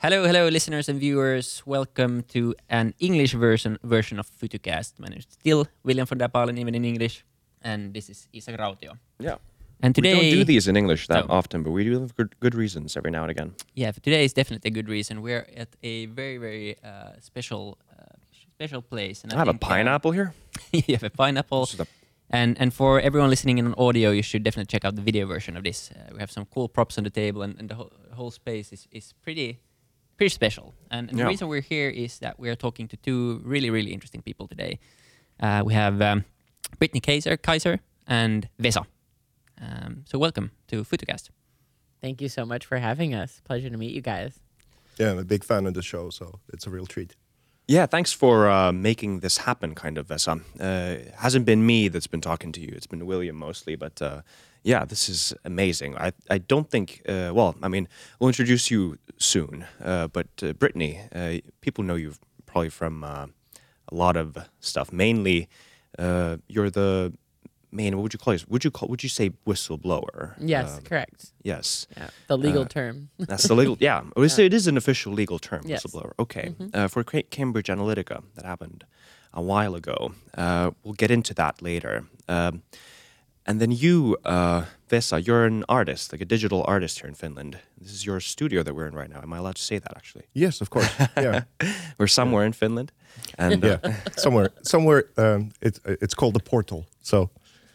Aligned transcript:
Hello, 0.00 0.24
hello, 0.24 0.48
listeners 0.48 0.88
and 0.88 1.00
viewers. 1.00 1.62
Welcome 1.66 2.22
to 2.34 2.54
an 2.68 2.94
English 3.00 3.32
version 3.32 3.78
version 3.82 4.18
of 4.20 4.26
Futucast. 4.30 4.98
My 4.98 5.08
name 5.08 5.18
is 5.18 5.26
still 5.28 5.66
William 5.82 6.06
von 6.06 6.18
der 6.18 6.28
Pahlen, 6.28 6.56
even 6.58 6.74
in 6.74 6.84
English, 6.84 7.24
and 7.62 7.92
this 7.94 8.08
is 8.08 8.28
Isak 8.32 8.56
Rautio. 8.58 8.92
Yeah. 9.18 9.36
And 9.82 9.94
today, 9.94 10.14
we 10.14 10.20
don't 10.30 10.38
do 10.38 10.44
these 10.44 10.68
in 10.68 10.76
English 10.76 11.06
that 11.08 11.26
No. 11.28 11.34
often, 11.34 11.62
but 11.62 11.70
we 11.72 11.84
do 11.84 12.00
have 12.00 12.14
good, 12.16 12.34
good 12.40 12.54
reasons 12.54 12.96
every 12.96 13.10
now 13.10 13.22
and 13.22 13.30
again. 13.30 13.54
yeah, 13.74 13.92
for 13.92 14.00
today 14.00 14.24
is 14.24 14.32
definitely 14.32 14.68
a 14.68 14.74
good 14.74 14.88
reason. 14.88 15.20
We're 15.22 15.46
at 15.56 15.68
a 15.82 16.06
very, 16.06 16.38
very 16.38 16.76
uh, 16.84 17.12
special, 17.20 17.78
uh, 17.92 18.04
special 18.54 18.82
place. 18.82 19.22
And 19.24 19.32
I 19.32 19.36
have 19.36 19.48
a 19.48 19.52
uh, 19.52 19.58
pineapple 19.58 20.12
here. 20.12 20.32
you 20.72 20.94
have 20.94 21.04
a 21.04 21.10
pineapple. 21.10 21.60
This 21.66 21.74
is 21.74 21.80
a- 21.80 21.86
And 22.30 22.56
and 22.60 22.72
for 22.74 23.00
everyone 23.00 23.30
listening 23.30 23.58
in 23.58 23.66
on 23.66 23.74
audio, 23.78 24.10
you 24.12 24.22
should 24.22 24.42
definitely 24.44 24.68
check 24.74 24.84
out 24.84 24.94
the 24.96 25.02
video 25.02 25.26
version 25.26 25.56
of 25.56 25.62
this. 25.64 25.90
Uh, 25.90 26.12
we 26.14 26.18
have 26.20 26.30
some 26.30 26.44
cool 26.54 26.68
props 26.68 26.98
on 26.98 27.04
the 27.04 27.10
table, 27.22 27.40
and, 27.42 27.58
and 27.58 27.68
the 27.70 27.74
whole, 27.74 27.90
whole 28.18 28.30
space 28.30 28.68
is, 28.72 28.86
is 28.92 29.14
pretty 29.24 29.58
pretty 30.18 30.34
special. 30.34 30.74
And, 30.90 31.08
and 31.08 31.18
the 31.18 31.26
reason 31.26 31.48
we're 31.48 31.62
here 31.62 31.88
is 31.88 32.18
that 32.18 32.38
we 32.38 32.50
are 32.50 32.56
talking 32.56 32.88
to 32.88 32.96
two 32.98 33.40
really 33.44 33.70
really 33.70 33.92
interesting 33.92 34.20
people 34.20 34.46
today. 34.46 34.78
Uh, 35.40 35.62
we 35.64 35.72
have 35.72 36.02
um, 36.02 36.24
Brittany 36.78 37.00
Kaiser, 37.00 37.36
Kaiser 37.36 37.80
and 38.06 38.48
Vesa. 38.60 38.84
Um, 39.60 40.04
so 40.04 40.18
welcome 40.18 40.50
to 40.66 40.84
Futucast. 40.84 41.30
Thank 42.00 42.20
you 42.20 42.28
so 42.28 42.44
much 42.44 42.66
for 42.66 42.78
having 42.78 43.14
us. 43.14 43.40
Pleasure 43.44 43.70
to 43.70 43.76
meet 43.76 43.92
you 43.92 44.02
guys. 44.02 44.40
Yeah, 44.98 45.12
I'm 45.12 45.18
a 45.18 45.24
big 45.24 45.44
fan 45.44 45.66
of 45.66 45.74
the 45.74 45.82
show, 45.82 46.10
so 46.10 46.40
it's 46.52 46.66
a 46.66 46.70
real 46.70 46.86
treat. 46.86 47.14
Yeah, 47.68 47.86
thanks 47.86 48.12
for 48.12 48.48
uh, 48.48 48.72
making 48.72 49.20
this 49.20 49.38
happen, 49.38 49.74
kind 49.74 49.98
of, 49.98 50.08
Vesa. 50.08 50.40
Uh, 50.58 51.00
it 51.00 51.14
hasn't 51.18 51.44
been 51.44 51.66
me 51.66 51.88
that's 51.88 52.06
been 52.06 52.20
talking 52.20 52.50
to 52.52 52.60
you, 52.60 52.72
it's 52.74 52.86
been 52.86 53.06
William 53.06 53.36
mostly, 53.36 53.76
but 53.76 54.00
uh, 54.00 54.22
yeah, 54.68 54.84
this 54.84 55.08
is 55.08 55.34
amazing. 55.44 55.96
I, 55.96 56.12
I 56.30 56.38
don't 56.38 56.68
think, 56.70 57.00
uh, 57.08 57.30
well, 57.34 57.54
I 57.62 57.68
mean, 57.68 57.88
we'll 58.18 58.28
introduce 58.28 58.70
you 58.70 58.98
soon, 59.16 59.64
uh, 59.82 60.08
but 60.08 60.26
uh, 60.42 60.52
Brittany, 60.52 61.00
uh, 61.14 61.38
people 61.60 61.84
know 61.84 61.94
you 61.96 62.12
probably 62.46 62.68
from 62.70 63.02
uh, 63.02 63.26
a 63.92 63.94
lot 63.94 64.16
of 64.16 64.36
stuff. 64.60 64.92
Mainly, 64.92 65.48
uh, 65.98 66.36
you're 66.48 66.70
the 66.70 67.12
main, 67.72 67.96
what 67.96 68.02
would 68.02 68.12
you 68.12 68.18
call 68.18 68.34
it? 68.34 68.44
Would 68.48 68.64
you, 68.64 68.70
call, 68.70 68.88
would 68.90 69.02
you 69.02 69.08
say 69.08 69.30
whistleblower? 69.46 70.34
Yes, 70.38 70.76
Um, 70.76 70.82
correct. 70.84 71.32
Yes. 71.42 71.86
Yeah, 71.96 72.10
the 72.26 72.36
legal 72.36 72.64
term. 72.66 73.08
That's 73.18 73.48
the 73.48 73.54
legal. 73.54 73.76
Yeah, 73.80 74.02
it, 74.16 74.20
was, 74.20 74.38
it 74.38 74.52
is 74.54 74.66
an 74.66 74.76
official 74.76 75.12
legal 75.14 75.38
term, 75.38 75.62
Yes. 75.64 75.82
whistleblower. 75.82 76.12
Okay, 76.18 76.54
uh, 76.74 76.88
for 76.88 77.02
Ca- 77.04 77.26
Cambridge 77.30 77.68
Analytica, 77.68 78.22
that 78.34 78.44
happened 78.44 78.84
a 79.32 79.40
while 79.42 79.74
ago. 79.74 80.12
Uh, 80.36 80.70
we'll 80.82 80.94
get 80.94 81.10
into 81.10 81.32
that 81.34 81.62
later. 81.62 82.04
Um, 82.28 82.62
and 83.48 83.60
then 83.60 83.70
you, 83.72 84.16
uh, 84.24 84.62
Vesa, 84.90 85.18
you're 85.26 85.44
an 85.46 85.64
artist, 85.68 86.12
like 86.12 86.22
a 86.22 86.24
digital 86.26 86.62
artist 86.68 87.00
here 87.00 87.08
in 87.08 87.14
Finland. 87.14 87.58
This 87.80 87.92
is 87.92 88.04
your 88.06 88.20
studio 88.20 88.62
that 88.62 88.74
we're 88.74 88.86
in 88.88 88.94
right 88.94 89.10
now. 89.10 89.20
Am 89.22 89.32
I 89.32 89.38
allowed 89.38 89.56
to 89.56 89.62
say 89.62 89.78
that? 89.80 89.92
Actually, 89.96 90.24
Yes, 90.34 90.60
of 90.60 90.68
course. 90.70 90.88
Yeah, 91.16 91.42
we're 91.98 92.06
somewhere 92.08 92.44
in 92.46 92.52
Finland, 92.52 92.92
and 93.38 93.64
uh, 93.64 93.68
yeah. 93.84 93.94
somewhere, 94.16 94.50
somewhere. 94.62 95.02
Um, 95.16 95.50
it's 95.60 95.80
it's 95.84 96.14
called 96.14 96.34
the 96.34 96.42
portal. 96.50 96.84
So 97.02 97.30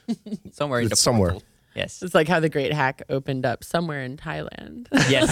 Somewhere 0.51 0.79
in 0.81 0.87
the 0.87 0.93
It's 0.93 1.01
somewhere. 1.01 1.31
portal. 1.31 1.47
Yes. 1.75 2.03
It's 2.03 2.13
like 2.13 2.27
how 2.33 2.39
the 2.41 2.49
Great 2.49 2.71
Hack 2.73 3.01
opened 3.09 3.45
up 3.45 3.63
somewhere 3.63 4.03
in 4.05 4.15
Thailand. 4.17 4.87
Yes. 5.09 5.27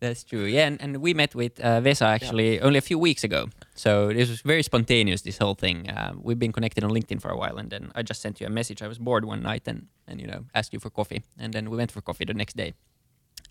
That's 0.00 0.24
true. 0.24 0.44
Yeah, 0.44 0.66
and, 0.66 0.80
and 0.82 0.96
we 0.98 1.14
met 1.14 1.34
with 1.34 1.58
uh, 1.60 1.80
Vesa 1.80 2.02
actually 2.06 2.60
only 2.60 2.78
a 2.78 2.82
few 2.82 2.98
weeks 2.98 3.24
ago. 3.24 3.48
So 3.74 4.12
this 4.12 4.28
was 4.28 4.40
very 4.42 4.62
spontaneous, 4.62 5.22
this 5.22 5.38
whole 5.38 5.56
thing. 5.56 5.90
Uh, 5.90 6.14
we've 6.16 6.38
been 6.38 6.52
connected 6.52 6.84
on 6.84 6.90
LinkedIn 6.90 7.20
for 7.20 7.30
a 7.30 7.36
while, 7.36 7.58
and 7.58 7.70
then 7.70 7.90
I 7.94 8.02
just 8.02 8.22
sent 8.22 8.40
you 8.40 8.46
a 8.46 8.50
message. 8.50 8.82
I 8.82 8.88
was 8.88 8.98
bored 8.98 9.24
one 9.24 9.42
night 9.42 9.62
and, 9.66 9.88
and 10.06 10.20
you 10.20 10.28
know, 10.28 10.44
asked 10.54 10.72
you 10.72 10.78
for 10.78 10.90
coffee. 10.90 11.24
And 11.38 11.52
then 11.52 11.70
we 11.70 11.76
went 11.76 11.90
for 11.90 12.00
coffee 12.00 12.24
the 12.24 12.34
next 12.34 12.56
day. 12.56 12.74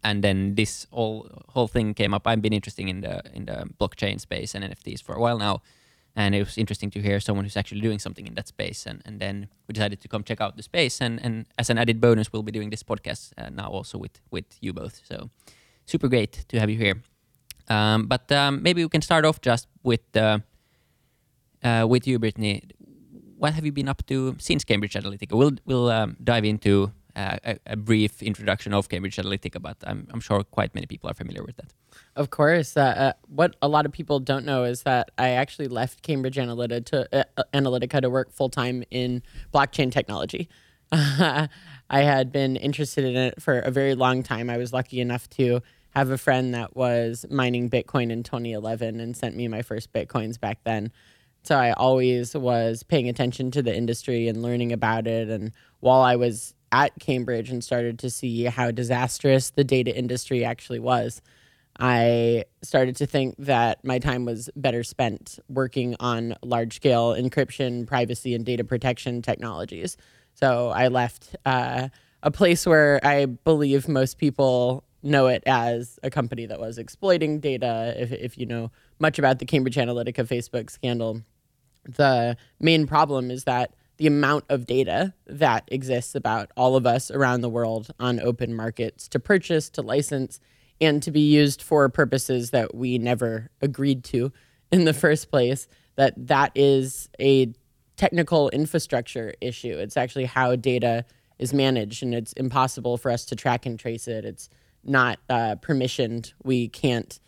And 0.02 0.24
then 0.24 0.56
this 0.56 0.88
whole 0.92 1.30
whole 1.50 1.68
thing 1.68 1.94
came 1.94 2.14
up. 2.14 2.28
I've 2.28 2.42
been 2.42 2.54
interested 2.54 2.88
in 2.88 3.02
the 3.02 3.22
in 3.34 3.46
the 3.46 3.70
blockchain 3.80 4.20
space 4.20 4.54
and 4.56 4.64
NFTs 4.64 5.02
for 5.02 5.14
a 5.14 5.20
while 5.20 5.38
now. 5.38 5.62
And 6.16 6.36
it 6.36 6.40
was 6.40 6.58
interesting 6.58 6.92
to 6.92 7.02
hear 7.02 7.20
someone 7.20 7.46
who's 7.46 7.58
actually 7.58 7.82
doing 7.82 8.00
something 8.00 8.28
in 8.28 8.36
that 8.36 8.48
space. 8.48 8.86
And, 8.86 9.02
and 9.06 9.20
then 9.20 9.48
we 9.68 9.74
decided 9.74 10.00
to 10.02 10.08
come 10.08 10.24
check 10.24 10.42
out 10.42 10.58
the 10.58 10.64
space. 10.64 11.02
And, 11.02 11.20
and 11.24 11.48
as 11.58 11.70
an 11.70 11.78
added 11.78 12.00
bonus, 12.00 12.32
we'll 12.32 12.44
be 12.44 12.52
doing 12.52 12.70
this 12.70 12.84
podcast 12.84 13.34
uh, 13.38 13.50
now 13.50 13.70
also 13.70 13.98
with, 13.98 14.22
with 14.30 14.46
you 14.62 14.74
both. 14.74 15.02
So 15.06 15.32
super 15.86 16.08
great 16.08 16.46
to 16.50 16.60
have 16.60 16.70
you 16.70 16.78
here. 16.78 17.13
Um, 17.70 18.08
but 18.08 18.32
um, 18.32 18.62
maybe 18.62 18.84
we 18.84 18.90
can 18.90 19.02
start 19.02 19.26
off 19.26 19.42
just 19.42 19.68
with 19.84 20.02
uh, 20.16 20.40
uh, 21.64 21.86
with 21.90 22.08
you, 22.08 22.20
Brittany. 22.20 22.64
What 23.38 23.54
have 23.54 23.66
you 23.66 23.72
been 23.72 23.90
up 23.90 24.06
to 24.08 24.36
since 24.40 24.64
Cambridge 24.64 24.94
Analytica? 24.94 25.38
We'll 25.38 25.56
we'll 25.66 25.90
um, 25.90 26.18
dive 26.24 26.46
into 26.46 26.92
uh, 27.16 27.38
a, 27.44 27.58
a 27.68 27.76
brief 27.76 28.22
introduction 28.24 28.74
of 28.74 28.90
Cambridge 28.90 29.18
Analytica, 29.18 29.62
but 29.62 29.78
I'm, 29.86 30.08
I'm 30.12 30.20
sure 30.20 30.44
quite 30.44 30.74
many 30.74 30.88
people 30.88 31.10
are 31.10 31.14
familiar 31.14 31.44
with 31.44 31.58
that. 31.58 31.74
of 32.16 32.30
course, 32.30 32.76
uh, 32.76 32.82
uh, 32.82 33.14
what 33.28 33.56
a 33.62 33.68
lot 33.68 33.86
of 33.86 33.92
people 33.92 34.20
don't 34.20 34.46
know 34.46 34.64
is 34.64 34.84
that 34.84 35.12
I 35.18 35.30
actually 35.30 35.68
left 35.68 36.02
Cambridge 36.02 36.38
Analytica 36.38 36.86
to, 36.86 37.28
uh, 37.38 37.44
Analytica 37.54 38.02
to 38.02 38.10
work 38.10 38.32
full 38.32 38.50
time 38.50 38.84
in 38.90 39.22
blockchain 39.54 39.92
technology. 39.92 40.50
I 40.92 41.50
had 41.90 42.32
been 42.32 42.56
interested 42.56 43.06
in 43.06 43.16
it 43.16 43.42
for 43.42 43.60
a 43.60 43.72
very 43.72 43.96
long 43.96 44.24
time. 44.24 44.50
I 44.50 44.58
was 44.58 44.74
lucky 44.74 45.00
enough 45.00 45.30
to 45.32 45.62
have 45.94 46.10
a 46.10 46.18
friend 46.18 46.54
that 46.54 46.76
was 46.76 47.26
mining 47.30 47.70
Bitcoin 47.70 48.12
in 48.12 48.24
2011 48.24 49.00
and 49.00 49.16
sent 49.16 49.36
me 49.36 49.48
my 49.48 49.62
first 49.62 49.94
Bitcoins 49.94 50.40
back 50.40 50.60
then. 50.64 50.92
So 51.44 51.58
I 51.58 51.74
always 51.74 52.36
was 52.36 52.84
paying 52.84 53.10
attention 53.10 53.52
to 53.52 53.62
the 53.62 53.76
industry 53.76 54.28
and 54.28 54.42
learning 54.42 54.72
about 54.72 55.08
it. 55.08 55.30
And 55.30 55.52
while 55.82 56.02
I 56.02 56.16
was 56.16 56.56
at 56.72 56.98
Cambridge 57.00 57.50
and 57.50 57.64
started 57.64 58.00
to 58.00 58.10
see 58.10 58.46
how 58.46 58.72
disastrous 58.72 59.52
the 59.52 59.64
data 59.64 59.96
industry 59.96 60.44
actually 60.44 60.80
was, 60.80 61.22
I 61.80 62.46
started 62.62 62.96
to 62.98 63.06
think 63.06 63.36
that 63.40 63.84
my 63.84 64.00
time 64.00 64.26
was 64.26 64.50
better 64.56 64.84
spent 64.84 65.40
working 65.50 65.96
on 66.00 66.36
large 66.42 66.76
scale 66.76 67.14
encryption, 67.14 67.86
privacy, 67.86 68.36
and 68.36 68.46
data 68.46 68.64
protection 68.64 69.22
technologies. 69.22 69.98
So 70.36 70.70
I 70.70 70.88
left 70.88 71.36
uh, 71.46 71.90
a 72.22 72.32
place 72.32 72.66
where 72.66 73.00
I 73.04 73.26
believe 73.26 73.88
most 73.88 74.18
people 74.18 74.84
know 75.04 75.28
it 75.28 75.44
as 75.46 76.00
a 76.02 76.10
company 76.10 76.46
that 76.46 76.60
was 76.60 76.78
exploiting 76.78 77.40
data. 77.40 77.94
If, 77.98 78.12
if 78.12 78.38
you 78.38 78.46
know 78.46 78.72
much 79.00 79.20
about 79.20 79.40
the 79.40 79.46
Cambridge 79.46 79.76
Analytica 79.76 80.28
Facebook 80.28 80.70
scandal, 80.70 81.22
the 81.84 82.38
main 82.60 82.88
problem 82.88 83.30
is 83.30 83.44
that 83.44 83.74
the 83.98 84.08
amount 84.08 84.46
of 84.50 84.66
data 84.66 85.14
that 85.28 85.68
exists 85.68 86.16
about 86.16 86.52
all 86.58 86.76
of 86.76 86.86
us 86.86 87.12
around 87.12 87.42
the 87.42 87.50
world 87.50 87.92
on 88.00 88.20
open 88.20 88.56
markets 88.56 89.08
to 89.10 89.20
purchase, 89.20 89.70
to 89.70 89.82
license, 89.82 90.40
and 90.82 91.04
to 91.04 91.12
be 91.12 91.20
used 91.20 91.62
for 91.62 91.88
purposes 91.90 92.50
that 92.52 92.74
we 92.74 92.98
never 92.98 93.50
agreed 93.62 94.04
to 94.06 94.32
in 94.72 94.86
the 94.86 94.94
first 94.94 95.30
place, 95.30 95.68
that 95.96 96.14
that 96.28 96.52
is 96.56 97.10
a 97.20 97.54
technical 97.96 98.50
infrastructure 98.50 99.34
issue. 99.40 99.78
It's 99.78 99.98
actually 99.98 100.26
how 100.26 100.56
data 100.56 101.06
is 101.38 101.54
managed, 101.54 102.02
and 102.02 102.16
it's 102.16 102.34
impossible 102.34 102.98
for 102.98 103.12
us 103.12 103.26
to 103.26 103.36
track 103.36 103.66
and 103.66 103.80
trace 103.80 104.08
it. 104.08 104.26
It's 104.26 104.50
not 104.84 105.20
uh, 105.30 105.56
permissioned. 105.62 106.34
We 106.44 106.68
can't 106.68 107.20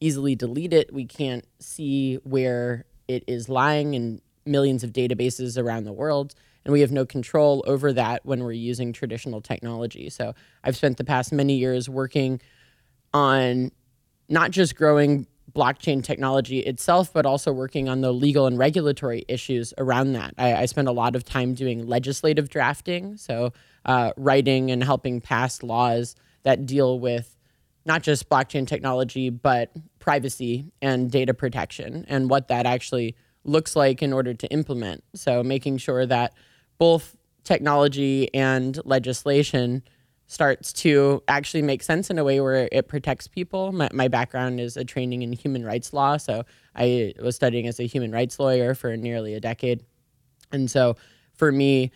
easily 0.00 0.34
delete 0.34 0.72
it. 0.72 0.92
We 0.92 1.04
can't 1.04 1.44
see 1.60 2.16
where 2.24 2.86
it 3.08 3.24
is 3.26 3.48
lying 3.48 3.94
in 3.94 4.20
millions 4.44 4.82
of 4.82 4.92
databases 4.92 5.62
around 5.62 5.84
the 5.84 5.92
world. 5.92 6.34
And 6.64 6.72
we 6.72 6.80
have 6.80 6.92
no 6.92 7.04
control 7.04 7.64
over 7.66 7.92
that 7.92 8.24
when 8.24 8.42
we're 8.42 8.52
using 8.52 8.92
traditional 8.92 9.40
technology. 9.40 10.10
So 10.10 10.34
I've 10.62 10.76
spent 10.76 10.96
the 10.96 11.04
past 11.04 11.32
many 11.32 11.56
years 11.56 11.88
working 11.88 12.40
on 13.12 13.72
not 14.28 14.50
just 14.50 14.76
growing 14.76 15.26
blockchain 15.52 16.02
technology 16.02 16.60
itself, 16.60 17.12
but 17.12 17.26
also 17.26 17.52
working 17.52 17.88
on 17.88 18.00
the 18.00 18.12
legal 18.12 18.46
and 18.46 18.56
regulatory 18.56 19.24
issues 19.28 19.74
around 19.76 20.12
that. 20.12 20.34
I, 20.38 20.54
I 20.54 20.66
spend 20.66 20.88
a 20.88 20.92
lot 20.92 21.14
of 21.14 21.24
time 21.24 21.54
doing 21.54 21.86
legislative 21.86 22.48
drafting, 22.48 23.16
so 23.16 23.52
uh, 23.84 24.12
writing 24.16 24.70
and 24.70 24.82
helping 24.82 25.20
pass 25.20 25.62
laws 25.62 26.14
that 26.44 26.66
deal 26.66 26.98
with 26.98 27.36
not 27.84 28.02
just 28.02 28.28
blockchain 28.28 28.66
technology, 28.66 29.30
but 29.30 29.72
privacy 29.98 30.70
and 30.80 31.10
data 31.10 31.34
protection 31.34 32.04
and 32.08 32.30
what 32.30 32.48
that 32.48 32.66
actually 32.66 33.16
looks 33.44 33.74
like 33.74 34.02
in 34.02 34.12
order 34.12 34.34
to 34.34 34.46
implement. 34.52 35.02
So 35.14 35.42
making 35.42 35.78
sure 35.78 36.06
that 36.06 36.34
both 36.78 37.16
technology 37.44 38.32
and 38.34 38.78
legislation 38.84 39.82
starts 40.28 40.72
to 40.72 41.22
actually 41.28 41.62
make 41.62 41.82
sense 41.82 42.08
in 42.08 42.18
a 42.18 42.24
way 42.24 42.40
where 42.40 42.68
it 42.72 42.88
protects 42.88 43.26
people. 43.26 43.72
My, 43.72 43.88
my 43.92 44.08
background 44.08 44.60
is 44.60 44.76
a 44.76 44.84
training 44.84 45.22
in 45.22 45.32
human 45.32 45.64
rights 45.64 45.92
law, 45.92 46.16
so 46.16 46.44
I 46.74 47.12
was 47.20 47.36
studying 47.36 47.66
as 47.66 47.78
a 47.78 47.86
human 47.86 48.12
rights 48.12 48.38
lawyer 48.38 48.74
for 48.74 48.96
nearly 48.96 49.34
a 49.34 49.40
decade. 49.40 49.84
And 50.50 50.70
so 50.70 50.96
for 51.34 51.52
me, 51.52 51.90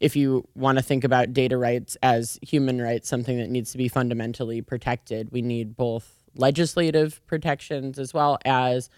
if 0.00 0.16
you 0.16 0.46
want 0.54 0.78
to 0.78 0.84
think 0.84 1.04
about 1.04 1.32
data 1.32 1.56
rights 1.56 1.96
as 2.02 2.38
human 2.42 2.80
rights, 2.80 3.08
something 3.08 3.38
that 3.38 3.50
needs 3.50 3.72
to 3.72 3.78
be 3.78 3.88
fundamentally 3.88 4.62
protected, 4.62 5.30
we 5.32 5.42
need 5.42 5.76
both 5.76 6.24
legislative 6.34 7.24
protections 7.26 7.98
as 7.98 8.14
well 8.14 8.38
as 8.44 8.88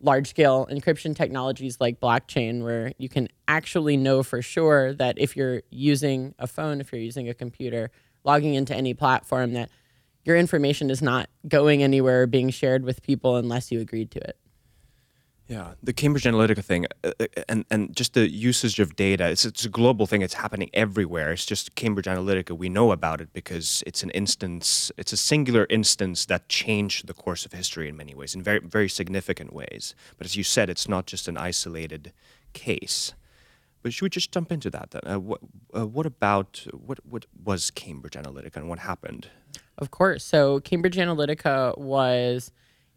large 0.00 0.28
scale 0.28 0.66
encryption 0.70 1.16
technologies 1.16 1.78
like 1.80 2.00
blockchain, 2.00 2.62
where 2.62 2.92
you 2.98 3.08
can 3.08 3.28
actually 3.48 3.96
know 3.96 4.22
for 4.22 4.42
sure 4.42 4.92
that 4.94 5.18
if 5.18 5.36
you're 5.36 5.62
using 5.70 6.34
a 6.38 6.46
phone, 6.46 6.80
if 6.80 6.92
you're 6.92 7.00
using 7.00 7.28
a 7.28 7.34
computer, 7.34 7.90
logging 8.22 8.54
into 8.54 8.74
any 8.74 8.94
platform, 8.94 9.54
that 9.54 9.70
your 10.24 10.36
information 10.36 10.90
is 10.90 11.02
not 11.02 11.28
going 11.48 11.82
anywhere 11.82 12.22
or 12.22 12.26
being 12.26 12.50
shared 12.50 12.84
with 12.84 13.02
people 13.02 13.36
unless 13.36 13.70
you 13.72 13.80
agreed 13.80 14.10
to 14.10 14.20
it. 14.20 14.36
Yeah, 15.46 15.74
the 15.82 15.92
Cambridge 15.92 16.24
Analytica 16.24 16.64
thing, 16.64 16.86
uh, 17.04 17.12
uh, 17.20 17.26
and 17.50 17.66
and 17.70 17.94
just 17.94 18.14
the 18.14 18.30
usage 18.30 18.80
of 18.80 18.96
data. 18.96 19.28
It's 19.28 19.44
it's 19.44 19.66
a 19.66 19.68
global 19.68 20.06
thing. 20.06 20.22
It's 20.22 20.34
happening 20.34 20.70
everywhere. 20.72 21.32
It's 21.32 21.44
just 21.44 21.74
Cambridge 21.74 22.06
Analytica. 22.06 22.56
We 22.56 22.70
know 22.70 22.92
about 22.92 23.20
it 23.20 23.30
because 23.34 23.82
it's 23.86 24.02
an 24.02 24.08
instance. 24.10 24.90
It's 24.96 25.12
a 25.12 25.18
singular 25.18 25.66
instance 25.68 26.24
that 26.26 26.48
changed 26.48 27.06
the 27.08 27.12
course 27.12 27.44
of 27.44 27.52
history 27.52 27.90
in 27.90 27.96
many 27.96 28.14
ways, 28.14 28.34
in 28.34 28.42
very 28.42 28.60
very 28.60 28.88
significant 28.88 29.52
ways. 29.52 29.94
But 30.16 30.26
as 30.26 30.34
you 30.34 30.44
said, 30.44 30.70
it's 30.70 30.88
not 30.88 31.04
just 31.04 31.28
an 31.28 31.36
isolated 31.36 32.12
case. 32.54 33.12
But 33.82 33.92
should 33.92 34.06
we 34.06 34.08
just 34.08 34.32
jump 34.32 34.50
into 34.50 34.70
that 34.70 34.92
then? 34.92 35.02
Uh, 35.06 35.20
what 35.20 35.40
uh, 35.76 35.86
what 35.86 36.06
about 36.06 36.66
what 36.72 37.00
what 37.04 37.26
was 37.44 37.70
Cambridge 37.70 38.14
Analytica 38.14 38.56
and 38.56 38.70
what 38.70 38.78
happened? 38.78 39.28
Of 39.76 39.90
course. 39.90 40.24
So 40.24 40.60
Cambridge 40.60 40.96
Analytica 40.96 41.76
was 41.76 42.50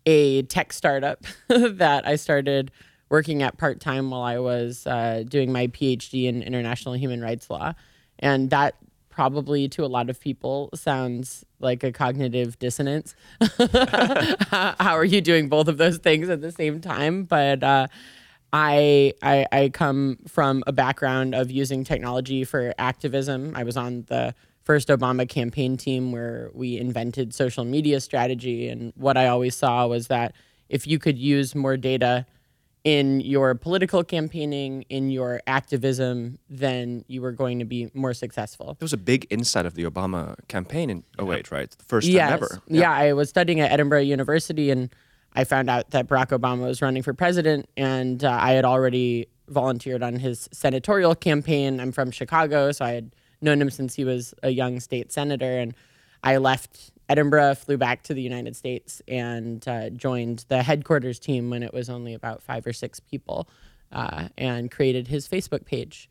a 0.08 0.42
tech 0.44 0.72
startup 0.72 1.24
that 1.50 2.08
I 2.08 2.16
started 2.16 2.72
working 3.10 3.44
at 3.44 3.58
part 3.58 3.80
time 3.80 4.10
while 4.10 4.24
I 4.24 4.40
was 4.40 4.88
uh, 4.88 5.24
doing 5.28 5.52
my 5.52 5.68
PhD 5.68 6.26
in 6.26 6.42
international 6.42 6.96
human 6.96 7.22
rights 7.22 7.50
law. 7.50 7.74
And 8.20 8.50
that 8.50 8.76
probably 9.10 9.68
to 9.68 9.84
a 9.84 9.88
lot 9.88 10.10
of 10.10 10.20
people 10.20 10.70
sounds 10.74 11.46
like 11.60 11.84
a 11.84 11.92
cognitive 11.92 12.58
dissonance. 12.58 13.16
How 14.50 14.96
are 14.96 15.06
you 15.06 15.22
doing 15.22 15.50
both 15.50 15.68
of 15.68 15.78
those 15.78 15.98
things 15.98 16.30
at 16.30 16.42
the 16.42 16.52
same 16.52 16.80
time? 16.80 17.24
But 17.24 17.64
uh, 17.64 17.88
I, 18.54 19.14
I 19.22 19.46
I 19.52 19.70
come 19.70 20.20
from 20.28 20.64
a 20.68 20.72
background 20.72 21.36
of 21.36 21.52
using 21.52 21.84
technology 21.84 22.46
for 22.46 22.74
activism. 22.78 23.54
I 23.56 23.64
was 23.64 23.76
on 23.76 24.06
the 24.08 24.34
first 24.68 24.90
Obama 24.90 25.28
campaign 25.28 25.78
team 25.78 26.12
where 26.12 26.52
we 26.54 26.78
invented 26.78 27.34
social 27.34 27.64
media 27.64 28.02
strategy. 28.02 28.68
And 28.68 28.92
what 28.98 29.16
I 29.16 29.28
always 29.28 29.56
saw 29.56 29.88
was 29.88 30.08
that 30.08 30.36
if 30.68 30.86
you 30.86 31.00
could 31.00 31.18
use 31.18 31.56
more 31.56 31.78
data 31.78 32.26
in 32.84 33.22
your 33.22 33.56
political 33.56 34.04
campaigning, 34.04 34.82
in 34.90 35.10
your 35.10 35.42
activism, 35.48 36.38
then 36.50 37.06
you 37.08 37.22
were 37.22 37.32
going 37.32 37.60
to 37.60 37.66
be 37.66 37.90
more 37.94 38.14
successful. 38.14 38.76
There 38.78 38.86
was 38.86 38.92
a 38.92 38.98
big 38.98 39.26
insight 39.30 39.66
of 39.66 39.76
the 39.76 39.86
Obama 39.86 40.36
campaign 40.50 40.90
in 40.90 41.06
08, 41.18 41.50
right? 41.50 41.72
The 41.72 41.86
first 41.86 42.06
yes. 42.06 42.30
time 42.30 42.34
ever. 42.34 42.62
Yeah. 42.68 42.92
I 42.92 43.14
was 43.14 43.30
studying 43.30 43.62
at 43.62 43.72
Edinburgh 43.72 44.02
University 44.02 44.70
and 44.70 44.94
I 45.32 45.46
found 45.46 45.70
out 45.70 45.92
that 45.92 46.08
Barack 46.08 46.38
Obama 46.38 46.66
was 46.66 46.82
running 46.82 47.04
for 47.04 47.14
president, 47.14 47.70
and 47.78 48.24
uh, 48.24 48.38
I 48.42 48.54
had 48.54 48.66
already 48.66 49.28
volunteered 49.48 50.02
on 50.02 50.16
his 50.16 50.50
senatorial 50.52 51.14
campaign. 51.14 51.80
I'm 51.80 51.92
from 51.92 52.10
Chicago, 52.10 52.72
so 52.72 52.84
I 52.84 52.92
had 52.92 53.16
known 53.42 53.62
him 53.62 53.70
since 53.70 53.96
he 53.96 54.04
was 54.04 54.34
a 54.44 54.50
young 54.50 54.80
state 54.80 55.12
senator. 55.12 55.60
And 55.60 55.74
I 56.24 56.38
left 56.38 56.92
Edinburgh, 57.10 57.56
flew 57.56 57.78
back 57.78 58.04
to 58.04 58.14
the 58.14 58.22
United 58.22 58.56
States, 58.56 59.02
and 59.08 59.66
uh, 59.68 59.90
joined 59.90 60.46
the 60.50 60.64
headquarters 60.64 61.20
team 61.20 61.50
when 61.50 61.64
it 61.64 61.74
was 61.74 61.90
only 61.90 62.14
about 62.14 62.44
five 62.44 62.66
or 62.68 62.74
six 62.74 63.00
people, 63.00 63.48
uh, 63.92 64.28
and 64.38 64.70
created 64.70 65.08
his 65.08 65.28
Facebook 65.28 65.66
page. 65.66 66.10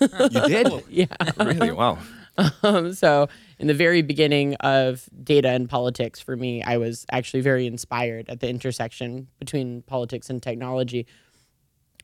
you 0.00 0.28
did? 0.46 0.84
yeah. 0.88 1.06
Really? 1.38 1.72
Wow. 1.72 1.98
Um, 2.62 2.92
so, 2.92 3.28
in 3.58 3.68
the 3.68 3.74
very 3.74 4.02
beginning 4.02 4.56
of 4.56 5.08
data 5.22 5.50
and 5.50 5.68
politics, 5.68 6.20
for 6.20 6.36
me, 6.36 6.62
I 6.62 6.78
was 6.78 7.06
actually 7.12 7.42
very 7.42 7.66
inspired 7.66 8.28
at 8.28 8.40
the 8.40 8.48
intersection 8.48 9.28
between 9.38 9.82
politics 9.82 10.30
and 10.30 10.42
technology. 10.42 11.06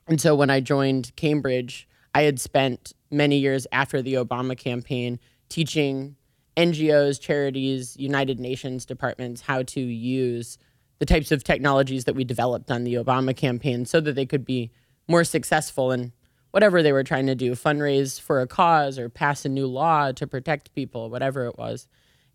And 0.07 0.21
so, 0.21 0.33
when 0.35 0.49
I 0.49 0.61
joined 0.61 1.13
Cambridge, 1.15 1.87
I 2.13 2.23
had 2.23 2.39
spent 2.39 2.93
many 3.09 3.37
years 3.37 3.67
after 3.71 4.01
the 4.01 4.15
Obama 4.15 4.57
campaign 4.57 5.19
teaching 5.49 6.15
NGOs, 6.57 7.19
charities, 7.19 7.95
United 7.97 8.39
Nations 8.39 8.85
departments 8.85 9.41
how 9.41 9.63
to 9.63 9.79
use 9.79 10.57
the 10.99 11.05
types 11.05 11.31
of 11.31 11.43
technologies 11.43 12.05
that 12.05 12.15
we 12.15 12.23
developed 12.23 12.69
on 12.69 12.83
the 12.83 12.95
Obama 12.95 13.35
campaign 13.35 13.85
so 13.85 13.99
that 14.01 14.13
they 14.13 14.25
could 14.25 14.45
be 14.45 14.71
more 15.07 15.23
successful 15.23 15.91
in 15.91 16.11
whatever 16.51 16.83
they 16.83 16.91
were 16.91 17.03
trying 17.03 17.25
to 17.25 17.35
do 17.35 17.51
fundraise 17.53 18.19
for 18.19 18.41
a 18.41 18.47
cause 18.47 18.99
or 18.99 19.09
pass 19.09 19.45
a 19.45 19.49
new 19.49 19.65
law 19.65 20.11
to 20.11 20.27
protect 20.27 20.73
people, 20.75 21.09
whatever 21.09 21.45
it 21.45 21.57
was. 21.57 21.87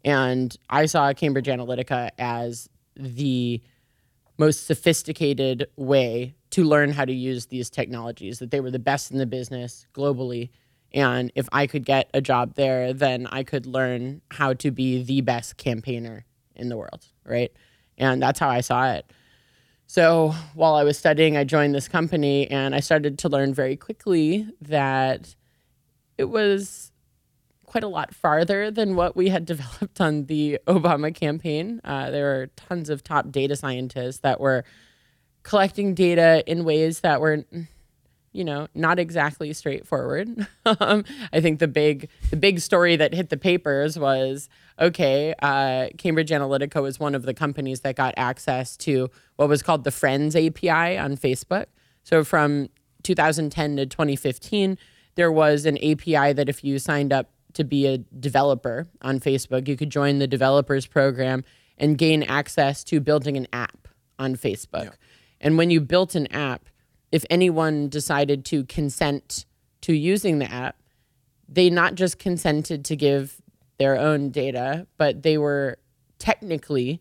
And 0.05 0.57
I 0.71 0.87
saw 0.87 1.13
Cambridge 1.13 1.47
Analytica 1.47 2.11
as 2.19 2.69
the 2.97 3.63
most 4.39 4.67
sophisticated 4.67 5.67
way 5.77 6.35
to 6.57 6.65
learn 6.65 6.91
how 6.91 7.05
to 7.05 7.13
use 7.13 7.45
these 7.45 7.69
technologies, 7.69 8.39
that 8.39 8.51
they 8.51 8.61
were 8.61 8.71
the 8.71 8.79
best 8.79 9.11
in 9.11 9.19
the 9.19 9.27
business 9.27 9.87
globally. 9.93 10.49
And 10.91 11.31
if 11.35 11.47
I 11.53 11.67
could 11.67 11.85
get 11.85 12.09
a 12.15 12.23
job 12.23 12.55
there, 12.55 12.95
then 12.95 13.27
I 13.27 13.43
could 13.43 13.67
learn 13.67 14.23
how 14.31 14.55
to 14.55 14.71
be 14.71 15.03
the 15.03 15.21
best 15.21 15.59
campaigner 15.59 16.25
in 16.55 16.71
the 16.71 16.77
world, 16.79 17.05
right? 17.27 17.53
And 17.99 18.23
that's 18.23 18.39
how 18.39 18.49
I 18.49 18.63
saw 18.63 18.91
it. 18.93 19.13
So 19.87 20.35
while 20.55 20.77
I 20.77 20.85
was 20.85 20.99
studying, 20.99 21.37
I 21.37 21.45
joined 21.45 21.75
this 21.75 21.89
company 21.89 22.51
and 22.51 22.75
I 22.75 22.81
started 22.81 23.19
to 23.19 23.29
learn 23.29 23.53
very 23.53 23.77
quickly 23.77 24.49
that 24.63 25.37
it 26.17 26.31
was 26.31 26.91
quite 27.67 27.85
a 27.85 27.89
lot 27.89 28.15
farther 28.15 28.71
than 28.71 28.97
what 28.97 29.15
we 29.15 29.29
had 29.29 29.45
developed 29.53 30.01
on 30.01 30.25
the 30.25 30.59
Obama 30.67 31.15
campaign. 31.15 31.83
Uh, 31.85 32.11
there 32.11 32.25
were 32.25 32.47
tons 32.57 32.89
of 32.89 33.05
top 33.05 33.31
data 33.31 33.57
scientists 33.57 34.21
that 34.21 34.41
were 34.41 34.65
collecting 35.47 35.95
data 35.95 36.43
in 36.51 36.65
ways 36.65 37.01
that 37.01 37.21
were 37.21 37.45
you 38.33 38.45
know 38.45 38.67
not 38.75 38.99
exactly 38.99 39.53
straightforward. 39.53 40.47
Um, 40.81 41.05
i 41.33 41.41
think 41.41 41.61
the 41.61 41.69
big 41.69 42.09
the 42.31 42.37
big 42.37 42.59
story 42.59 42.97
that 42.97 43.15
hit 43.15 43.31
the 43.31 43.37
papers 43.37 43.97
was 43.97 44.49
okay 44.81 45.33
uh, 45.41 45.91
cambridge 45.97 46.31
analytica 46.31 46.83
was 46.83 46.99
one 46.99 47.15
of 47.15 47.23
the 47.23 47.33
companies 47.33 47.83
that 47.83 47.95
got 47.95 48.15
access 48.17 48.77
to 48.79 49.09
what 49.37 49.49
was 49.49 49.63
called 49.63 49.85
the 49.85 49.93
friends 49.93 50.35
api 50.35 50.99
on 50.99 51.17
facebook. 51.17 51.67
So 52.03 52.25
from 52.25 52.69
2010 53.05 53.77
to 53.77 53.87
2015 53.87 54.77
there 55.15 55.31
was 55.31 55.65
an 55.65 55.79
api 55.79 56.33
that 56.33 56.49
if 56.49 56.65
you 56.65 56.81
signed 56.81 57.13
up 57.13 57.31
to 57.53 57.63
be 57.63 57.87
a 57.87 57.99
developer 57.99 58.89
on 59.03 59.21
facebook 59.21 59.69
you 59.69 59.77
could 59.77 59.91
join 59.91 60.19
the 60.19 60.27
developers 60.27 60.85
program 60.85 61.45
and 61.79 61.97
gain 61.97 62.25
access 62.25 62.83
to 62.83 62.99
building 62.99 63.37
an 63.37 63.47
app 63.53 63.87
on 64.19 64.35
facebook. 64.35 64.85
Yeah. 64.85 64.91
And 65.41 65.59
when 65.59 65.71
you 65.71 65.81
built 65.81 66.15
an 66.15 66.27
app, 66.29 66.67
if 67.13 67.25
anyone 67.31 67.89
decided 67.89 68.45
to 68.47 68.65
consent 68.65 69.47
to 69.83 69.93
using 69.93 70.39
the 70.39 70.51
app, 70.51 70.77
they 71.49 71.71
not 71.71 71.95
just 71.95 72.19
consented 72.19 72.85
to 72.87 72.97
give 72.97 73.41
their 73.79 73.99
own 73.99 74.31
data, 74.31 74.87
but 74.97 75.23
they 75.23 75.39
were 75.39 75.79
technically 76.19 77.01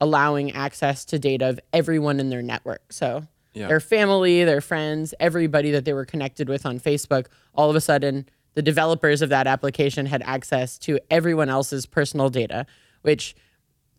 allowing 0.00 0.52
access 0.52 1.04
to 1.06 1.18
data 1.18 1.48
of 1.48 1.60
everyone 1.72 2.20
in 2.20 2.30
their 2.30 2.42
network. 2.42 2.92
So 2.92 3.26
yeah. 3.52 3.68
their 3.68 3.80
family, 3.80 4.44
their 4.44 4.60
friends, 4.60 5.14
everybody 5.20 5.70
that 5.72 5.84
they 5.84 5.92
were 5.92 6.04
connected 6.04 6.48
with 6.48 6.66
on 6.66 6.80
Facebook, 6.80 7.26
all 7.54 7.70
of 7.70 7.76
a 7.76 7.80
sudden, 7.80 8.28
the 8.54 8.62
developers 8.62 9.22
of 9.22 9.28
that 9.30 9.46
application 9.46 10.06
had 10.06 10.22
access 10.22 10.78
to 10.78 10.98
everyone 11.10 11.48
else's 11.48 11.86
personal 11.86 12.30
data, 12.30 12.66
which 13.02 13.34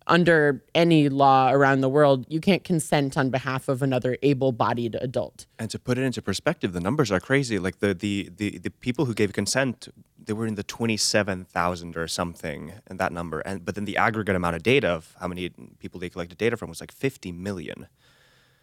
under 0.08 0.64
any 0.74 1.10
law 1.10 1.52
around 1.52 1.82
the 1.82 1.90
world, 1.90 2.26
you 2.30 2.40
can't 2.40 2.64
consent 2.64 3.18
on 3.18 3.30
behalf 3.30 3.68
of 3.68 3.82
another 3.82 4.18
able-bodied 4.22 4.96
adult. 5.02 5.48
And 5.58 5.70
to 5.72 5.80
put 5.80 5.98
it 5.98 6.04
into 6.04 6.22
perspective, 6.22 6.74
the 6.74 6.80
numbers 6.80 7.12
are 7.12 7.20
crazy. 7.20 7.60
Like 7.60 7.80
the 7.80 7.94
the 7.94 8.30
the, 8.36 8.58
the 8.60 8.70
people 8.70 9.06
who 9.06 9.14
gave 9.14 9.34
consent, 9.34 9.88
they 10.24 10.34
were 10.34 10.48
in 10.48 10.56
the 10.56 10.64
twenty-seven 10.64 11.46
thousand 11.46 11.98
or 11.98 12.08
something, 12.08 12.74
and 12.88 13.00
that 13.00 13.12
number. 13.12 13.40
And 13.40 13.66
but 13.66 13.76
then 13.76 13.86
the 13.86 13.98
aggregate 13.98 14.36
amount 14.36 14.56
of 14.56 14.64
data 14.64 14.90
of 14.90 15.16
how 15.20 15.28
many 15.28 15.50
people 15.80 16.00
they 16.00 16.10
collected 16.10 16.38
data 16.38 16.58
from 16.58 16.70
was 16.70 16.82
like 16.82 16.92
fifty 16.92 17.32
million. 17.32 17.88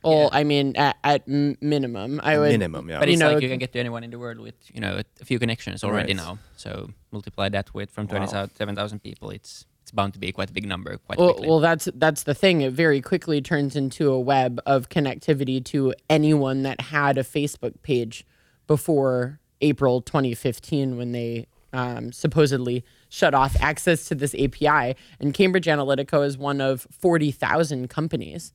Well, 0.05 0.23
yeah. 0.33 0.41
I 0.41 0.45
mean, 0.45 0.77
at, 0.77 0.97
at 1.05 1.29
minimum, 1.29 2.21
I 2.25 2.37
would 2.37 2.51
minimum, 2.51 2.89
yeah. 2.89 2.99
But 2.99 3.09
it's 3.09 3.13
you 3.13 3.25
know, 3.25 3.35
like 3.35 3.43
you 3.43 3.49
can 3.49 3.59
get 3.59 3.73
to 3.73 3.79
anyone 3.79 4.03
in 4.03 4.11
the 4.11 4.19
world 4.19 4.41
with 4.41 4.55
you 4.73 4.81
know 4.81 5.01
a 5.21 5.25
few 5.25 5.39
connections 5.39 5.85
already 5.85 6.15
right. 6.15 6.17
now. 6.17 6.39
So 6.57 6.91
multiply 7.13 7.49
that 7.51 7.73
with 7.73 7.91
from 7.91 8.09
twenty-seven 8.09 8.75
thousand 8.75 8.99
wow. 8.99 9.03
people, 9.05 9.31
it's 9.31 9.65
it's 9.71 9.72
bound 9.93 10.15
to 10.15 10.19
be 10.19 10.33
quite 10.33 10.51
a 10.51 10.53
big 10.53 10.67
number 10.67 10.97
quite 10.99 11.19
well, 11.19 11.33
quickly. 11.33 11.49
Well, 11.49 11.61
that's 11.61 11.89
that's 11.95 12.23
the 12.25 12.35
thing. 12.35 12.63
It 12.63 12.73
very 12.73 13.01
quickly 13.01 13.41
turns 13.41 13.77
into 13.77 14.11
a 14.11 14.21
web 14.21 14.61
of 14.67 14.89
connectivity 14.89 15.65
to 15.67 15.95
anyone 16.09 16.63
that 16.63 16.81
had 16.81 17.19
a 17.19 17.23
Facebook 17.23 17.83
page 17.83 18.27
before 18.67 19.41
April 19.61 20.01
2015 20.01 20.97
when 20.97 21.13
they 21.13 21.47
um, 21.73 22.13
supposedly 22.13 22.85
shut 23.09 23.35
off 23.35 23.57
access 23.61 24.07
to 24.09 24.15
this 24.15 24.35
API. 24.35 24.97
And 25.21 25.35
Cambridge 25.35 25.67
Analytica 25.67 26.25
is 26.27 26.37
one 26.37 26.61
of 26.61 26.87
40,000 26.91 27.89
companies 27.89 28.53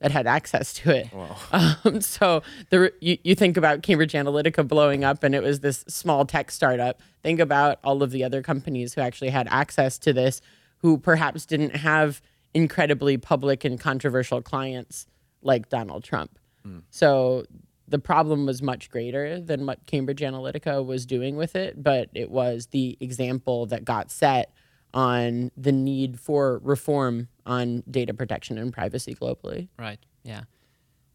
that 0.00 0.10
had 0.10 0.26
access 0.26 0.74
to 0.74 0.94
it. 0.94 1.12
Wow. 1.12 1.36
Um, 1.84 2.00
so 2.00 2.42
the, 2.70 2.92
you, 3.00 3.18
you 3.22 3.34
think 3.34 3.56
about 3.56 3.82
Cambridge 3.82 4.12
Analytica 4.12 4.66
blowing 4.66 5.04
up 5.04 5.22
and 5.22 5.34
it 5.34 5.42
was 5.42 5.60
this 5.60 5.84
small 5.88 6.26
tech 6.26 6.50
startup. 6.50 7.00
Think 7.22 7.40
about 7.40 7.78
all 7.82 8.02
of 8.02 8.10
the 8.10 8.24
other 8.24 8.42
companies 8.42 8.94
who 8.94 9.00
actually 9.00 9.30
had 9.30 9.48
access 9.50 9.98
to 10.00 10.12
this 10.12 10.40
who 10.78 10.98
perhaps 10.98 11.46
didn't 11.46 11.76
have 11.76 12.20
incredibly 12.54 13.16
public 13.16 13.64
and 13.64 13.78
controversial 13.78 14.40
clients 14.40 15.06
like 15.42 15.68
Donald 15.68 16.04
Trump. 16.04 16.38
Mm. 16.66 16.82
So 16.90 17.44
the 17.88 17.98
problem 17.98 18.46
was 18.46 18.62
much 18.62 18.90
greater 18.90 19.40
than 19.40 19.66
what 19.66 19.84
Cambridge 19.86 20.20
Analytica 20.20 20.84
was 20.84 21.06
doing 21.06 21.36
with 21.36 21.54
it, 21.54 21.82
but 21.82 22.08
it 22.14 22.30
was 22.30 22.68
the 22.68 22.96
example 23.00 23.66
that 23.66 23.84
got 23.84 24.10
set 24.10 24.52
on 24.94 25.50
the 25.56 25.72
need 25.72 26.18
for 26.18 26.60
reform 26.64 27.28
on 27.44 27.82
data 27.90 28.14
protection 28.14 28.58
and 28.58 28.72
privacy 28.72 29.14
globally. 29.14 29.68
Right. 29.78 29.98
Yeah. 30.24 30.42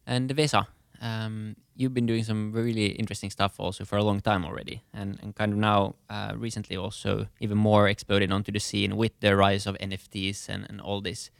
And 0.06 0.30
Vesa, 0.30 0.68
um, 1.02 1.56
you've 1.76 1.94
been 1.94 2.06
doing 2.06 2.24
some 2.24 2.52
really 2.54 2.88
interesting 2.88 3.32
stuff 3.32 3.60
also 3.60 3.84
for 3.84 3.98
a 3.98 4.04
long 4.04 4.22
time 4.22 4.46
already, 4.46 4.84
and, 4.94 5.20
and 5.22 5.36
kind 5.36 5.52
of 5.52 5.58
now 5.58 5.96
uh, 6.10 6.34
recently 6.36 6.78
also 6.78 7.28
even 7.40 7.58
more 7.58 7.90
exploded 7.90 8.32
onto 8.32 8.52
the 8.52 8.60
scene 8.60 8.96
with 8.96 9.20
the 9.20 9.36
rise 9.36 9.66
of 9.66 9.76
NFTs 9.80 10.48
and, 10.48 10.66
and 10.70 10.80
all 10.80 11.02
this 11.02 11.32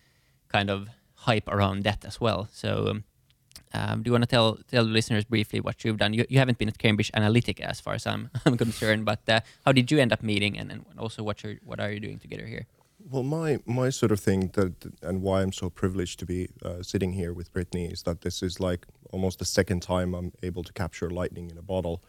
kind 0.50 0.70
of 0.70 0.90
hype 1.14 1.48
around 1.48 1.84
that 1.84 2.04
as 2.04 2.20
well. 2.20 2.50
So, 2.52 2.88
um, 2.90 3.04
um, 3.74 4.02
do 4.02 4.10
you 4.10 4.12
want 4.12 4.24
to 4.24 4.28
tell 4.28 4.58
tell 4.68 4.84
the 4.84 4.90
listeners 4.90 5.24
briefly 5.24 5.60
what 5.60 5.86
you've 5.86 5.98
done? 5.98 6.14
You, 6.14 6.26
you 6.28 6.40
haven't 6.40 6.58
been 6.58 6.68
at 6.68 6.80
Cambridge 6.80 7.12
Analytica 7.12 7.62
as 7.62 7.80
far 7.80 7.94
as 7.94 8.08
I'm, 8.08 8.32
I'm 8.46 8.58
concerned, 8.58 9.06
but 9.06 9.22
uh, 9.30 9.42
how 9.64 9.72
did 9.72 9.92
you 9.92 10.00
end 10.00 10.12
up 10.12 10.24
meeting, 10.24 10.58
and, 10.58 10.72
and 10.72 10.86
also 10.98 11.22
what 11.22 11.44
you 11.44 11.60
what 11.64 11.80
are 11.80 11.92
you 11.92 12.00
doing 12.00 12.18
together 12.18 12.48
here? 12.48 12.66
Well, 13.10 13.24
my 13.24 13.60
my 13.66 13.90
sort 13.90 14.12
of 14.12 14.20
thing 14.20 14.52
that 14.54 14.74
and 15.02 15.22
why 15.22 15.42
I'm 15.42 15.52
so 15.52 15.70
privileged 15.70 16.20
to 16.20 16.26
be 16.26 16.50
uh, 16.64 16.82
sitting 16.84 17.14
here 17.14 17.34
with 17.34 17.52
Brittany 17.52 17.86
is 17.86 18.04
that 18.04 18.22
this 18.22 18.44
is 18.44 18.60
like 18.60 18.86
almost 19.12 19.40
the 19.40 19.46
second 19.46 19.82
time 19.82 20.14
I'm 20.14 20.32
able 20.44 20.64
to 20.64 20.74
capture 20.74 21.10
lightning 21.10 21.50
in 21.50 21.58
a 21.58 21.62
bottle, 21.62 22.04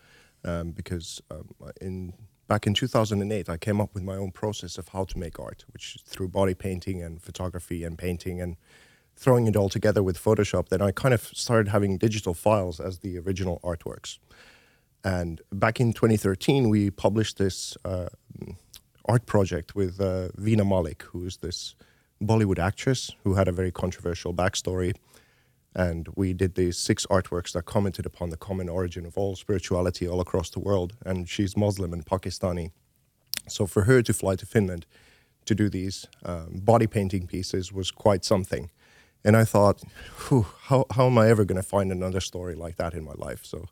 um, 0.45 0.73
because 0.73 1.23
um, 1.31 1.55
in 1.81 2.13
back 2.47 2.67
in 2.67 2.75
2008 2.75 3.49
I 3.49 3.57
came 3.57 3.81
up 3.81 3.95
with 3.95 4.03
my 4.03 4.17
own 4.17 4.33
process 4.33 4.79
of 4.79 4.89
how 4.89 5.05
to 5.05 5.19
make 5.19 5.39
art, 5.41 5.65
which 5.73 5.99
through 6.05 6.29
body 6.29 6.55
painting 6.55 7.03
and 7.03 7.23
photography 7.23 7.85
and 7.85 7.97
painting 7.97 8.41
and 8.41 8.57
throwing 9.17 9.47
it 9.47 9.57
all 9.57 9.69
together 9.69 10.03
with 10.03 10.23
Photoshop. 10.23 10.69
Then 10.69 10.83
I 10.83 10.91
kind 10.91 11.15
of 11.15 11.23
started 11.23 11.69
having 11.69 11.99
digital 11.99 12.35
files 12.35 12.81
as 12.81 12.99
the 12.99 13.19
original 13.19 13.61
artworks. 13.63 14.19
And 15.05 15.41
back 15.51 15.81
in 15.81 15.93
2013, 15.93 16.69
we 16.69 16.91
published 16.91 17.39
this. 17.39 17.77
Uh, 17.85 18.09
art 19.07 19.27
project 19.27 19.75
with 19.75 20.01
uh, 20.01 20.29
Veena 20.39 20.67
Malik, 20.67 21.03
who 21.05 21.25
is 21.27 21.39
this 21.39 21.75
Bollywood 22.23 22.59
actress 22.59 23.11
who 23.25 23.35
had 23.35 23.49
a 23.49 23.53
very 23.53 23.73
controversial 23.73 24.33
backstory. 24.33 24.95
And 25.75 26.09
we 26.15 26.33
did 26.35 26.55
these 26.55 26.77
six 26.77 27.07
artworks 27.07 27.53
that 27.53 27.65
commented 27.65 28.07
upon 28.07 28.31
the 28.31 28.37
common 28.37 28.69
origin 28.69 29.07
of 29.07 29.17
all 29.17 29.37
spirituality 29.37 30.07
all 30.07 30.21
across 30.21 30.51
the 30.51 30.61
world. 30.61 30.95
And 31.05 31.29
she's 31.29 31.57
Muslim 31.57 31.93
and 31.93 32.05
Pakistani. 32.05 32.71
So 33.49 33.67
for 33.67 33.85
her 33.85 34.03
to 34.03 34.13
fly 34.13 34.37
to 34.37 34.47
Finland 34.47 34.87
to 35.47 35.55
do 35.55 35.69
these 35.69 36.07
um, 36.25 36.61
body 36.63 36.87
painting 36.87 37.27
pieces 37.27 37.73
was 37.73 37.91
quite 37.91 38.25
something. 38.25 38.71
And 39.25 39.37
I 39.37 39.45
thought, 39.45 39.83
how, 40.65 40.85
how 40.91 41.07
am 41.07 41.19
I 41.19 41.29
ever 41.29 41.45
going 41.45 41.61
to 41.61 41.69
find 41.69 41.91
another 41.91 42.21
story 42.21 42.55
like 42.55 42.77
that 42.77 42.93
in 42.95 43.05
my 43.05 43.15
life? 43.17 43.45
So 43.45 43.67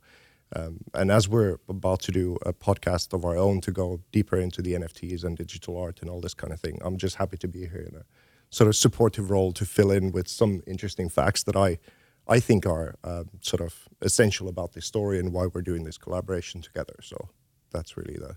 um, 0.57 0.79
and 0.95 1.11
as 1.11 1.29
we're 1.29 1.59
about 1.69 2.01
to 2.01 2.13
do 2.13 2.37
a 2.45 2.53
podcast 2.53 3.13
of 3.13 3.25
our 3.25 3.37
own 3.37 3.61
to 3.63 3.71
go 3.71 4.01
deeper 4.11 4.37
into 4.37 4.63
the 4.63 4.75
NFTs 4.75 5.23
and 5.23 5.37
digital 5.37 5.77
art 5.77 6.01
and 6.01 6.11
all 6.11 6.21
this 6.21 6.35
kind 6.35 6.53
of 6.53 6.61
thing, 6.61 6.79
I'm 6.83 6.97
just 6.97 7.17
happy 7.17 7.37
to 7.39 7.49
be 7.49 7.61
here 7.61 7.87
in 7.89 7.95
a 7.97 8.05
sort 8.51 8.67
of 8.67 8.75
supportive 8.75 9.31
role 9.31 9.53
to 9.53 9.65
fill 9.65 9.93
in 9.93 10.11
with 10.11 10.27
some 10.27 10.63
interesting 10.67 11.09
facts 11.09 11.45
that 11.45 11.55
I, 11.57 11.79
I 12.27 12.41
think 12.41 12.67
are 12.67 12.97
uh, 13.05 13.25
sort 13.41 13.61
of 13.61 13.89
essential 14.01 14.49
about 14.49 14.73
this 14.73 14.87
story 14.87 15.21
and 15.21 15.33
why 15.33 15.47
we're 15.47 15.63
doing 15.63 15.85
this 15.85 15.99
collaboration 15.99 16.61
together. 16.63 16.97
So 17.01 17.29
that's 17.71 17.97
really 17.97 18.17
the 18.17 18.37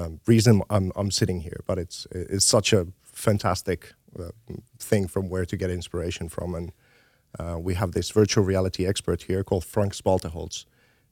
um, 0.00 0.20
reason 0.26 0.62
I'm, 0.70 0.92
I'm 0.94 1.10
sitting 1.10 1.40
here. 1.40 1.60
But 1.66 1.78
it's 1.78 2.06
it's 2.12 2.44
such 2.44 2.72
a 2.72 2.86
fantastic 3.02 3.94
uh, 4.18 4.30
thing 4.78 5.08
from 5.08 5.28
where 5.28 5.44
to 5.44 5.56
get 5.56 5.70
inspiration 5.70 6.28
from 6.28 6.54
and 6.54 6.72
uh, 7.38 7.58
we 7.58 7.74
have 7.74 7.92
this 7.92 8.10
virtual 8.10 8.44
reality 8.44 8.86
expert 8.86 9.22
here 9.22 9.44
called 9.44 9.64
Frank 9.64 9.94
Spalteholz, 9.94 10.64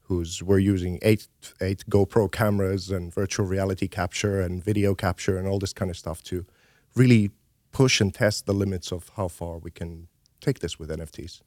who's 0.02 0.42
we're 0.42 0.58
using 0.58 0.98
eight 1.02 1.28
eight 1.60 1.84
GoPro 1.90 2.30
cameras 2.30 2.90
and 2.90 3.12
virtual 3.12 3.46
reality 3.46 3.88
capture 3.88 4.40
and 4.40 4.62
video 4.62 4.94
capture 4.94 5.36
and 5.38 5.46
all 5.46 5.58
this 5.58 5.72
kind 5.72 5.90
of 5.90 5.96
stuff 5.96 6.22
to 6.24 6.46
really 6.94 7.30
push 7.72 8.00
and 8.00 8.14
test 8.14 8.46
the 8.46 8.54
limits 8.54 8.92
of 8.92 9.10
how 9.16 9.28
far 9.28 9.58
we 9.58 9.70
can 9.70 10.08
take 10.40 10.60
this 10.60 10.78
with 10.78 10.88
NFTs. 10.88 11.42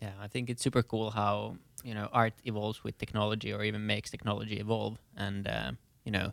Yeah, 0.00 0.12
I 0.20 0.28
think 0.28 0.50
it's 0.50 0.62
super 0.62 0.82
cool 0.82 1.10
how 1.10 1.56
you 1.82 1.94
know 1.94 2.08
art 2.12 2.34
evolves 2.44 2.84
with 2.84 2.98
technology, 2.98 3.52
or 3.52 3.64
even 3.64 3.86
makes 3.86 4.10
technology 4.10 4.56
evolve, 4.58 4.98
and 5.16 5.48
uh, 5.48 5.72
you 6.04 6.12
know 6.12 6.32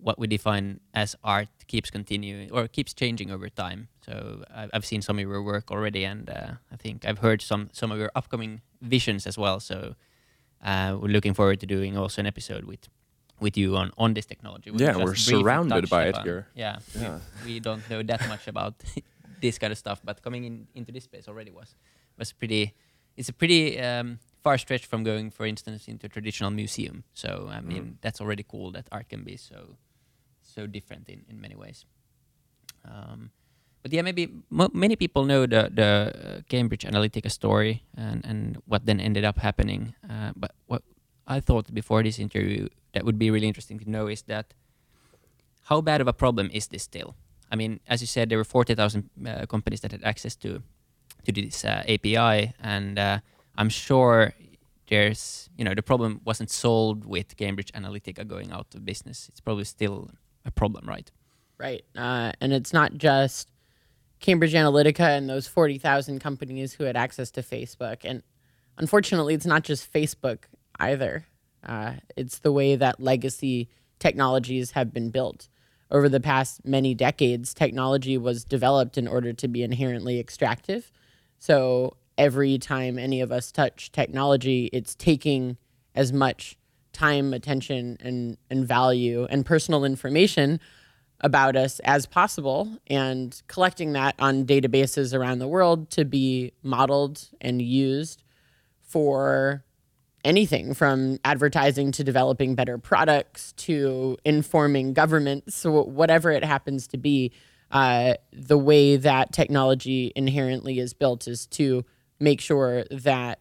what 0.00 0.18
we 0.18 0.26
define 0.26 0.80
as 0.94 1.16
art 1.22 1.48
keeps 1.66 1.90
continuing 1.90 2.50
or 2.50 2.68
keeps 2.68 2.92
changing 2.92 3.30
over 3.30 3.48
time. 3.48 3.88
So 4.04 4.44
I've 4.72 4.84
seen 4.84 5.02
some 5.02 5.18
of 5.18 5.22
your 5.22 5.42
work 5.42 5.70
already, 5.70 6.04
and 6.04 6.28
uh, 6.28 6.52
I 6.72 6.76
think 6.76 7.04
I've 7.04 7.18
heard 7.18 7.42
some 7.42 7.70
some 7.72 7.92
of 7.92 7.98
your 7.98 8.10
upcoming 8.14 8.60
visions 8.80 9.26
as 9.26 9.38
well. 9.38 9.60
So 9.60 9.94
uh, 10.62 10.96
we're 11.00 11.08
looking 11.08 11.34
forward 11.34 11.60
to 11.60 11.66
doing 11.66 11.96
also 11.96 12.20
an 12.20 12.26
episode 12.26 12.64
with 12.64 12.88
with 13.40 13.56
you 13.56 13.76
on 13.76 13.92
on 13.98 14.14
this 14.14 14.26
technology. 14.26 14.70
We 14.70 14.78
yeah, 14.78 14.96
we're 14.96 15.14
surrounded 15.14 15.88
by 15.88 16.06
it 16.06 16.16
here. 16.22 16.46
Yeah, 16.54 16.78
yeah. 16.98 17.18
We, 17.44 17.54
we, 17.54 17.60
don't 17.60 17.88
know 17.90 18.02
that 18.02 18.28
much 18.28 18.48
about 18.48 18.74
this 19.40 19.58
kind 19.58 19.72
of 19.72 19.78
stuff, 19.78 20.00
but 20.04 20.22
coming 20.22 20.44
in 20.44 20.66
into 20.74 20.92
this 20.92 21.04
space 21.04 21.28
already 21.28 21.50
was 21.50 21.74
was 22.18 22.32
pretty. 22.32 22.74
It's 23.16 23.28
a 23.28 23.32
pretty 23.34 23.78
um, 23.78 24.18
far 24.42 24.58
stretch 24.58 24.86
from 24.86 25.04
going, 25.04 25.30
for 25.30 25.46
instance, 25.46 25.88
into 25.88 26.06
a 26.06 26.08
traditional 26.08 26.50
museum. 26.50 27.04
So 27.14 27.48
I 27.50 27.60
mean, 27.60 27.82
mm. 27.82 27.94
that's 28.00 28.20
already 28.20 28.44
cool 28.46 28.70
that 28.72 28.88
art 28.90 29.08
can 29.08 29.24
be 29.24 29.36
so 29.36 29.76
so 30.42 30.66
different 30.66 31.08
in, 31.08 31.24
in 31.28 31.40
many 31.40 31.54
ways. 31.54 31.86
Um, 32.84 33.30
but 33.82 33.92
yeah, 33.92 34.02
maybe 34.02 34.30
many 34.50 34.96
people 34.96 35.24
know 35.24 35.46
the 35.46 35.70
the 35.72 35.90
uh, 36.14 36.40
Cambridge 36.48 36.84
Analytica 36.84 37.30
story 37.30 37.82
and 37.96 38.24
and 38.24 38.62
what 38.66 38.86
then 38.86 39.00
ended 39.00 39.24
up 39.24 39.38
happening. 39.38 39.94
Uh, 40.08 40.32
but 40.36 40.52
what 40.66 40.82
I 41.26 41.40
thought 41.40 41.74
before 41.74 42.02
this 42.02 42.18
interview 42.18 42.68
that 42.92 43.04
would 43.04 43.18
be 43.18 43.30
really 43.30 43.48
interesting 43.48 43.78
to 43.80 43.90
know 43.90 44.06
is 44.06 44.22
that 44.22 44.54
how 45.66 45.80
bad 45.80 46.00
of 46.00 46.08
a 46.08 46.12
problem 46.12 46.50
is 46.52 46.68
this 46.68 46.82
still? 46.82 47.14
I 47.50 47.56
mean, 47.56 47.80
as 47.86 48.00
you 48.00 48.06
said, 48.06 48.28
there 48.28 48.38
were 48.38 48.44
forty 48.44 48.74
thousand 48.74 49.10
uh, 49.26 49.46
companies 49.46 49.80
that 49.80 49.92
had 49.92 50.02
access 50.04 50.36
to 50.36 50.62
to 51.24 51.32
this 51.32 51.64
uh, 51.64 51.82
API, 51.88 52.54
and 52.62 52.98
uh, 52.98 53.18
I'm 53.56 53.68
sure 53.68 54.32
there's 54.88 55.48
you 55.56 55.64
know 55.64 55.74
the 55.74 55.82
problem 55.82 56.20
wasn't 56.24 56.50
solved 56.50 57.04
with 57.04 57.36
Cambridge 57.36 57.72
Analytica 57.72 58.26
going 58.26 58.52
out 58.52 58.74
of 58.74 58.84
business. 58.84 59.28
It's 59.28 59.40
probably 59.40 59.64
still 59.64 60.10
a 60.44 60.50
problem, 60.50 60.86
right? 60.86 61.10
Right, 61.58 61.84
uh, 61.96 62.32
and 62.40 62.52
it's 62.52 62.72
not 62.72 62.94
just 62.94 63.50
Cambridge 64.20 64.54
Analytica 64.54 65.16
and 65.16 65.28
those 65.28 65.46
forty 65.46 65.78
thousand 65.78 66.20
companies 66.20 66.74
who 66.74 66.84
had 66.84 66.96
access 66.96 67.30
to 67.32 67.42
Facebook, 67.42 67.98
and 68.04 68.22
unfortunately, 68.78 69.34
it's 69.34 69.46
not 69.46 69.62
just 69.62 69.92
Facebook 69.92 70.44
either. 70.78 71.26
Uh, 71.64 71.94
it's 72.16 72.40
the 72.40 72.52
way 72.52 72.74
that 72.74 73.00
legacy 73.00 73.68
technologies 73.98 74.72
have 74.72 74.92
been 74.92 75.10
built. 75.10 75.48
Over 75.90 76.08
the 76.08 76.20
past 76.20 76.64
many 76.64 76.94
decades, 76.94 77.54
technology 77.54 78.18
was 78.18 78.44
developed 78.44 78.98
in 78.98 79.06
order 79.06 79.32
to 79.34 79.46
be 79.46 79.62
inherently 79.62 80.18
extractive. 80.18 80.90
So 81.38 81.96
every 82.22 82.56
time 82.56 83.00
any 83.00 83.20
of 83.20 83.32
us 83.32 83.50
touch 83.50 83.90
technology, 83.90 84.70
it's 84.72 84.94
taking 84.94 85.56
as 85.96 86.12
much 86.12 86.56
time, 86.92 87.34
attention, 87.34 87.96
and, 87.98 88.38
and 88.48 88.64
value 88.64 89.26
and 89.28 89.44
personal 89.44 89.84
information 89.84 90.60
about 91.22 91.56
us 91.56 91.80
as 91.80 92.06
possible 92.06 92.78
and 92.86 93.42
collecting 93.48 93.92
that 93.94 94.14
on 94.20 94.44
databases 94.44 95.12
around 95.12 95.40
the 95.40 95.48
world 95.48 95.90
to 95.90 96.04
be 96.04 96.52
modeled 96.62 97.28
and 97.40 97.60
used 97.60 98.22
for 98.82 99.64
anything 100.24 100.74
from 100.74 101.18
advertising 101.24 101.90
to 101.90 102.04
developing 102.04 102.54
better 102.54 102.78
products 102.78 103.52
to 103.54 104.16
informing 104.24 104.92
governments, 104.92 105.64
whatever 105.64 106.30
it 106.30 106.44
happens 106.44 106.86
to 106.86 106.96
be. 106.96 107.32
Uh, 107.72 108.14
the 108.32 108.58
way 108.58 108.96
that 108.96 109.32
technology 109.32 110.12
inherently 110.14 110.78
is 110.78 110.92
built 110.92 111.26
is 111.26 111.46
to 111.46 111.84
make 112.22 112.40
sure 112.40 112.84
that 112.90 113.40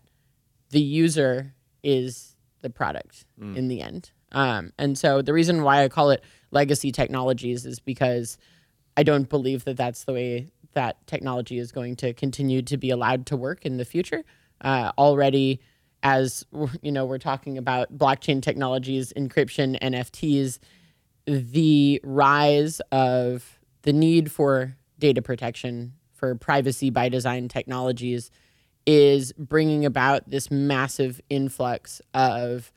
the 0.72 0.82
user 0.82 1.54
is 1.84 2.36
the 2.62 2.70
product 2.70 3.26
mm. 3.40 3.56
in 3.56 3.68
the 3.68 3.82
end. 3.82 4.12
Um, 4.32 4.74
and 4.78 4.98
so 4.98 5.22
the 5.22 5.34
reason 5.34 5.62
why 5.62 5.84
I 5.84 5.90
call 5.90 6.10
it 6.10 6.24
legacy 6.50 6.92
technologies 6.92 7.66
is 7.66 7.80
because 7.80 8.38
I 8.98 9.04
don't 9.04 9.30
believe 9.30 9.66
that 9.66 9.78
that's 9.78 10.06
the 10.06 10.14
way 10.14 10.52
that 10.74 11.06
technology 11.06 11.60
is 11.60 11.72
going 11.72 11.96
to 11.98 12.14
continue 12.14 12.62
to 12.64 12.78
be 12.78 12.90
allowed 12.90 13.26
to 13.28 13.38
work 13.38 13.66
in 13.66 13.78
the 13.78 13.86
future. 13.86 14.24
Uh, 14.62 14.92
already, 14.98 15.60
as 16.02 16.46
you 16.82 16.92
know, 16.92 17.06
we're 17.06 17.18
talking 17.18 17.58
about 17.58 17.96
blockchain 17.96 18.42
technologies, 18.42 19.14
encryption, 19.16 19.80
NFTs, 19.80 20.60
the 21.26 22.02
rise 22.04 22.80
of 22.92 23.60
the 23.84 23.94
need 23.94 24.32
for 24.32 24.76
data 24.98 25.22
protection, 25.22 25.94
for 26.14 26.36
privacy 26.36 26.90
by 26.90 27.10
design 27.10 27.48
technologies 27.48 28.32
is 28.86 29.34
bringing 29.34 29.86
about 29.86 30.30
this 30.30 30.50
massive 30.50 31.22
influx 31.30 32.02
of, 32.14 32.72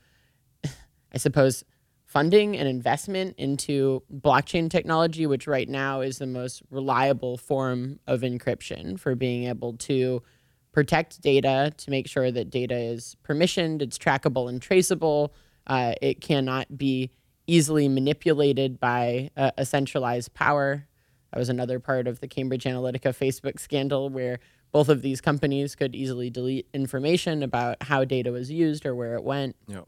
I 1.13 1.19
suppose, 1.19 1.65
funding 2.05 2.57
and 2.57 2.69
investment 2.69 3.35
into 3.39 4.03
blockchain 4.13 4.71
technology, 4.71 5.27
which 5.27 5.47
right 5.47 5.69
now 5.69 6.01
is 6.01 6.19
the 6.19 6.27
most 6.27 6.63
reliable 6.71 7.37
form 7.37 7.99
of 8.07 8.21
encryption 8.21 8.99
for 8.99 9.15
being 9.15 9.45
able 9.49 9.73
to 9.79 10.23
protect 10.71 11.21
data, 11.23 11.73
to 11.77 11.91
make 11.91 12.07
sure 12.07 12.31
that 12.31 12.51
data 12.51 12.77
is 12.77 13.17
permissioned, 13.27 13.83
it's 13.83 13.99
trackable 13.99 14.49
and 14.49 14.61
traceable. 14.61 15.33
Uh, 15.67 15.95
it 16.03 16.21
cannot 16.21 16.77
be 16.77 17.11
easily 17.47 17.89
manipulated 17.89 18.79
by 18.79 19.31
a, 19.37 19.53
a 19.59 19.65
centralized 19.65 20.35
power. 20.35 20.87
That 21.33 21.39
was 21.39 21.49
another 21.49 21.81
part 21.81 22.07
of 22.07 22.21
the 22.21 22.29
Cambridge 22.29 22.65
Analytica 22.65 23.13
Facebook 23.13 23.59
scandal 23.59 24.09
where 24.09 24.39
both 24.75 24.89
of 24.89 25.03
these 25.03 25.21
companies 25.21 25.77
could 25.77 25.95
easily 25.95 26.31
delete 26.31 26.67
information 26.75 27.45
about 27.45 27.81
how 27.81 28.05
data 28.05 28.33
was 28.33 28.51
used 28.51 28.85
or 28.85 28.93
where 28.93 29.15
it 29.15 29.23
went. 29.23 29.55
Yeah. 29.69 29.83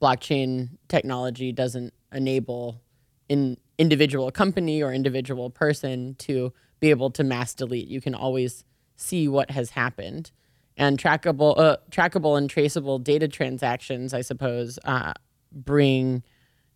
Blockchain 0.00 0.76
technology 0.88 1.52
doesn't 1.52 1.94
enable 2.12 2.82
an 3.30 3.56
individual 3.78 4.30
company 4.30 4.82
or 4.82 4.92
individual 4.92 5.48
person 5.48 6.16
to 6.16 6.52
be 6.80 6.90
able 6.90 7.08
to 7.12 7.24
mass 7.24 7.54
delete. 7.54 7.88
You 7.88 8.02
can 8.02 8.14
always 8.14 8.62
see 8.96 9.26
what 9.26 9.50
has 9.50 9.70
happened. 9.70 10.32
And 10.76 10.98
trackable, 10.98 11.58
uh, 11.58 11.78
trackable 11.90 12.36
and 12.36 12.50
traceable 12.50 12.98
data 12.98 13.26
transactions, 13.26 14.12
I 14.12 14.20
suppose, 14.20 14.78
uh, 14.84 15.14
bring 15.50 16.22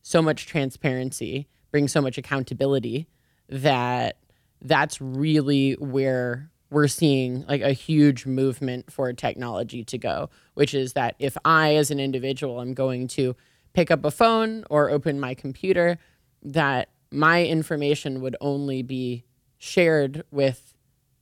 so 0.00 0.22
much 0.22 0.46
transparency, 0.46 1.46
bring 1.72 1.88
so 1.88 2.00
much 2.00 2.16
accountability 2.16 3.06
that 3.50 4.16
that's 4.62 4.98
really 4.98 5.74
where 5.74 6.50
we're 6.70 6.88
seeing 6.88 7.44
like 7.46 7.62
a 7.62 7.72
huge 7.72 8.26
movement 8.26 8.92
for 8.92 9.12
technology 9.12 9.84
to 9.84 9.98
go, 9.98 10.30
which 10.54 10.74
is 10.74 10.92
that 10.92 11.14
if 11.18 11.36
I, 11.44 11.76
as 11.76 11.90
an 11.90 12.00
individual, 12.00 12.60
am 12.60 12.74
going 12.74 13.08
to 13.08 13.34
pick 13.72 13.90
up 13.90 14.04
a 14.04 14.10
phone 14.10 14.64
or 14.68 14.90
open 14.90 15.18
my 15.18 15.34
computer, 15.34 15.98
that 16.42 16.90
my 17.10 17.44
information 17.44 18.20
would 18.20 18.36
only 18.40 18.82
be 18.82 19.24
shared 19.56 20.24
with 20.30 20.74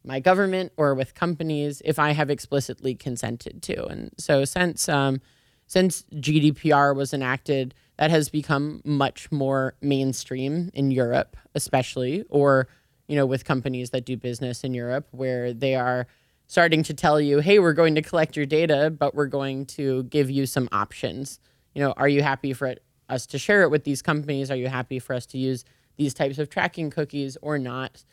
my 0.05 0.21
government 0.21 0.73
or 0.76 0.95
with 0.95 1.15
companies 1.15 1.83
if 1.85 1.99
I 1.99 2.12
have 2.12 2.31
explicitly 2.31 2.95
consented 2.95 3.62
to. 3.62 3.87
And 3.87 4.11
so 4.19 4.45
since 4.45 4.88
um, 4.88 5.21
since 5.67 6.05
GDPR 6.15 6.95
was 6.95 7.12
enacted, 7.12 7.75
that 7.99 8.11
has 8.11 8.29
become 8.29 8.83
much 8.85 9.33
more 9.33 9.75
mainstream 9.81 10.71
in 10.75 10.91
Europe, 10.91 11.37
especially, 11.55 12.25
or 12.29 12.69
you 13.09 13.17
know, 13.17 13.27
with 13.27 13.45
companies 13.45 13.91
that 13.91 14.05
do 14.05 14.17
business 14.17 14.65
in 14.65 14.75
Europe, 14.75 15.09
where 15.11 15.53
they 15.53 15.75
are 15.75 16.07
starting 16.47 16.83
to 16.85 16.95
tell 16.95 17.21
you, 17.21 17.41
"Hey, 17.41 17.59
we're 17.59 17.73
going 17.73 17.95
to 17.97 18.03
collect 18.03 18.37
your 18.37 18.47
data, 18.47 18.91
but 18.91 19.15
we're 19.15 19.27
going 19.27 19.67
to 19.67 20.05
give 20.05 20.31
you 20.31 20.47
some 20.47 20.69
options." 20.73 21.41
You 21.75 21.83
know, 21.83 21.93
are 21.97 22.09
you 22.09 22.23
happy 22.23 22.53
for 22.53 22.67
it, 22.69 22.83
us 23.09 23.27
to 23.27 23.39
share 23.39 23.63
it 23.63 23.71
with 23.71 23.85
these 23.85 24.03
companies? 24.03 24.51
Are 24.51 24.57
you 24.57 24.69
happy 24.69 24.99
for 24.99 25.15
us 25.15 25.27
to 25.27 25.39
use 25.39 25.65
these 25.97 26.15
types 26.15 26.39
of 26.39 26.51
tracking 26.51 26.91
cookies 26.91 27.37
or 27.43 27.59
not? 27.59 28.05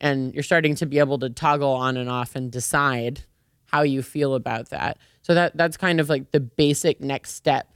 and 0.00 0.32
you're 0.34 0.42
starting 0.42 0.74
to 0.76 0.86
be 0.86 0.98
able 0.98 1.18
to 1.18 1.30
toggle 1.30 1.72
on 1.72 1.96
and 1.96 2.08
off 2.08 2.36
and 2.36 2.50
decide 2.50 3.22
how 3.66 3.82
you 3.82 4.02
feel 4.02 4.34
about 4.34 4.70
that. 4.70 4.98
So 5.22 5.34
that 5.34 5.56
that's 5.56 5.76
kind 5.76 6.00
of 6.00 6.08
like 6.08 6.30
the 6.30 6.40
basic 6.40 7.00
next 7.00 7.32
step 7.32 7.74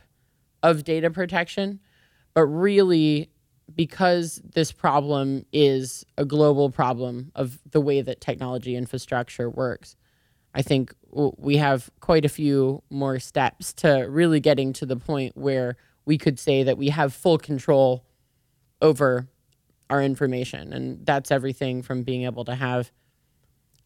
of 0.62 0.84
data 0.84 1.10
protection. 1.10 1.80
But 2.34 2.46
really 2.46 3.30
because 3.74 4.40
this 4.44 4.72
problem 4.72 5.44
is 5.52 6.04
a 6.16 6.24
global 6.24 6.70
problem 6.70 7.32
of 7.34 7.58
the 7.70 7.80
way 7.80 8.00
that 8.00 8.20
technology 8.20 8.76
infrastructure 8.76 9.48
works, 9.48 9.96
I 10.54 10.62
think 10.62 10.94
we 11.10 11.56
have 11.56 11.90
quite 12.00 12.24
a 12.24 12.28
few 12.28 12.82
more 12.90 13.18
steps 13.18 13.72
to 13.74 14.06
really 14.08 14.40
getting 14.40 14.72
to 14.74 14.86
the 14.86 14.96
point 14.96 15.36
where 15.36 15.76
we 16.04 16.18
could 16.18 16.38
say 16.38 16.62
that 16.62 16.76
we 16.76 16.88
have 16.88 17.14
full 17.14 17.38
control 17.38 18.04
over 18.80 19.28
our 19.88 20.02
information. 20.02 20.72
And 20.72 21.04
that's 21.06 21.30
everything 21.30 21.82
from 21.82 22.02
being 22.02 22.24
able 22.24 22.44
to 22.46 22.54
have 22.54 22.90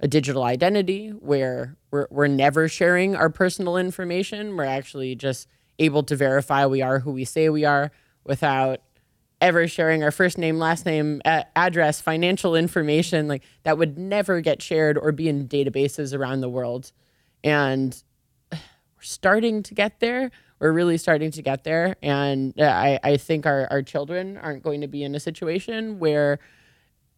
a 0.00 0.08
digital 0.08 0.44
identity 0.44 1.08
where 1.08 1.76
we're, 1.90 2.06
we're 2.10 2.26
never 2.26 2.68
sharing 2.68 3.16
our 3.16 3.30
personal 3.30 3.76
information. 3.76 4.56
We're 4.56 4.64
actually 4.64 5.14
just 5.14 5.48
able 5.78 6.02
to 6.04 6.16
verify 6.16 6.66
we 6.66 6.82
are 6.82 7.00
who 7.00 7.12
we 7.12 7.24
say 7.24 7.48
we 7.48 7.64
are 7.64 7.90
without 8.24 8.80
ever 9.40 9.68
sharing 9.68 10.02
our 10.02 10.10
first 10.10 10.38
name, 10.38 10.58
last 10.58 10.86
name, 10.86 11.20
address, 11.24 12.00
financial 12.00 12.54
information. 12.54 13.28
Like 13.28 13.42
that 13.64 13.78
would 13.78 13.98
never 13.98 14.40
get 14.40 14.62
shared 14.62 14.96
or 14.96 15.12
be 15.12 15.28
in 15.28 15.48
databases 15.48 16.16
around 16.16 16.40
the 16.40 16.48
world. 16.48 16.92
And 17.44 18.02
we're 18.52 18.58
starting 19.00 19.62
to 19.64 19.74
get 19.74 20.00
there 20.00 20.30
we're 20.58 20.72
really 20.72 20.98
starting 20.98 21.30
to 21.32 21.42
get 21.42 21.64
there. 21.64 21.96
And 22.02 22.58
uh, 22.58 22.64
I, 22.64 22.98
I 23.02 23.16
think 23.16 23.46
our, 23.46 23.66
our 23.70 23.82
children 23.82 24.38
aren't 24.38 24.62
going 24.62 24.80
to 24.80 24.88
be 24.88 25.02
in 25.02 25.14
a 25.14 25.20
situation 25.20 25.98
where 25.98 26.38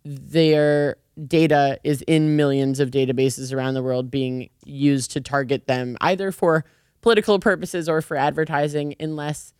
their 0.04 0.96
data 1.26 1.78
is 1.84 2.02
in 2.02 2.36
millions 2.36 2.80
of 2.80 2.90
databases 2.90 3.52
around 3.52 3.74
the 3.74 3.82
world 3.82 4.10
being 4.10 4.50
used 4.64 5.10
to 5.12 5.20
target 5.20 5.66
them 5.66 5.96
either 6.00 6.32
for 6.32 6.64
political 7.00 7.38
purposes 7.38 7.88
or 7.88 8.00
for 8.00 8.16
advertising 8.16 8.94
unless 9.00 9.52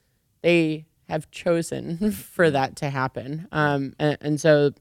they 0.42 0.86
have 1.08 1.30
chosen 1.30 2.10
for 2.12 2.50
that 2.50 2.76
to 2.76 2.90
happen. 2.90 3.48
Um, 3.52 3.94
and, 3.98 4.18
and 4.20 4.40
so 4.40 4.72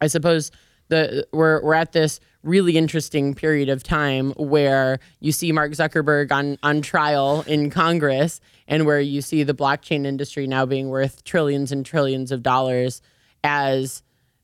I 0.00 0.06
suppose 0.08 0.50
the 0.88 1.26
we're 1.32 1.62
we're 1.62 1.74
at 1.74 1.92
this 1.92 2.20
really 2.42 2.76
interesting 2.76 3.34
period 3.34 3.70
of 3.70 3.82
time 3.82 4.32
where 4.32 4.98
you 5.20 5.32
see 5.32 5.50
Mark 5.50 5.72
Zuckerberg 5.72 6.30
on 6.30 6.58
on 6.62 6.82
trial 6.82 7.42
in 7.46 7.70
Congress 7.70 8.40
and 8.68 8.84
where 8.84 9.00
you 9.00 9.22
see 9.22 9.42
the 9.42 9.54
blockchain 9.54 10.04
industry 10.04 10.46
now 10.46 10.66
being 10.66 10.88
worth 10.88 11.24
trillions 11.24 11.72
and 11.72 11.86
trillions 11.86 12.30
of 12.30 12.42
dollars 12.42 13.00
as 13.42 14.02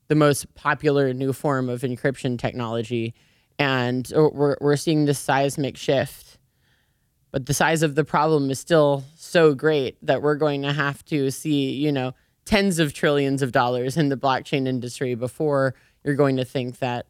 the 0.09 0.15
most 0.15 0.53
popular 0.55 1.13
new 1.13 1.33
form 1.33 1.69
of 1.69 1.83
encryption 1.83 2.39
technology 2.39 3.15
and 3.59 4.11
we're 4.17 4.57
we're 4.61 4.77
seeing 4.77 5.05
this 5.05 5.19
seismic 5.19 5.77
shift 5.77 6.39
but 7.31 7.47
the 7.47 7.55
size 7.55 7.83
of 7.83 7.95
the 7.95 8.05
problem 8.05 8.51
is 8.51 8.59
still 8.59 9.05
so 9.31 9.55
great 9.55 9.97
that 10.05 10.23
we're 10.23 10.35
going 10.35 10.63
to 10.63 10.73
have 10.73 11.05
to 11.05 11.31
see 11.31 11.73
you 11.73 11.93
know 11.93 12.13
tens 12.45 12.79
of 12.79 12.93
trillions 12.93 13.43
of 13.43 13.53
dollars 13.53 13.97
in 13.97 14.09
the 14.09 14.17
blockchain 14.17 14.67
industry 14.67 15.15
before 15.15 15.75
you're 16.05 16.17
going 16.17 16.37
to 16.37 16.45
think 16.45 16.79
that 16.79 17.07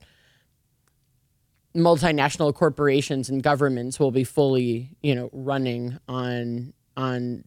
multinational 1.75 2.55
corporations 2.55 3.29
and 3.29 3.43
governments 3.43 4.01
will 4.01 4.11
be 4.11 4.25
fully, 4.25 4.91
you 5.03 5.15
know, 5.15 5.31
running 5.33 5.99
on 6.09 6.73
on 6.97 7.45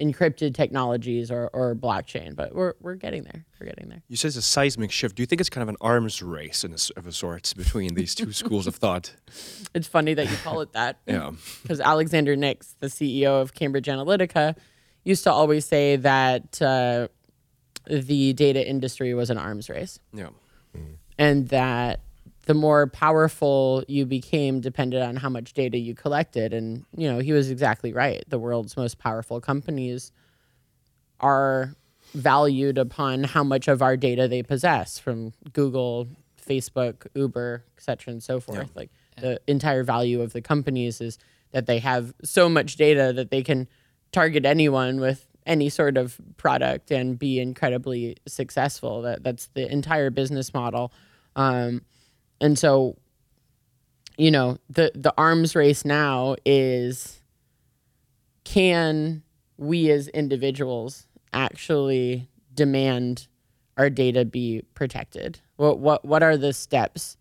encrypted 0.00 0.54
technologies 0.54 1.30
or, 1.30 1.48
or 1.52 1.74
blockchain, 1.74 2.36
but 2.36 2.54
we're, 2.54 2.74
we're 2.80 2.94
getting 2.94 3.24
there. 3.24 3.44
We're 3.60 3.66
getting 3.66 3.88
there. 3.88 4.02
You 4.08 4.16
said 4.16 4.28
it's 4.28 4.36
a 4.36 4.42
seismic 4.42 4.90
shift. 4.90 5.16
Do 5.16 5.22
you 5.22 5.26
think 5.26 5.40
it's 5.40 5.50
kind 5.50 5.62
of 5.62 5.68
an 5.68 5.76
arms 5.80 6.22
race 6.22 6.64
in 6.64 6.72
a, 6.72 6.98
of 6.98 7.06
a 7.06 7.12
sort 7.12 7.52
between 7.56 7.94
these 7.94 8.14
two 8.14 8.32
schools 8.34 8.66
of 8.66 8.76
thought? 8.76 9.14
It's 9.74 9.86
funny 9.86 10.14
that 10.14 10.30
you 10.30 10.36
call 10.38 10.60
it 10.60 10.72
that. 10.72 10.98
yeah. 11.06 11.32
Because 11.62 11.80
Alexander 11.80 12.36
Nix, 12.36 12.76
the 12.80 12.88
CEO 12.88 13.40
of 13.40 13.54
Cambridge 13.54 13.86
Analytica, 13.86 14.56
used 15.04 15.24
to 15.24 15.32
always 15.32 15.64
say 15.64 15.96
that 15.96 16.60
uh, 16.60 17.08
the 17.88 18.32
data 18.32 18.66
industry 18.66 19.14
was 19.14 19.30
an 19.30 19.38
arms 19.38 19.70
race. 19.70 19.98
Yeah 20.12 20.28
and 21.18 21.48
that 21.48 22.00
the 22.46 22.54
more 22.54 22.86
powerful 22.86 23.84
you 23.88 24.06
became 24.06 24.60
depended 24.60 25.02
on 25.02 25.16
how 25.16 25.28
much 25.28 25.52
data 25.52 25.78
you 25.78 25.94
collected 25.94 26.54
and 26.54 26.84
you 26.96 27.10
know 27.10 27.18
he 27.18 27.32
was 27.32 27.50
exactly 27.50 27.92
right 27.92 28.24
the 28.28 28.38
world's 28.38 28.76
most 28.76 28.98
powerful 28.98 29.40
companies 29.40 30.12
are 31.20 31.74
valued 32.14 32.78
upon 32.78 33.24
how 33.24 33.44
much 33.44 33.68
of 33.68 33.82
our 33.82 33.96
data 33.96 34.26
they 34.28 34.42
possess 34.42 34.98
from 34.98 35.32
google 35.52 36.08
facebook 36.44 37.06
uber 37.14 37.64
et 37.76 37.82
cetera, 37.82 38.12
and 38.12 38.22
so 38.22 38.40
forth 38.40 38.58
yeah. 38.58 38.64
like 38.74 38.90
the 39.20 39.40
entire 39.46 39.82
value 39.82 40.20
of 40.22 40.32
the 40.32 40.40
companies 40.40 41.00
is 41.00 41.18
that 41.52 41.66
they 41.66 41.78
have 41.78 42.12
so 42.22 42.48
much 42.48 42.76
data 42.76 43.12
that 43.14 43.30
they 43.30 43.42
can 43.42 43.68
target 44.12 44.44
anyone 44.44 45.00
with 45.00 45.26
any 45.46 45.68
sort 45.68 45.96
of 45.96 46.20
product 46.36 46.90
and 46.90 47.18
be 47.18 47.38
incredibly 47.38 48.16
successful. 48.26 49.02
That 49.02 49.22
that's 49.22 49.46
the 49.54 49.70
entire 49.70 50.10
business 50.10 50.52
model. 50.52 50.92
Um, 51.36 51.82
and 52.40 52.58
so, 52.58 52.96
you 54.16 54.30
know, 54.30 54.58
the 54.68 54.92
the 54.94 55.14
arms 55.16 55.54
race 55.54 55.84
now 55.84 56.36
is 56.44 57.20
can 58.44 59.22
we 59.56 59.90
as 59.90 60.08
individuals 60.08 61.06
actually 61.32 62.28
demand 62.54 63.28
our 63.76 63.90
data 63.90 64.24
be 64.24 64.62
protected? 64.74 65.40
What 65.56 65.78
what 65.78 66.04
what 66.04 66.22
are 66.22 66.36
the 66.36 66.52
steps 66.52 67.16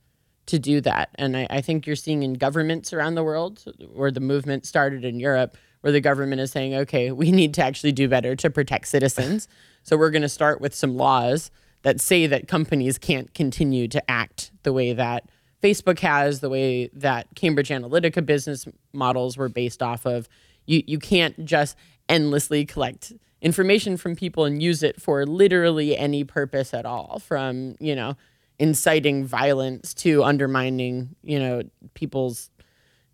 to 0.48 0.60
do 0.60 0.80
that? 0.82 1.10
And 1.16 1.36
I, 1.36 1.48
I 1.50 1.62
think 1.62 1.88
you're 1.88 1.96
seeing 1.96 2.24
in 2.24 2.34
governments 2.34 2.94
around 2.94 3.16
the 3.16 3.24
world 3.24 3.64
where 3.94 4.12
the 4.12 4.20
movement 4.20 4.66
started 4.66 5.04
in 5.04 5.20
Europe 5.20 5.58
where 5.86 5.92
the 5.92 6.02
government 6.02 6.42
is 6.42 6.52
saying, 6.52 6.74
okay, 6.74 7.12
we 7.12 7.32
need 7.32 7.54
to 7.54 7.64
actually 7.64 7.92
do 7.92 8.08
better 8.08 8.36
to 8.36 8.50
protect 8.50 8.88
citizens. 8.88 9.48
so 9.84 9.96
we're 9.96 10.10
going 10.10 10.24
to 10.24 10.28
start 10.28 10.60
with 10.60 10.74
some 10.74 10.98
laws 10.98 11.52
that 11.86 12.02
say 12.02 12.26
that 12.26 12.48
companies 12.48 12.98
can't 12.98 13.32
continue 13.36 13.88
to 13.88 14.10
act 14.10 14.50
the 14.64 14.74
way 14.74 14.92
that 14.92 15.30
Facebook 15.62 16.00
has, 16.00 16.40
the 16.40 16.50
way 16.50 16.90
that 16.94 17.28
Cambridge 17.36 17.70
Analytica 17.70 18.26
business 18.26 18.66
models 18.92 19.38
were 19.38 19.50
based 19.50 19.84
off 19.84 20.08
of. 20.08 20.28
You, 20.66 20.82
you 20.88 20.98
can't 20.98 21.46
just 21.46 21.78
endlessly 22.10 22.66
collect 22.66 23.14
information 23.40 23.98
from 23.98 24.16
people 24.16 24.46
and 24.46 24.64
use 24.64 24.82
it 24.82 25.00
for 25.00 25.28
literally 25.28 25.96
any 25.96 26.24
purpose 26.24 26.74
at 26.74 26.88
all, 26.88 27.20
from, 27.20 27.76
you 27.80 27.96
know, 27.96 28.18
inciting 28.58 29.24
violence 29.24 29.94
to 29.94 30.24
undermining, 30.24 31.16
you 31.22 31.38
know, 31.38 31.62
people's 31.94 32.50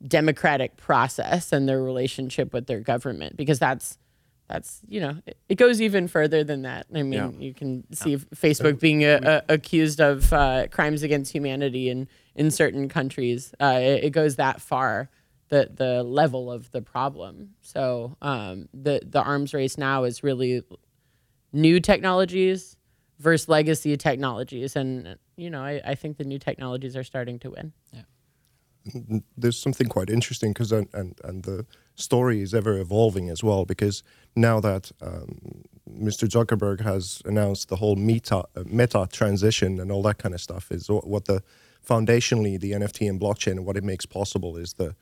democratic 0.08 0.78
process 0.78 1.52
and 1.52 1.68
their 1.68 1.84
relationship 1.84 2.54
with 2.54 2.68
their 2.68 2.80
government 2.80 3.36
because 3.36 3.60
that's 3.60 3.98
that's 4.52 4.82
you 4.88 5.00
know 5.00 5.18
it, 5.50 5.56
goes 5.56 5.82
even 5.82 6.08
further 6.08 6.44
than 6.44 6.64
that. 6.64 6.88
I 6.94 7.04
mean, 7.04 7.14
Yeah. 7.14 7.32
you 7.40 7.54
can 7.54 7.84
see 7.94 8.18
Facebook 8.36 8.80
being 8.80 9.04
uh, 9.06 9.20
uh, 9.24 9.42
accused 9.50 10.00
of 10.02 10.32
uh, 10.34 10.68
crimes 10.70 11.04
against 11.04 11.32
humanity 11.32 11.90
in 11.90 12.08
in 12.36 12.52
certain 12.52 12.90
countries. 12.90 13.54
Uh, 13.60 13.80
it, 13.82 14.06
it 14.06 14.10
goes 14.12 14.36
that 14.36 14.62
far. 14.62 15.10
The 15.50 15.70
the 15.74 16.04
level 16.04 16.52
of 16.52 16.72
the 16.72 16.82
problem. 16.82 17.56
So 17.62 18.18
um, 18.22 18.68
the 18.74 19.02
the 19.06 19.22
arms 19.22 19.54
race 19.54 19.78
now 19.78 20.04
is 20.04 20.24
really 20.24 20.64
new 21.54 21.80
technologies 21.80 22.78
versus 23.20 23.48
legacy 23.50 23.98
technologies, 23.98 24.76
and 24.76 25.18
you 25.38 25.50
know 25.50 25.62
I, 25.62 25.82
I 25.86 25.96
think 25.96 26.18
the 26.18 26.24
new 26.26 26.40
technologies 26.40 26.96
are 26.96 27.04
starting 27.04 27.40
to 27.40 27.52
win. 27.52 27.74
yeah 27.94 28.02
there's 29.38 29.60
something 29.60 29.88
quite 29.88 30.10
interesting 30.10 30.54
because 30.54 30.72
and, 30.72 30.88
and 30.94 31.20
and 31.24 31.44
the 31.44 31.66
story 31.96 32.42
is 32.42 32.54
ever 32.54 32.78
evolving 32.78 33.30
as 33.30 33.44
well 33.44 33.66
because 33.66 34.04
now 34.36 34.60
that 34.60 34.92
um, 35.02 35.64
Mr. 35.90 36.28
Zuckerberg 36.28 36.82
has 36.82 37.22
announced 37.26 37.70
the 37.70 37.76
whole 37.76 37.96
meta 37.96 38.46
meta 38.66 39.08
transition 39.12 39.80
and 39.80 39.92
all 39.92 40.02
that 40.04 40.18
kind 40.18 40.34
of 40.34 40.42
stuff 40.42 40.72
is 40.72 40.88
what 40.90 41.26
the 41.26 41.44
foundationally 41.88 42.60
the 42.60 42.72
NFT 42.72 43.10
and 43.10 43.20
blockchain 43.20 43.52
and 43.54 43.66
what 43.66 43.78
it 43.78 43.84
makes 43.84 44.06
possible 44.06 44.58
is 44.58 44.74
the 44.74 44.96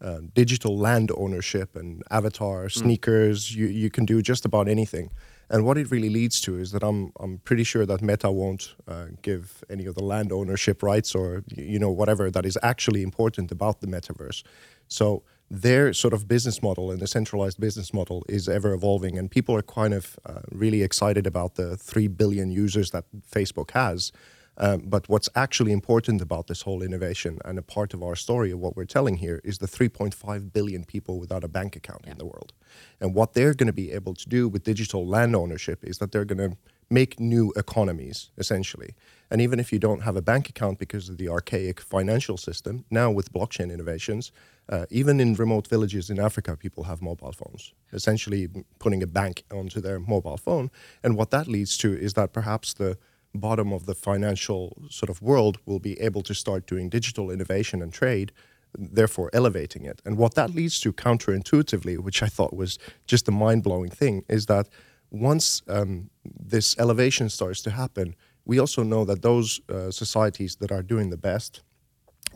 uh, 0.00 0.20
digital 0.34 0.76
land 0.76 1.10
ownership 1.16 1.74
and 1.74 2.02
avatar 2.10 2.68
sneakers 2.68 3.54
you 3.56 3.66
you 3.66 3.88
can 3.88 4.04
do 4.04 4.20
just 4.20 4.44
about 4.44 4.68
anything 4.68 5.10
and 5.48 5.64
what 5.64 5.78
it 5.78 5.90
really 5.90 6.10
leads 6.10 6.40
to 6.42 6.58
is 6.58 6.72
that 6.72 6.82
I'm 6.82 7.12
I'm 7.20 7.38
pretty 7.38 7.64
sure 7.64 7.86
that 7.86 8.02
Meta 8.02 8.30
won't 8.30 8.74
uh, 8.88 9.06
give 9.22 9.62
any 9.70 9.86
of 9.86 9.94
the 9.94 10.02
land 10.02 10.32
ownership 10.32 10.82
rights 10.82 11.14
or 11.14 11.44
you 11.54 11.78
know 11.78 11.90
whatever 11.90 12.30
that 12.30 12.44
is 12.44 12.58
actually 12.62 13.02
important 13.02 13.52
about 13.52 13.80
the 13.80 13.86
metaverse. 13.86 14.42
So 14.88 15.22
their 15.50 15.92
sort 15.92 16.12
of 16.12 16.26
business 16.26 16.62
model 16.62 16.90
and 16.90 17.00
the 17.00 17.06
centralized 17.06 17.60
business 17.60 17.94
model 17.94 18.24
is 18.28 18.48
ever 18.48 18.72
evolving, 18.72 19.16
and 19.16 19.30
people 19.30 19.54
are 19.54 19.62
kind 19.62 19.94
of 19.94 20.18
uh, 20.26 20.40
really 20.50 20.82
excited 20.82 21.26
about 21.26 21.54
the 21.54 21.76
three 21.76 22.08
billion 22.08 22.50
users 22.50 22.90
that 22.90 23.04
Facebook 23.30 23.70
has. 23.70 24.12
Um, 24.58 24.84
but 24.86 25.08
what's 25.08 25.28
actually 25.34 25.72
important 25.72 26.22
about 26.22 26.46
this 26.46 26.62
whole 26.62 26.82
innovation 26.82 27.38
and 27.44 27.58
a 27.58 27.62
part 27.62 27.92
of 27.92 28.02
our 28.02 28.16
story 28.16 28.50
of 28.50 28.58
what 28.58 28.74
we're 28.74 28.86
telling 28.86 29.16
here 29.16 29.40
is 29.44 29.58
the 29.58 29.66
3.5 29.66 30.52
billion 30.52 30.84
people 30.84 31.20
without 31.20 31.44
a 31.44 31.48
bank 31.48 31.76
account 31.76 32.06
in 32.06 32.16
the 32.16 32.24
world. 32.24 32.52
And 33.00 33.14
what 33.14 33.34
they're 33.34 33.54
going 33.54 33.66
to 33.66 33.72
be 33.72 33.92
able 33.92 34.14
to 34.14 34.28
do 34.28 34.48
with 34.48 34.64
digital 34.64 35.06
land 35.06 35.36
ownership 35.36 35.84
is 35.84 35.98
that 35.98 36.10
they're 36.10 36.24
going 36.24 36.50
to 36.50 36.56
make 36.88 37.20
new 37.20 37.52
economies, 37.56 38.30
essentially. 38.38 38.94
And 39.30 39.40
even 39.40 39.58
if 39.58 39.72
you 39.72 39.78
don't 39.78 40.02
have 40.02 40.16
a 40.16 40.22
bank 40.22 40.48
account 40.48 40.78
because 40.78 41.08
of 41.08 41.18
the 41.18 41.28
archaic 41.28 41.80
financial 41.80 42.36
system, 42.36 42.84
now 42.90 43.10
with 43.10 43.32
blockchain 43.32 43.72
innovations, 43.72 44.30
uh, 44.68 44.86
even 44.90 45.20
in 45.20 45.34
remote 45.34 45.68
villages 45.68 46.10
in 46.10 46.18
Africa, 46.18 46.56
people 46.56 46.84
have 46.84 47.00
mobile 47.00 47.32
phones, 47.32 47.72
essentially 47.92 48.48
putting 48.78 49.02
a 49.02 49.06
bank 49.06 49.44
onto 49.52 49.80
their 49.80 50.00
mobile 50.00 50.36
phone. 50.36 50.70
And 51.02 51.16
what 51.16 51.30
that 51.30 51.46
leads 51.46 51.76
to 51.78 51.96
is 51.96 52.14
that 52.14 52.32
perhaps 52.32 52.74
the 52.74 52.98
bottom 53.34 53.72
of 53.72 53.86
the 53.86 53.94
financial 53.94 54.76
sort 54.90 55.10
of 55.10 55.22
world 55.22 55.58
will 55.66 55.78
be 55.78 56.00
able 56.00 56.22
to 56.22 56.34
start 56.34 56.66
doing 56.66 56.88
digital 56.88 57.30
innovation 57.30 57.82
and 57.82 57.92
trade, 57.92 58.32
therefore 58.76 59.30
elevating 59.32 59.84
it. 59.84 60.02
And 60.04 60.16
what 60.16 60.34
that 60.34 60.50
leads 60.54 60.80
to 60.80 60.92
counterintuitively, 60.92 61.98
which 61.98 62.22
I 62.22 62.28
thought 62.28 62.54
was 62.54 62.78
just 63.06 63.28
a 63.28 63.32
mind 63.32 63.62
blowing 63.62 63.90
thing, 63.90 64.24
is 64.28 64.46
that 64.46 64.68
once 65.10 65.62
um, 65.68 66.10
this 66.24 66.76
elevation 66.78 67.28
starts 67.28 67.62
to 67.62 67.70
happen, 67.70 68.16
we 68.44 68.58
also 68.58 68.82
know 68.82 69.04
that 69.04 69.22
those 69.22 69.60
uh, 69.68 69.90
societies 69.90 70.56
that 70.56 70.72
are 70.72 70.82
doing 70.82 71.10
the 71.10 71.16
best 71.16 71.62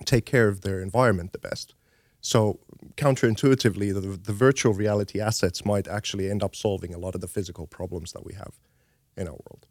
take 0.05 0.25
care 0.27 0.49
of 0.49 0.61
their 0.61 0.81
environment 0.81 1.33
the 1.33 1.39
best. 1.39 1.75
So 2.21 2.61
counterintuitively, 2.97 3.95
the, 3.95 4.01
the 4.01 4.33
virtual 4.33 4.75
reality 4.75 5.21
assets 5.21 5.65
might 5.65 5.89
actually 5.89 6.31
end 6.31 6.43
up 6.43 6.55
solving 6.55 6.95
a 6.95 6.99
lot 6.99 7.15
of 7.15 7.21
the 7.21 7.29
physical 7.29 7.67
problems 7.67 8.13
that 8.13 8.25
we 8.25 8.35
have 8.35 8.55
in 9.17 9.27
our 9.27 9.35
world. 9.35 9.67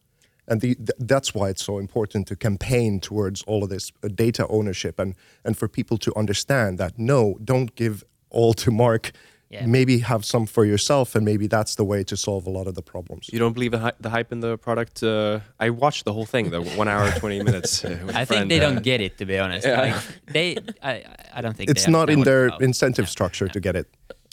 And 0.47 0.61
the, 0.61 0.75
th- 0.75 0.89
that's 0.97 1.35
why 1.35 1.49
it's 1.49 1.63
so 1.63 1.77
important 1.77 2.27
to 2.27 2.35
campaign 2.35 2.99
towards 2.99 3.43
all 3.43 3.63
of 3.63 3.69
this 3.69 3.91
uh, 4.03 4.07
data 4.07 4.47
ownership 4.47 4.97
and, 4.99 5.15
and 5.45 5.55
for 5.55 5.67
people 5.67 5.97
to 5.99 6.15
understand 6.17 6.79
that 6.79 6.97
no, 6.97 7.37
don't 7.43 7.75
give 7.75 8.03
all 8.31 8.53
to 8.55 8.71
Mark. 8.71 9.11
Yeah. 9.51 9.65
Maybe 9.65 9.97
have 9.99 10.23
some 10.25 10.45
for 10.45 10.63
yourself, 10.63 11.15
and 11.15 11.25
maybe 11.25 11.47
that's 11.47 11.73
the 11.75 11.83
way 11.83 12.03
to 12.03 12.15
solve 12.15 12.45
a 12.45 12.51
lot 12.51 12.67
of 12.67 12.75
the 12.75 12.83
problems. 12.83 13.29
You 13.33 13.39
don't 13.39 13.53
believe 13.53 13.71
the, 13.71 13.79
hy- 13.79 13.93
the 13.99 14.11
hype 14.11 14.31
in 14.31 14.41
the 14.41 14.57
product? 14.59 15.01
Uh, 15.01 15.39
I 15.59 15.71
watched 15.71 16.05
the 16.05 16.13
whole 16.13 16.27
thing, 16.27 16.51
the 16.51 16.61
one 16.81 16.87
hour 16.87 17.09
twenty 17.19 17.41
minutes. 17.41 17.83
Uh, 17.83 17.97
with 18.05 18.15
a 18.15 18.19
I 18.19 18.25
think 18.25 18.27
friend, 18.27 18.51
they 18.51 18.59
uh, 18.59 18.69
don't 18.69 18.83
get 18.83 19.01
it 19.01 19.17
to 19.17 19.25
be 19.25 19.39
honest. 19.39 19.65
Yeah. 19.65 19.81
Like, 19.81 19.95
they, 20.27 20.57
I, 20.83 21.03
I 21.33 21.41
don't 21.41 21.57
think 21.57 21.71
It's 21.71 21.85
they 21.85 21.91
not 21.91 22.09
in 22.11 22.21
their 22.21 22.45
it's 22.47 22.55
about. 22.57 22.61
incentive 22.61 23.05
Yeah, 23.05 23.09
structure 23.17 23.45
yeah. 23.47 23.51
to 23.53 23.59
get 23.59 23.75
it. 23.75 23.87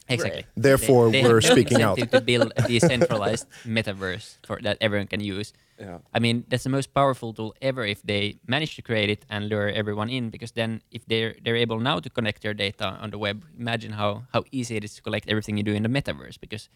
Exactly. 0.08 0.44
Therefore, 0.54 1.10
They- 1.10 1.22
they 1.22 1.28
we're 1.28 1.40
have 1.40 1.48
no 1.50 1.54
speaking 1.56 1.80
out. 1.82 1.96
incentive 1.98 2.20
to 2.20 2.24
build 2.24 2.52
a 2.56 2.62
decentralized 2.68 3.46
metaverse 3.64 4.36
for 4.46 4.60
that 4.62 4.76
everyone 4.82 5.06
can 5.08 5.20
use. 5.20 5.52
Yeah. 5.78 5.98
I 6.14 6.18
mean, 6.20 6.44
that's 6.48 6.64
the 6.64 6.70
most 6.70 6.94
powerful 6.94 7.32
tool 7.34 7.54
ever 7.60 7.84
if 7.84 8.02
they 8.02 8.38
manage 8.46 8.76
to 8.76 8.82
create 8.82 9.10
it 9.10 9.26
and 9.28 9.48
lure 9.48 9.68
everyone 9.68 10.08
in. 10.08 10.30
Because 10.30 10.52
then, 10.52 10.80
if 10.90 11.04
they're 11.06 11.34
they're 11.42 11.56
able 11.56 11.80
now 11.80 12.00
to 12.00 12.10
connect 12.10 12.42
their 12.42 12.54
data 12.54 12.96
on 13.02 13.10
the 13.10 13.18
web, 13.18 13.44
imagine 13.58 13.92
how 13.92 14.22
how 14.32 14.44
easy 14.52 14.76
it 14.76 14.84
is 14.84 14.94
to 14.96 15.02
collect 15.02 15.28
everything 15.28 15.56
you 15.58 15.62
do 15.64 15.74
in 15.74 15.82
the 15.82 15.88
metaverse. 15.90 16.40
Because 16.40 16.68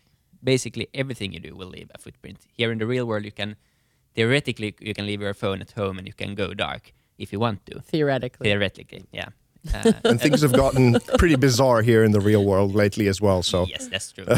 basically 0.43 0.89
everything 0.93 1.33
you 1.33 1.41
do 1.41 1.55
will 1.57 1.69
leave 1.69 1.91
a 1.95 1.99
footprint. 1.99 2.39
Here 2.57 2.73
in 2.73 2.79
the 2.79 2.87
real 2.87 3.07
world, 3.07 3.25
you 3.25 3.33
can 3.33 3.57
theoretically 4.15 4.75
you 4.81 4.95
can 4.95 5.07
leave 5.07 5.21
your 5.21 5.35
phone 5.35 5.61
at 5.61 5.71
home 5.73 5.99
and 5.99 6.07
you 6.07 6.15
can 6.15 6.35
go 6.35 6.55
dark 6.55 6.93
if 7.19 7.33
you 7.33 7.41
want 7.41 7.65
to. 7.67 7.81
Theoretically, 7.81 8.45
Theoretically, 8.45 9.05
yeah. 9.13 9.29
Uh, 9.75 9.93
And 10.05 10.19
things 10.19 10.41
have 10.41 10.55
gotten 10.55 10.99
pretty 11.19 11.37
bizarre 11.37 11.83
here 11.83 12.03
in 12.03 12.13
the 12.13 12.21
real 12.21 12.45
world 12.47 12.75
lately 12.75 13.09
as 13.09 13.21
well. 13.21 13.43
So 13.43 13.67
yes, 13.67 13.89
that's 13.89 14.11
true. 14.13 14.25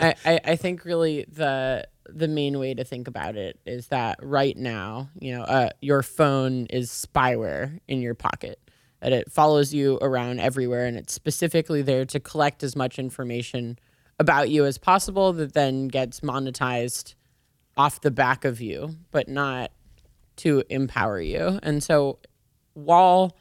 I, 0.00 0.14
I, 0.24 0.40
I 0.52 0.56
think 0.56 0.84
really 0.84 1.24
the 1.28 1.88
the 2.08 2.28
main 2.28 2.58
way 2.58 2.74
to 2.74 2.84
think 2.84 3.08
about 3.08 3.36
it 3.36 3.58
is 3.66 3.88
that 3.88 4.18
right 4.22 4.56
now, 4.56 5.10
you 5.20 5.36
know, 5.36 5.42
uh, 5.42 5.70
your 5.80 6.02
phone 6.02 6.66
is 6.66 6.90
spyware 6.90 7.78
in 7.88 8.00
your 8.00 8.14
pocket. 8.14 8.58
That 9.00 9.12
it 9.12 9.30
follows 9.30 9.72
you 9.72 9.98
around 10.02 10.40
everywhere, 10.40 10.84
and 10.86 10.96
it's 10.96 11.12
specifically 11.12 11.82
there 11.82 12.04
to 12.06 12.18
collect 12.18 12.64
as 12.64 12.74
much 12.74 12.98
information 12.98 13.78
about 14.18 14.50
you 14.50 14.64
as 14.64 14.76
possible 14.76 15.32
that 15.34 15.52
then 15.52 15.86
gets 15.86 16.20
monetized 16.20 17.14
off 17.76 18.00
the 18.00 18.10
back 18.10 18.44
of 18.44 18.60
you, 18.60 18.96
but 19.12 19.28
not 19.28 19.70
to 20.38 20.64
empower 20.68 21.20
you. 21.20 21.60
And 21.62 21.80
so, 21.80 22.18
while 22.74 23.36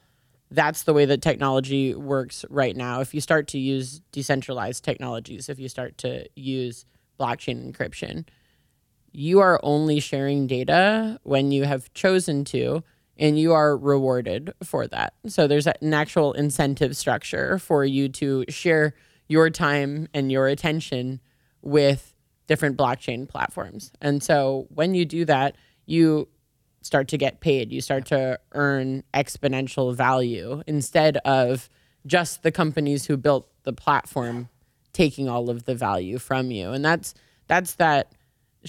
that's 0.51 0.83
the 0.83 0.93
way 0.93 1.05
that 1.05 1.21
technology 1.21 1.93
works 1.93 2.45
right 2.49 2.75
now. 2.75 3.01
If 3.01 3.13
you 3.13 3.21
start 3.21 3.47
to 3.49 3.59
use 3.59 3.99
decentralized 4.11 4.83
technologies, 4.83 5.49
if 5.49 5.59
you 5.59 5.67
start 5.67 5.97
to 5.99 6.25
use 6.35 6.85
blockchain 7.19 7.69
encryption, 7.69 8.25
you 9.17 9.39
are 9.39 9.59
only 9.63 9.99
sharing 9.99 10.45
data 10.45 11.19
when 11.23 11.51
you 11.51 11.63
have 11.63 11.91
chosen 11.95 12.45
to, 12.45 12.83
and 13.17 13.39
you 13.39 13.51
are 13.51 13.75
rewarded 13.75 14.53
for 14.61 14.85
that. 14.85 15.15
So 15.25 15.47
there's 15.47 15.65
an 15.65 15.91
actual 15.91 16.33
incentive 16.33 16.95
structure 16.95 17.57
for 17.57 17.83
you 17.83 18.09
to 18.09 18.45
share 18.47 18.93
your 19.27 19.49
time 19.49 20.07
and 20.13 20.31
your 20.31 20.45
attention 20.47 21.19
with 21.63 22.13
different 22.45 22.77
blockchain 22.77 23.27
platforms. 23.27 23.91
And 24.01 24.21
so 24.21 24.67
when 24.69 24.93
you 24.93 25.03
do 25.03 25.25
that, 25.25 25.55
you 25.87 26.27
start 26.83 27.07
to 27.07 27.17
get 27.17 27.39
paid. 27.39 27.71
You 27.71 27.81
start 27.81 28.05
to 28.07 28.39
earn 28.51 29.03
exponential 29.15 29.95
value 29.95 30.61
instead 30.67 31.17
of 31.25 31.69
just 32.05 32.43
the 32.43 32.51
companies 32.51 33.07
who 33.07 33.17
built 33.17 33.49
the 33.63 33.73
platform 33.73 34.49
taking 34.93 35.27
all 35.27 35.49
of 35.49 35.63
the 35.63 35.73
value 35.73 36.19
from 36.19 36.51
you. 36.51 36.69
And 36.69 36.85
that's 36.85 37.15
that's 37.47 37.73
that 37.75 38.13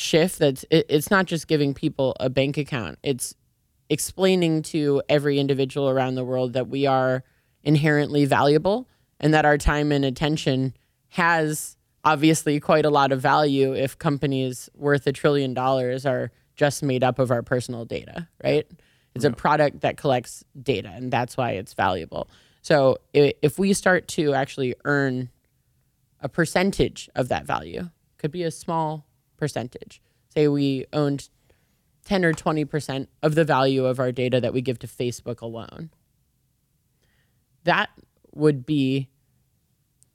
shift 0.01 0.39
that's 0.39 0.65
it, 0.71 0.87
it's 0.89 1.11
not 1.11 1.27
just 1.27 1.49
giving 1.49 1.75
people 1.75 2.17
a 2.21 2.31
bank 2.31 2.57
account. 2.57 2.99
It's 3.03 3.35
explaining 3.91 4.63
to 4.63 5.03
every 5.09 5.39
individual 5.39 5.89
around 5.89 6.15
the 6.15 6.25
world 6.25 6.53
that 6.53 6.69
we 6.69 6.87
are 6.87 7.25
inherently 7.63 8.25
valuable 8.25 8.89
and 9.21 9.35
that 9.35 9.45
our 9.45 9.59
time 9.59 9.93
and 9.93 10.05
attention 10.05 10.75
has 11.09 11.77
obviously 12.05 12.61
quite 12.61 12.85
a 12.85 12.91
lot 12.91 13.13
of 13.13 13.21
value 13.21 13.75
if 13.75 13.99
companies 13.99 14.69
worth 14.75 15.07
a 15.07 15.13
trillion 15.13 15.55
dollars 15.55 16.07
are 16.07 16.31
just 16.55 16.83
made 16.83 17.03
up 17.03 17.19
of 17.19 17.31
our 17.31 17.43
personal 17.43 17.85
data, 17.85 18.29
right? 18.43 18.67
It's 19.15 19.25
a 19.25 19.33
product 19.33 19.81
that 19.81 19.97
collects 19.97 20.45
data 20.63 20.91
and 20.91 21.11
that's 21.11 21.37
why 21.37 21.53
it's 21.53 21.75
valuable. 21.75 22.29
So 22.63 22.99
if 23.13 23.59
we 23.59 23.73
start 23.73 24.07
to 24.09 24.35
actually 24.35 24.75
earn 24.85 25.31
a 26.21 26.29
percentage 26.29 27.09
of 27.15 27.29
that 27.29 27.47
value, 27.47 27.91
could 28.19 28.31
be 28.31 28.43
a 28.43 28.51
small 28.51 29.08
percentage. 29.39 30.03
Say 30.35 30.49
we 30.49 30.85
owned 30.93 31.31
10 32.05 32.25
or 32.25 32.33
20% 32.33 33.07
of 33.23 33.35
the 33.35 33.45
value 33.45 33.85
of 33.85 33.99
our 33.99 34.13
data 34.13 34.41
that 34.41 34.53
we 34.53 34.61
give 34.61 34.79
to 34.81 34.87
Facebook 34.87 35.41
alone. 35.41 35.91
That 37.65 37.91
would 38.35 38.67
be 38.67 39.09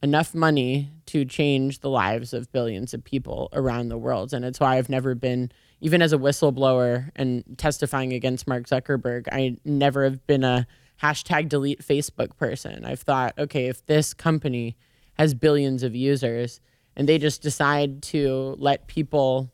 enough 0.01 0.35
money 0.35 0.91
to 1.05 1.23
change 1.23 1.79
the 1.79 1.89
lives 1.89 2.33
of 2.33 2.51
billions 2.51 2.93
of 2.93 3.03
people 3.03 3.49
around 3.53 3.89
the 3.89 3.97
world. 3.97 4.33
And 4.33 4.43
it's 4.43 4.59
why 4.59 4.77
I've 4.77 4.89
never 4.89 5.15
been, 5.15 5.51
even 5.79 6.01
as 6.01 6.11
a 6.11 6.17
whistleblower 6.17 7.09
and 7.15 7.43
testifying 7.57 8.11
against 8.11 8.47
Mark 8.47 8.67
Zuckerberg, 8.67 9.27
I 9.31 9.57
never 9.63 10.03
have 10.03 10.25
been 10.27 10.43
a 10.43 10.67
hashtag 11.01 11.47
delete 11.47 11.85
Facebook 11.85 12.35
person. 12.37 12.85
I've 12.85 13.01
thought, 13.01 13.33
okay, 13.37 13.67
if 13.67 13.85
this 13.85 14.13
company 14.13 14.75
has 15.13 15.33
billions 15.33 15.83
of 15.83 15.95
users 15.95 16.59
and 16.95 17.07
they 17.07 17.17
just 17.17 17.41
decide 17.41 18.01
to 18.03 18.55
let 18.59 18.87
people 18.87 19.51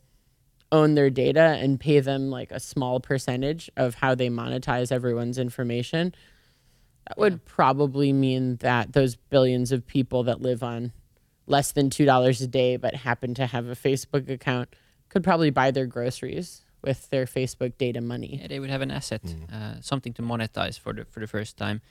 own 0.71 0.95
their 0.95 1.09
data 1.09 1.57
and 1.59 1.79
pay 1.79 1.99
them 1.99 2.29
like 2.29 2.51
a 2.51 2.59
small 2.59 2.99
percentage 2.99 3.69
of 3.75 3.95
how 3.95 4.13
they 4.13 4.29
monetize 4.29 4.91
everyone's 4.91 5.37
information, 5.37 6.13
that 7.07 7.17
would 7.17 7.43
probably 7.45 8.13
mean 8.13 8.57
that 8.57 8.93
those 8.93 9.15
billions 9.15 9.71
of 9.71 9.85
people 9.87 10.23
that 10.23 10.41
live 10.41 10.61
on 10.61 10.91
less 11.47 11.71
than 11.71 11.89
$2 11.89 12.41
a 12.41 12.47
day 12.47 12.77
but 12.77 12.93
happen 12.93 13.33
to 13.33 13.47
have 13.47 13.67
a 13.67 13.75
Facebook 13.75 14.29
account 14.29 14.75
could 15.09 15.23
probably 15.23 15.49
buy 15.49 15.71
their 15.71 15.87
groceries 15.87 16.61
with 16.83 17.09
their 17.09 17.25
Facebook 17.25 17.77
data 17.77 17.99
money. 17.99 18.37
Yeah, 18.39 18.47
they 18.47 18.59
would 18.59 18.69
have 18.69 18.81
an 18.81 18.91
asset, 18.91 19.21
uh, 19.51 19.81
something 19.81 20.13
to 20.13 20.21
monetize 20.21 20.79
for 20.79 20.93
the 20.93 21.05
for 21.05 21.19
the 21.19 21.27
first 21.27 21.57
time. 21.57 21.81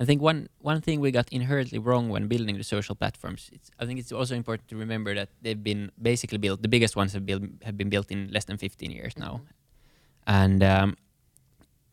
I 0.00 0.04
think 0.04 0.22
one 0.22 0.48
one 0.60 0.80
thing 0.80 1.00
we 1.00 1.10
got 1.10 1.28
inherently 1.32 1.78
wrong 1.78 2.08
when 2.08 2.28
building 2.28 2.56
the 2.56 2.64
social 2.64 2.94
platforms. 2.94 3.50
It's, 3.52 3.70
I 3.80 3.86
think 3.86 3.98
it's 3.98 4.12
also 4.12 4.34
important 4.34 4.68
to 4.68 4.76
remember 4.76 5.14
that 5.14 5.28
they've 5.42 5.62
been 5.62 5.90
basically 6.00 6.38
built. 6.38 6.62
The 6.62 6.68
biggest 6.68 6.94
ones 6.96 7.12
have 7.14 7.26
built 7.26 7.42
have 7.64 7.76
been 7.76 7.90
built 7.90 8.10
in 8.10 8.30
less 8.30 8.44
than 8.44 8.58
15 8.58 8.90
years 8.90 9.16
now, 9.16 9.40
and 10.26 10.62
um, 10.62 10.96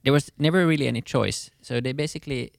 there 0.04 0.14
was 0.14 0.32
never 0.38 0.68
really 0.68 0.88
any 0.88 1.02
choice. 1.02 1.50
So 1.62 1.82
they 1.82 1.94
basically 1.94 2.52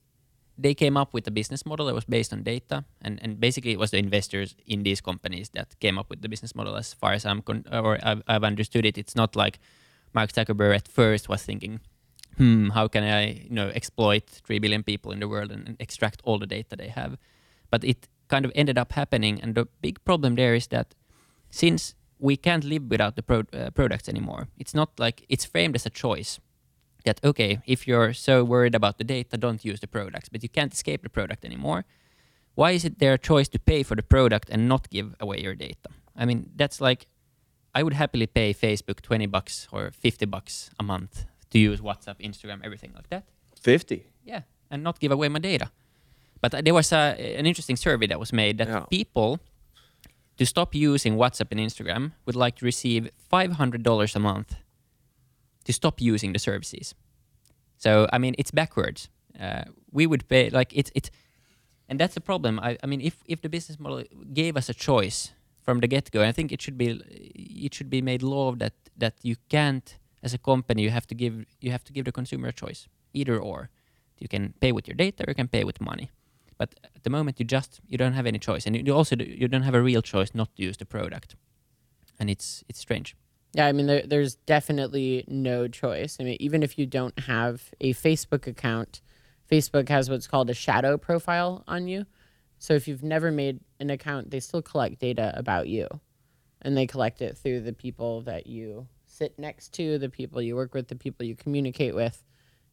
they 0.58 0.74
came 0.74 0.96
up 0.96 1.12
with 1.12 1.26
a 1.28 1.30
business 1.30 1.64
model 1.66 1.86
that 1.86 1.94
was 1.94 2.04
based 2.04 2.32
on 2.32 2.42
data, 2.42 2.84
and, 3.02 3.20
and 3.22 3.38
basically 3.38 3.72
it 3.72 3.78
was 3.78 3.90
the 3.90 3.98
investors 3.98 4.56
in 4.66 4.82
these 4.82 5.00
companies 5.00 5.50
that 5.50 5.78
came 5.80 5.98
up 5.98 6.10
with 6.10 6.22
the 6.22 6.28
business 6.28 6.54
model. 6.54 6.76
As 6.76 6.94
far 6.94 7.12
as 7.12 7.26
I'm 7.26 7.42
con- 7.42 7.66
or 7.70 7.98
I've, 8.02 8.22
I've 8.26 8.44
understood 8.44 8.86
it, 8.86 8.98
it's 8.98 9.14
not 9.14 9.36
like 9.36 9.58
Mark 10.14 10.32
Zuckerberg 10.32 10.74
at 10.74 10.88
first 10.88 11.28
was 11.28 11.42
thinking, 11.42 11.80
hmm, 12.36 12.70
how 12.70 12.88
can 12.88 13.04
I 13.04 13.44
you 13.48 13.54
know 13.54 13.68
exploit 13.74 14.24
three 14.26 14.58
billion 14.58 14.82
people 14.82 15.12
in 15.12 15.20
the 15.20 15.28
world 15.28 15.50
and, 15.50 15.68
and 15.68 15.76
extract 15.80 16.20
all 16.24 16.38
the 16.38 16.46
data 16.46 16.76
they 16.76 16.88
have? 16.88 17.18
But 17.70 17.84
it 17.84 18.08
kind 18.28 18.44
of 18.44 18.52
ended 18.54 18.78
up 18.78 18.92
happening, 18.92 19.40
and 19.42 19.54
the 19.54 19.66
big 19.80 20.04
problem 20.04 20.34
there 20.34 20.54
is 20.54 20.68
that 20.68 20.94
since 21.50 21.94
we 22.18 22.36
can't 22.36 22.64
live 22.64 22.84
without 22.90 23.16
the 23.16 23.22
pro- 23.22 23.44
uh, 23.52 23.70
products 23.70 24.08
anymore, 24.08 24.48
it's 24.58 24.74
not 24.74 24.98
like 24.98 25.24
it's 25.28 25.44
framed 25.44 25.74
as 25.76 25.86
a 25.86 25.90
choice 25.90 26.40
that 27.04 27.20
okay, 27.24 27.60
if 27.66 27.86
you're 27.86 28.12
so 28.12 28.44
worried 28.44 28.74
about 28.74 28.98
the 28.98 29.04
data, 29.04 29.36
don't 29.36 29.64
use 29.64 29.80
the 29.80 29.86
products, 29.86 30.28
but 30.28 30.42
you 30.42 30.48
can't 30.48 30.72
escape 30.72 31.02
the 31.02 31.08
product 31.08 31.44
anymore. 31.44 31.84
Why 32.54 32.70
is 32.72 32.84
it 32.84 32.98
their 32.98 33.18
choice 33.18 33.48
to 33.48 33.58
pay 33.58 33.82
for 33.82 33.94
the 33.94 34.02
product 34.02 34.48
and 34.50 34.68
not 34.68 34.90
give 34.90 35.14
away 35.20 35.40
your 35.40 35.54
data? 35.54 35.90
I 36.16 36.24
mean, 36.24 36.50
that's 36.56 36.80
like 36.80 37.06
I 37.74 37.82
would 37.82 37.92
happily 37.92 38.26
pay 38.26 38.54
Facebook 38.54 39.02
20 39.02 39.26
bucks 39.26 39.68
or 39.70 39.90
50 39.90 40.26
bucks 40.26 40.70
a 40.80 40.82
month 40.82 41.26
to 41.50 41.58
use 41.58 41.80
WhatsApp, 41.80 42.20
Instagram, 42.20 42.60
everything 42.64 42.92
like 42.94 43.08
that. 43.10 43.24
50. 43.60 44.06
Yeah, 44.24 44.42
and 44.70 44.82
not 44.82 44.98
give 45.00 45.12
away 45.12 45.28
my 45.28 45.38
data. 45.38 45.70
But 46.40 46.54
uh, 46.54 46.60
there 46.62 46.74
was 46.74 46.92
a, 46.92 47.36
an 47.38 47.46
interesting 47.46 47.76
survey 47.76 48.06
that 48.08 48.18
was 48.20 48.32
made 48.32 48.58
that 48.58 48.68
Yeah. 48.68 48.80
people 48.90 49.38
to 50.36 50.44
stop 50.44 50.74
using 50.74 51.16
WhatsApp 51.16 51.50
and 51.52 51.60
Instagram 51.60 52.12
would 52.26 52.36
like 52.36 52.56
to 52.56 52.64
receive 52.64 53.10
$500 53.32 54.16
a 54.16 54.18
month 54.18 54.56
to 55.64 55.72
stop 55.72 56.00
using 56.00 56.32
the 56.32 56.38
services. 56.38 56.94
So 57.78 58.06
I 58.12 58.18
mean, 58.18 58.34
it's 58.38 58.50
backwards. 58.50 59.08
Uh, 59.40 59.64
we 59.92 60.06
would 60.06 60.28
pay 60.28 60.50
like 60.50 60.72
it's 60.76 60.90
it's, 60.94 61.10
and 61.88 61.98
that's 62.00 62.14
the 62.14 62.20
problem. 62.20 62.58
I, 62.60 62.76
I 62.82 62.86
mean, 62.86 63.00
if 63.00 63.16
if 63.26 63.40
the 63.40 63.48
business 63.48 63.78
model 63.78 64.02
gave 64.34 64.56
us 64.56 64.68
a 64.68 64.74
choice 64.74 65.32
from 65.62 65.80
the 65.80 65.86
get 65.88 66.10
go, 66.10 66.22
I 66.22 66.32
think 66.32 66.52
it 66.52 66.62
should 66.62 66.78
be 66.78 67.00
it 67.64 67.74
should 67.74 67.90
be 67.90 68.00
made 68.02 68.22
law 68.22 68.52
that 68.56 68.72
that 69.00 69.14
you 69.22 69.36
can't 69.48 69.98
as 70.26 70.34
a 70.34 70.38
company 70.50 70.80
you 70.86 70.92
have 70.98 71.06
to 71.10 71.14
give 71.22 71.34
you 71.64 71.70
have 71.76 71.84
to 71.88 71.92
give 71.96 72.04
the 72.08 72.12
consumer 72.20 72.48
a 72.48 72.56
choice 72.62 72.80
either 73.20 73.36
or. 73.50 73.70
You 74.22 74.28
can 74.34 74.54
pay 74.62 74.72
with 74.76 74.86
your 74.88 74.98
data 75.04 75.20
or 75.24 75.30
you 75.30 75.38
can 75.42 75.48
pay 75.56 75.64
with 75.68 75.78
money. 75.80 76.10
But 76.58 76.70
at 76.96 77.02
the 77.04 77.10
moment, 77.10 77.38
you 77.38 77.46
just 77.58 77.80
you 77.86 77.98
don't 78.02 78.14
have 78.14 78.26
any 78.32 78.38
choice, 78.38 78.66
and 78.66 78.72
you 78.86 78.94
also 78.94 79.14
you 79.42 79.46
don't 79.52 79.66
have 79.68 79.78
a 79.80 79.82
real 79.90 80.02
choice 80.02 80.30
not 80.34 80.48
to 80.56 80.62
use 80.68 80.76
the 80.78 80.86
product, 80.86 81.36
and 82.18 82.30
it's 82.30 82.64
it's 82.68 82.80
strange. 82.86 83.14
Yeah, 83.52 83.66
I 83.66 83.72
mean, 83.72 83.86
there, 83.86 84.04
there's 84.06 84.34
definitely 84.54 85.24
no 85.28 85.68
choice. 85.68 86.16
I 86.20 86.24
mean, 86.24 86.36
even 86.40 86.62
if 86.62 86.78
you 86.78 86.86
don't 86.86 87.18
have 87.20 87.54
a 87.80 87.94
Facebook 87.94 88.46
account, 88.46 89.00
Facebook 89.50 89.88
has 89.88 90.10
what's 90.10 90.26
called 90.26 90.50
a 90.50 90.54
shadow 90.54 90.98
profile 90.98 91.62
on 91.66 91.88
you. 91.88 92.06
So 92.58 92.74
if 92.74 92.88
you've 92.88 93.02
never 93.02 93.30
made 93.30 93.60
an 93.80 93.90
account, 93.90 94.30
they 94.30 94.40
still 94.40 94.62
collect 94.62 94.98
data 94.98 95.32
about 95.36 95.68
you. 95.68 95.86
And 96.62 96.76
they 96.76 96.86
collect 96.86 97.22
it 97.22 97.38
through 97.38 97.60
the 97.60 97.72
people 97.72 98.22
that 98.22 98.46
you 98.46 98.88
sit 99.16 99.38
next 99.38 99.72
to, 99.74 99.98
the 99.98 100.08
people 100.08 100.42
you 100.42 100.56
work 100.56 100.74
with, 100.74 100.88
the 100.88 100.96
people 100.96 101.24
you 101.26 101.34
communicate 101.34 101.94
with. 101.94 102.22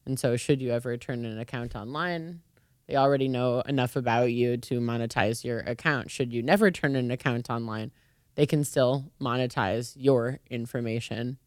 And 0.05 0.19
so, 0.19 0.35
should 0.35 0.61
you 0.61 0.71
ever 0.71 0.97
turn 0.97 1.25
an 1.25 1.39
account 1.39 1.75
online, 1.75 2.41
they 2.87 2.95
already 2.95 3.27
know 3.27 3.61
enough 3.61 3.95
about 3.95 4.31
you 4.31 4.57
to 4.57 4.79
monetize 4.79 5.43
your 5.43 5.59
account. 5.59 6.11
Should 6.11 6.33
you 6.33 6.43
never 6.43 6.71
turn 6.71 6.95
an 6.95 7.11
account 7.11 7.49
online, 7.49 7.91
they 8.35 8.45
can 8.45 8.63
still 8.63 9.11
monetize 9.21 9.93
your 9.95 10.39
information 10.49 11.37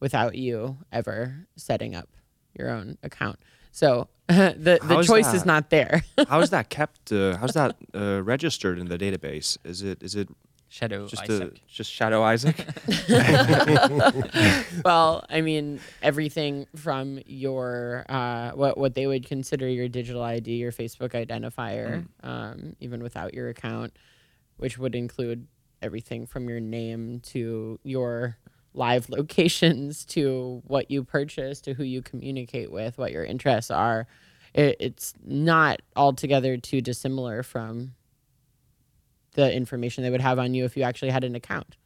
without 0.00 0.34
you 0.34 0.78
ever 0.90 1.46
setting 1.56 1.94
up 1.94 2.08
your 2.58 2.70
own 2.70 2.96
account. 3.02 3.38
So 3.72 4.08
the 4.28 4.78
the 4.82 4.94
How's 4.94 5.06
choice 5.06 5.34
is 5.34 5.44
not 5.44 5.70
there. 5.70 6.04
How 6.28 6.40
is 6.40 6.50
that 6.56 6.70
kept? 6.70 7.12
Uh, 7.12 7.36
how's 7.36 7.52
that 7.52 7.76
uh, 7.94 8.22
registered 8.22 8.78
in 8.78 8.88
the 8.88 8.96
database? 8.96 9.58
Is 9.64 9.82
it 9.82 10.02
is 10.02 10.14
it 10.14 10.28
Shadow 10.74 11.06
just 11.06 11.22
Isak. 11.30 11.54
a, 11.54 11.60
just 11.68 11.88
Shadow 11.88 12.24
Isaac? 12.24 12.56
well, 14.84 15.24
I 15.30 15.40
mean, 15.40 15.78
everything 16.02 16.66
from 16.74 17.20
your 17.26 18.04
uh, 18.08 18.50
what 18.56 18.76
what 18.76 18.94
they 18.94 19.06
would 19.06 19.24
consider 19.24 19.68
your 19.68 19.86
digital 19.86 20.20
ID, 20.20 20.50
your 20.50 20.72
Facebook 20.72 21.10
identifier, 21.10 22.08
um, 22.24 22.74
even 22.80 23.04
without 23.04 23.34
your 23.34 23.50
account, 23.50 23.96
which 24.56 24.76
would 24.76 24.96
include 24.96 25.46
everything 25.80 26.26
from 26.26 26.48
your 26.48 26.58
name 26.58 27.20
to 27.20 27.78
your 27.84 28.36
live 28.72 29.08
locations 29.10 30.04
to 30.06 30.60
what 30.66 30.90
you 30.90 31.04
purchase 31.04 31.60
to 31.60 31.74
who 31.74 31.84
you 31.84 32.02
communicate 32.02 32.72
with, 32.72 32.98
what 32.98 33.12
your 33.12 33.24
interests 33.24 33.70
are. 33.70 34.08
It, 34.52 34.76
it's 34.80 35.14
not 35.24 35.82
altogether 35.94 36.56
too 36.56 36.80
dissimilar 36.80 37.44
from 37.44 37.94
the 39.34 39.52
information 39.54 40.02
they 40.02 40.10
would 40.10 40.20
have 40.20 40.38
on 40.38 40.54
you 40.54 40.64
if 40.64 40.76
you 40.76 40.82
actually 40.82 41.10
had 41.10 41.24
an 41.24 41.34
account 41.34 41.76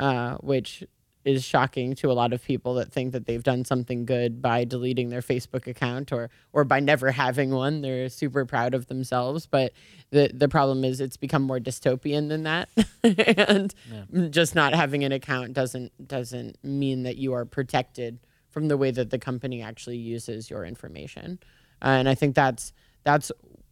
uh, 0.00 0.36
which 0.36 0.84
is 1.24 1.44
shocking 1.44 1.94
to 1.94 2.10
a 2.10 2.14
lot 2.14 2.32
of 2.32 2.42
people 2.42 2.74
that 2.74 2.90
think 2.90 3.12
that 3.12 3.26
they've 3.26 3.42
done 3.42 3.64
something 3.64 4.06
good 4.06 4.40
by 4.40 4.64
deleting 4.64 5.10
their 5.10 5.20
Facebook 5.20 5.66
account 5.66 6.10
or 6.10 6.30
or 6.52 6.64
by 6.64 6.80
never 6.80 7.10
having 7.10 7.50
one. 7.50 7.82
They're 7.82 8.08
super 8.08 8.46
proud 8.46 8.72
of 8.72 8.86
themselves, 8.86 9.46
but 9.46 9.72
the 10.10 10.30
the 10.32 10.48
problem 10.48 10.84
is 10.84 11.00
it's 11.00 11.16
become 11.18 11.42
more 11.42 11.58
dystopian 11.58 12.28
than 12.28 12.44
that, 12.44 12.68
and 13.02 14.32
just 14.32 14.54
not 14.54 14.74
having 14.74 15.04
an 15.04 15.12
account 15.12 15.52
doesn't 15.52 15.92
doesn't 16.08 16.56
mean 16.64 17.02
that 17.02 17.18
you 17.18 17.34
are 17.34 17.44
protected 17.44 18.20
from 18.48 18.68
the 18.68 18.76
way 18.78 18.90
that 18.90 19.10
the 19.10 19.18
company 19.18 19.60
actually 19.60 19.98
uses 19.98 20.48
your 20.48 20.64
information. 20.64 21.38
and 21.82 22.08
I 22.08 22.14
think 22.14 22.34
that's 22.34 22.72
that's 23.04 23.30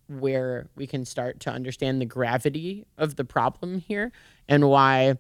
where 0.09 0.69
we 0.77 0.87
can 0.87 1.05
start 1.05 1.40
to 1.40 1.51
understand 1.51 2.01
the 2.01 2.07
gravity 2.07 2.87
of 2.97 3.16
the 3.16 3.25
problem 3.25 3.79
here 3.79 4.12
and 4.49 4.69
why 4.69 5.14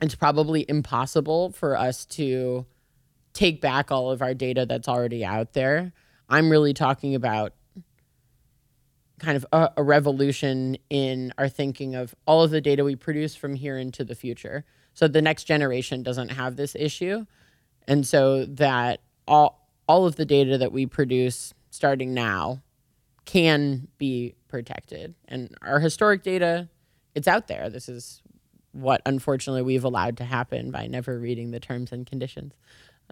it's 0.00 0.14
probably 0.14 0.64
impossible 0.68 1.52
for 1.52 1.76
us 1.76 2.04
to 2.04 2.66
take 3.32 3.60
back 3.60 3.90
all 3.90 4.10
of 4.10 4.22
our 4.22 4.34
data 4.34 4.66
that's 4.66 4.88
already 4.88 5.24
out 5.24 5.52
there. 5.54 5.92
I'm 6.28 6.50
really 6.50 6.74
talking 6.74 7.14
about 7.14 7.54
kind 9.18 9.36
of 9.36 9.46
a, 9.52 9.70
a 9.76 9.82
revolution 9.82 10.76
in 10.90 11.32
our 11.38 11.48
thinking 11.48 11.94
of 11.94 12.14
all 12.26 12.42
of 12.42 12.50
the 12.50 12.60
data 12.60 12.84
we 12.84 12.96
produce 12.96 13.34
from 13.34 13.54
here 13.54 13.78
into 13.78 14.04
the 14.04 14.14
future. 14.14 14.64
So 14.92 15.08
the 15.08 15.22
next 15.22 15.44
generation 15.44 16.02
doesn't 16.02 16.30
have 16.30 16.56
this 16.56 16.74
issue. 16.74 17.26
And 17.86 18.06
so 18.06 18.44
that 18.44 19.00
all 19.26 19.60
all 19.86 20.06
of 20.06 20.16
the 20.16 20.24
data 20.24 20.56
that 20.58 20.72
we 20.72 20.86
produce 20.86 21.52
starting 21.70 22.14
now 22.14 22.62
can 23.24 23.88
be 23.98 24.34
protected. 24.48 25.14
And 25.28 25.54
our 25.62 25.80
historic 25.80 26.22
data, 26.22 26.68
it's 27.14 27.26
out 27.28 27.46
there. 27.48 27.70
This 27.70 27.88
is 27.88 28.22
what 28.72 29.00
unfortunately 29.06 29.62
we've 29.62 29.84
allowed 29.84 30.16
to 30.18 30.24
happen 30.24 30.70
by 30.70 30.86
never 30.88 31.18
reading 31.18 31.50
the 31.52 31.60
terms 31.60 31.92
and 31.92 32.06
conditions 32.06 32.52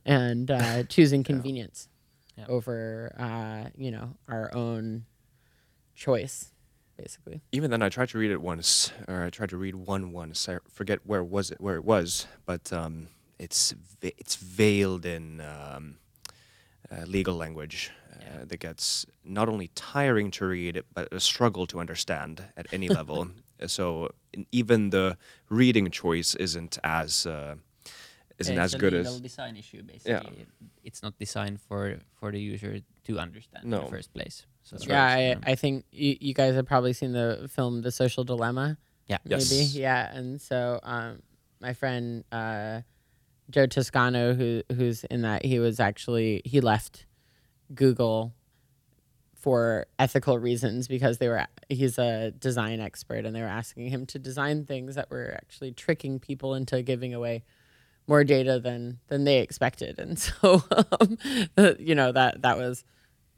and 0.04 0.50
uh, 0.50 0.82
choosing 0.88 1.22
convenience 1.22 1.88
Yeah. 2.36 2.46
over 2.48 3.14
uh, 3.18 3.70
you 3.76 3.90
know 3.92 4.14
our 4.28 4.50
own 4.54 5.04
choice 5.94 6.52
basically 6.96 7.40
Even 7.52 7.70
then, 7.70 7.80
I 7.82 7.88
tried 7.88 8.08
to 8.10 8.18
read 8.18 8.30
it 8.30 8.40
once, 8.40 8.92
or 9.08 9.22
I 9.24 9.30
tried 9.30 9.48
to 9.50 9.56
read 9.56 9.74
one 9.74 10.12
once. 10.12 10.48
I 10.48 10.58
forget 10.68 11.00
where 11.04 11.22
was 11.24 11.50
it, 11.50 11.60
where 11.60 11.76
it 11.76 11.84
was, 11.84 12.26
but 12.44 12.72
um, 12.72 13.08
it's 13.38 13.74
it's 14.02 14.36
veiled 14.36 15.06
in 15.06 15.40
um, 15.40 15.96
uh, 16.92 17.04
legal 17.06 17.34
language 17.34 17.90
uh, 18.12 18.44
that 18.44 18.60
gets 18.60 19.06
not 19.24 19.48
only 19.48 19.68
tiring 19.74 20.30
to 20.30 20.46
read, 20.46 20.82
but 20.94 21.08
a 21.12 21.20
struggle 21.20 21.66
to 21.66 21.80
understand 21.80 22.44
at 22.56 22.66
any 22.72 22.88
level. 22.98 23.28
Uh, 23.62 23.66
So 23.66 24.08
even 24.50 24.90
the 24.90 25.16
reading 25.48 25.90
choice 25.90 26.34
isn't 26.38 26.78
as 26.84 27.26
uh, 27.26 27.54
isn't 28.38 28.56
Yeah, 28.56 28.64
as 28.64 28.74
it's 28.74 28.80
good 28.80 28.92
a 28.92 28.96
legal 28.96 29.14
as 29.14 29.20
design 29.20 29.56
issue 29.56 29.82
basically. 29.82 30.46
It's 30.84 31.02
not 31.02 31.14
designed 31.18 31.60
for 31.60 31.98
for 32.18 32.30
the 32.32 32.40
user 32.40 32.80
to 33.06 33.18
understand 33.18 33.64
in 33.64 33.70
the 33.70 33.90
first 33.90 34.12
place. 34.12 34.46
So 34.62 34.76
yeah 34.80 35.04
I, 35.04 35.36
I 35.52 35.54
think 35.56 35.84
you, 35.90 36.16
you 36.20 36.34
guys 36.34 36.54
have 36.54 36.66
probably 36.66 36.92
seen 36.92 37.12
the 37.12 37.48
film 37.48 37.82
the 37.82 37.90
social 37.90 38.24
dilemma 38.24 38.78
Yeah. 39.06 39.18
maybe 39.24 39.56
Yes. 39.66 39.74
yeah 39.74 40.16
and 40.18 40.40
so 40.40 40.78
um 40.82 41.22
my 41.60 41.74
friend 41.74 42.24
uh 42.32 42.82
joe 43.50 43.66
toscano 43.66 44.34
who 44.34 44.62
who's 44.74 45.04
in 45.04 45.22
that 45.22 45.44
he 45.44 45.58
was 45.58 45.80
actually 45.80 46.42
he 46.44 46.60
left 46.60 47.06
google 47.74 48.34
for 49.42 49.86
ethical 49.98 50.38
reasons 50.38 50.86
because 50.86 51.18
they 51.18 51.28
were 51.28 51.44
he's 51.68 51.98
a 51.98 52.30
design 52.30 52.78
expert 52.78 53.26
and 53.26 53.34
they 53.34 53.40
were 53.40 53.46
asking 53.46 53.88
him 53.88 54.06
to 54.06 54.18
design 54.18 54.64
things 54.64 54.94
that 54.94 55.10
were 55.10 55.34
actually 55.36 55.72
tricking 55.72 56.20
people 56.20 56.54
into 56.54 56.80
giving 56.82 57.12
away 57.12 57.42
more 58.06 58.24
data 58.24 58.60
than 58.60 58.98
than 59.08 59.24
they 59.24 59.38
expected. 59.40 59.98
And 59.98 60.18
so 60.18 60.62
um, 61.00 61.18
you 61.78 61.94
know 61.94 62.12
that 62.12 62.42
that 62.42 62.56
was 62.56 62.84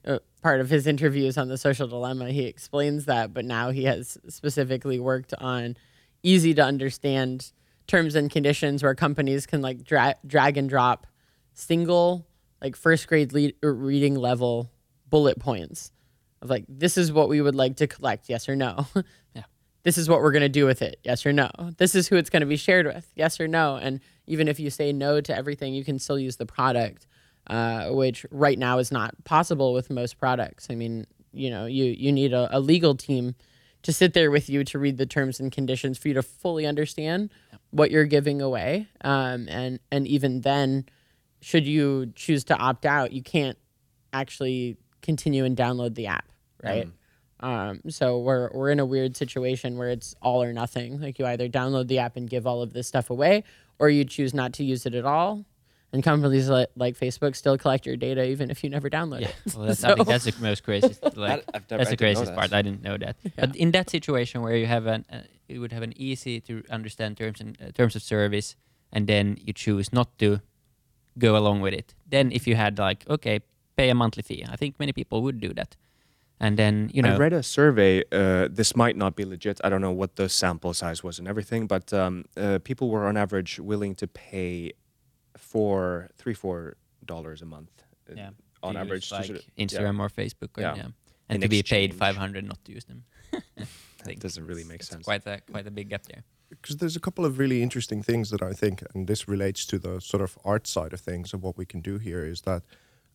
uh, 0.06 0.18
part 0.42 0.60
of 0.60 0.68
his 0.68 0.86
interviews 0.86 1.38
on 1.38 1.48
the 1.48 1.56
social 1.56 1.88
dilemma. 1.88 2.30
He 2.30 2.44
explains 2.44 3.06
that 3.06 3.32
but 3.32 3.46
now 3.46 3.70
he 3.70 3.84
has 3.84 4.18
specifically 4.28 5.00
worked 5.00 5.32
on 5.38 5.76
easy 6.22 6.52
to 6.54 6.62
understand 6.62 7.52
terms 7.86 8.14
and 8.14 8.30
conditions 8.30 8.82
where 8.82 8.94
companies 8.94 9.46
can 9.46 9.60
like 9.62 9.84
dra- 9.84 10.16
drag 10.26 10.56
and 10.56 10.68
drop 10.68 11.06
single 11.52 12.26
like 12.60 12.76
first 12.76 13.06
grade 13.08 13.32
le- 13.32 13.52
reading 13.72 14.14
level 14.14 14.70
bullet 15.08 15.38
points 15.38 15.92
of 16.42 16.50
like 16.50 16.64
this 16.68 16.96
is 16.96 17.12
what 17.12 17.28
we 17.28 17.40
would 17.40 17.54
like 17.54 17.76
to 17.76 17.86
collect 17.86 18.28
yes 18.28 18.48
or 18.48 18.56
no. 18.56 18.86
Yeah. 19.34 19.42
this 19.82 19.98
is 19.98 20.08
what 20.08 20.20
we're 20.20 20.32
going 20.32 20.42
to 20.42 20.48
do 20.48 20.66
with 20.66 20.80
it 20.82 20.98
yes 21.04 21.26
or 21.26 21.32
no. 21.32 21.50
This 21.78 21.94
is 21.94 22.08
who 22.08 22.16
it's 22.16 22.30
going 22.30 22.40
to 22.40 22.46
be 22.46 22.56
shared 22.56 22.86
with 22.86 23.10
yes 23.14 23.38
or 23.40 23.48
no. 23.48 23.76
And 23.76 24.00
even 24.26 24.48
if 24.48 24.58
you 24.58 24.70
say 24.70 24.92
no 24.92 25.20
to 25.20 25.36
everything 25.36 25.74
you 25.74 25.84
can 25.84 25.98
still 25.98 26.18
use 26.18 26.36
the 26.36 26.46
product 26.46 27.06
uh, 27.48 27.90
which 27.90 28.24
right 28.30 28.58
now 28.58 28.78
is 28.78 28.90
not 28.90 29.12
possible 29.24 29.74
with 29.74 29.90
most 29.90 30.18
products. 30.18 30.68
I 30.70 30.74
mean 30.74 31.06
you 31.32 31.50
know 31.50 31.66
you 31.66 31.84
you 31.84 32.12
need 32.12 32.32
a, 32.32 32.48
a 32.56 32.60
legal 32.60 32.94
team 32.94 33.34
to 33.82 33.92
sit 33.92 34.14
there 34.14 34.30
with 34.30 34.48
you 34.48 34.64
to 34.64 34.78
read 34.78 34.96
the 34.96 35.04
terms 35.04 35.38
and 35.38 35.52
conditions 35.52 35.98
for 35.98 36.08
you 36.08 36.14
to 36.14 36.22
fully 36.22 36.64
understand 36.66 37.30
what 37.74 37.90
you're 37.90 38.04
giving 38.06 38.40
away 38.40 38.86
um, 39.02 39.46
and 39.48 39.78
and 39.90 40.06
even 40.08 40.40
then 40.42 40.84
should 41.40 41.66
you 41.66 42.12
choose 42.14 42.44
to 42.44 42.56
opt 42.56 42.86
out 42.86 43.12
you 43.12 43.22
can't 43.22 43.58
actually 44.12 44.76
continue 45.02 45.44
and 45.44 45.56
download 45.56 45.94
the 45.94 46.06
app 46.06 46.26
right 46.62 46.88
um, 47.40 47.80
so 47.88 48.20
we're 48.20 48.48
we're 48.54 48.70
in 48.70 48.80
a 48.80 48.86
weird 48.86 49.16
situation 49.16 49.76
where 49.76 49.90
it's 49.90 50.14
all 50.22 50.42
or 50.42 50.52
nothing 50.52 51.00
like 51.00 51.18
you 51.18 51.26
either 51.26 51.48
download 51.48 51.88
the 51.88 51.98
app 51.98 52.16
and 52.16 52.30
give 52.30 52.46
all 52.46 52.62
of 52.62 52.72
this 52.72 52.86
stuff 52.88 53.10
away 53.10 53.44
or 53.78 53.90
you 53.90 54.04
choose 54.04 54.32
not 54.32 54.52
to 54.54 54.64
use 54.64 54.86
it 54.86 54.94
at 54.94 55.04
all 55.04 55.44
and 55.92 56.02
companies 56.02 56.48
like, 56.48 56.68
like 56.76 56.96
facebook 56.98 57.34
still 57.36 57.58
collect 57.58 57.84
your 57.86 57.96
data 57.96 58.24
even 58.24 58.50
if 58.50 58.62
you 58.64 58.70
never 58.70 58.88
download 58.88 59.20
Yeah, 59.22 59.28
it 59.46 59.54
well, 59.56 59.66
that's, 59.66 59.84
I 59.84 59.94
think 59.96 60.08
that's 60.08 60.24
the 60.24 60.34
most 60.40 60.62
craziest. 60.62 61.02
Like, 61.16 61.44
I've 61.52 61.68
never- 61.70 61.78
that's 61.82 61.88
I 61.88 61.90
the 61.90 61.96
craziest 61.96 62.30
that. 62.32 62.38
part. 62.38 62.52
I 62.52 62.62
didn't 62.62 62.82
know 62.82 62.96
that. 62.98 63.16
But 63.36 63.54
in 63.56 63.72
that 63.72 63.90
situation 63.90 64.40
where 64.42 64.56
you 64.56 64.66
have 64.66 64.86
an, 64.86 65.04
uh, 65.12 65.18
you 65.48 65.60
would 65.60 65.72
have 65.72 65.82
an 65.82 65.92
easy 65.96 66.40
to 66.40 66.62
understand 66.70 67.16
terms 67.16 67.40
and 67.40 67.56
uh, 67.60 67.70
terms 67.72 67.96
of 67.96 68.02
service, 68.02 68.56
and 68.92 69.06
then 69.06 69.36
you 69.40 69.52
choose 69.52 69.92
not 69.92 70.18
to 70.18 70.40
go 71.18 71.36
along 71.36 71.60
with 71.62 71.74
it. 71.74 71.94
Then 72.08 72.32
if 72.32 72.46
you 72.46 72.56
had 72.56 72.78
like, 72.78 73.04
okay, 73.08 73.40
pay 73.76 73.90
a 73.90 73.94
monthly 73.94 74.22
fee, 74.22 74.44
I 74.48 74.56
think 74.56 74.78
many 74.78 74.92
people 74.92 75.22
would 75.22 75.40
do 75.40 75.52
that. 75.54 75.76
And 76.40 76.56
then 76.56 76.90
you 76.92 77.00
know, 77.02 77.14
I 77.14 77.16
read 77.18 77.32
a 77.32 77.42
survey. 77.42 78.02
Uh, 78.10 78.48
this 78.50 78.74
might 78.74 78.96
not 78.96 79.14
be 79.16 79.24
legit. 79.24 79.60
I 79.64 79.68
don't 79.68 79.80
know 79.80 79.92
what 79.92 80.16
the 80.16 80.28
sample 80.28 80.74
size 80.74 81.02
was 81.04 81.18
and 81.18 81.28
everything, 81.28 81.66
but 81.68 81.92
um, 81.92 82.24
uh, 82.36 82.58
people 82.64 82.90
were 82.90 83.06
on 83.06 83.16
average 83.16 83.60
willing 83.60 83.94
to 83.96 84.06
pay 84.08 84.72
for 85.36 86.10
three, 86.16 86.34
four 86.34 86.76
dollars 87.04 87.40
a 87.42 87.46
month. 87.46 87.70
uh, 88.10 88.14
yeah, 88.16 88.30
on 88.62 88.76
average, 88.76 89.12
like 89.12 89.30
of- 89.30 89.36
yeah. 89.56 89.64
Instagram 89.64 90.00
or 90.00 90.08
Facebook, 90.08 90.58
or, 90.58 90.62
Yeah. 90.62 90.74
yeah. 90.76 90.82
and 91.28 91.36
In 91.36 91.40
to 91.42 91.48
be 91.48 91.62
paid 91.62 91.94
five 91.94 92.16
hundred 92.16 92.44
not 92.44 92.62
to 92.64 92.72
use 92.72 92.84
them. 92.84 93.04
I 94.04 94.08
think 94.08 94.20
doesn't 94.20 94.46
really 94.46 94.64
make 94.64 94.82
sense. 94.82 95.04
Quite 95.04 95.26
a 95.26 95.40
quite 95.50 95.66
a 95.66 95.70
big 95.70 95.88
gap 95.88 96.02
there. 96.06 96.22
because 96.50 96.76
there's 96.76 96.96
a 96.96 97.00
couple 97.00 97.24
of 97.24 97.38
really 97.38 97.62
interesting 97.62 98.02
things 98.02 98.28
that 98.30 98.42
I 98.42 98.52
think, 98.52 98.82
and 98.94 99.06
this 99.08 99.26
relates 99.28 99.66
to 99.66 99.78
the 99.78 100.00
sort 100.00 100.22
of 100.22 100.36
art 100.44 100.66
side 100.66 100.92
of 100.92 101.00
things 101.00 101.34
of 101.34 101.42
what 101.42 101.56
we 101.56 101.64
can 101.66 101.80
do 101.80 101.98
here 101.98 102.24
is 102.32 102.42
that, 102.42 102.62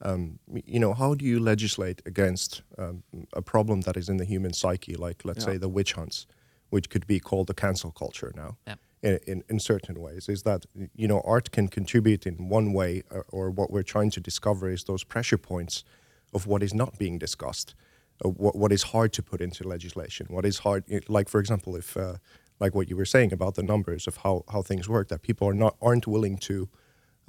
um, 0.01 0.39
you 0.65 0.79
know, 0.79 0.93
how 0.93 1.13
do 1.15 1.23
you 1.25 1.39
legislate 1.39 2.01
against 2.05 2.63
um, 2.77 3.03
a 3.33 3.41
problem 3.41 3.81
that 3.81 3.95
is 3.97 4.09
in 4.09 4.17
the 4.17 4.25
human 4.25 4.53
psyche, 4.53 4.95
like 4.95 5.23
let's 5.23 5.45
Yeah. 5.45 5.53
say 5.53 5.57
the 5.59 5.69
witch 5.69 5.93
hunts, 5.93 6.25
which 6.69 6.89
could 6.89 7.05
be 7.07 7.19
called 7.19 7.47
the 7.47 7.53
cancel 7.53 7.91
culture 7.91 8.31
now. 8.35 8.57
Yeah. 8.67 8.75
In, 9.01 9.19
in, 9.27 9.43
in 9.49 9.59
certain 9.59 9.95
ways 10.01 10.27
is 10.27 10.43
that 10.43 10.65
you 11.01 11.07
know 11.07 11.21
art 11.23 11.51
can 11.51 11.67
contribute 11.69 12.25
in 12.27 12.49
one 12.49 12.73
way 12.73 13.03
or, 13.09 13.23
or 13.29 13.49
what 13.49 13.69
we're 13.71 13.89
trying 13.95 14.11
to 14.11 14.19
discover 14.19 14.69
is 14.69 14.83
those 14.83 15.05
pressure 15.05 15.37
points 15.37 15.85
of 16.33 16.45
what 16.47 16.61
is 16.61 16.73
not 16.73 16.97
being 16.97 17.17
discussed 17.19 17.75
uh, 18.23 18.29
what, 18.29 18.55
what 18.55 18.71
is 18.71 18.83
hard 18.83 19.13
to 19.13 19.23
put 19.23 19.41
into 19.41 19.67
legislation 19.67 20.27
what 20.29 20.45
is 20.45 20.59
hard 20.59 20.83
like 21.07 21.29
for 21.29 21.39
example 21.39 21.75
if 21.75 21.95
uh, 21.97 22.15
like 22.59 22.75
what 22.75 22.89
you 22.89 22.97
were 22.97 23.05
saying 23.05 23.31
about 23.31 23.55
the 23.55 23.63
numbers 23.63 24.07
of 24.07 24.17
how, 24.17 24.43
how 24.51 24.61
things 24.61 24.89
work 24.89 25.07
that 25.09 25.21
people 25.21 25.47
are 25.47 25.53
not 25.53 25.75
aren't 25.81 26.07
willing 26.07 26.37
to 26.37 26.69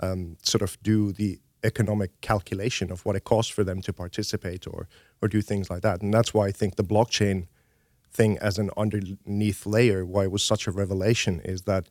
um, 0.03 0.37
sort 0.42 0.62
of 0.62 0.81
do 0.83 1.12
the 1.12 1.38
economic 1.62 2.20
calculation 2.20 2.90
of 2.90 3.05
what 3.05 3.16
it 3.16 3.24
costs 3.24 3.53
for 3.53 3.64
them 3.64 3.81
to 3.83 3.92
participate 3.92 4.66
or 4.66 4.88
or 5.22 5.29
do 5.29 5.42
things 5.42 5.68
like 5.68 5.83
that. 5.83 6.00
And 6.00 6.12
that's 6.12 6.33
why 6.33 6.46
I 6.46 6.53
think 6.53 6.76
the 6.76 6.85
blockchain 6.85 7.46
thing 8.11 8.38
as 8.38 8.59
an 8.59 8.70
underneath 8.76 9.66
layer 9.66 10.05
why 10.05 10.24
it 10.24 10.33
was 10.33 10.42
such 10.42 10.66
a 10.66 10.70
revelation 10.70 11.40
is 11.44 11.62
that 11.62 11.88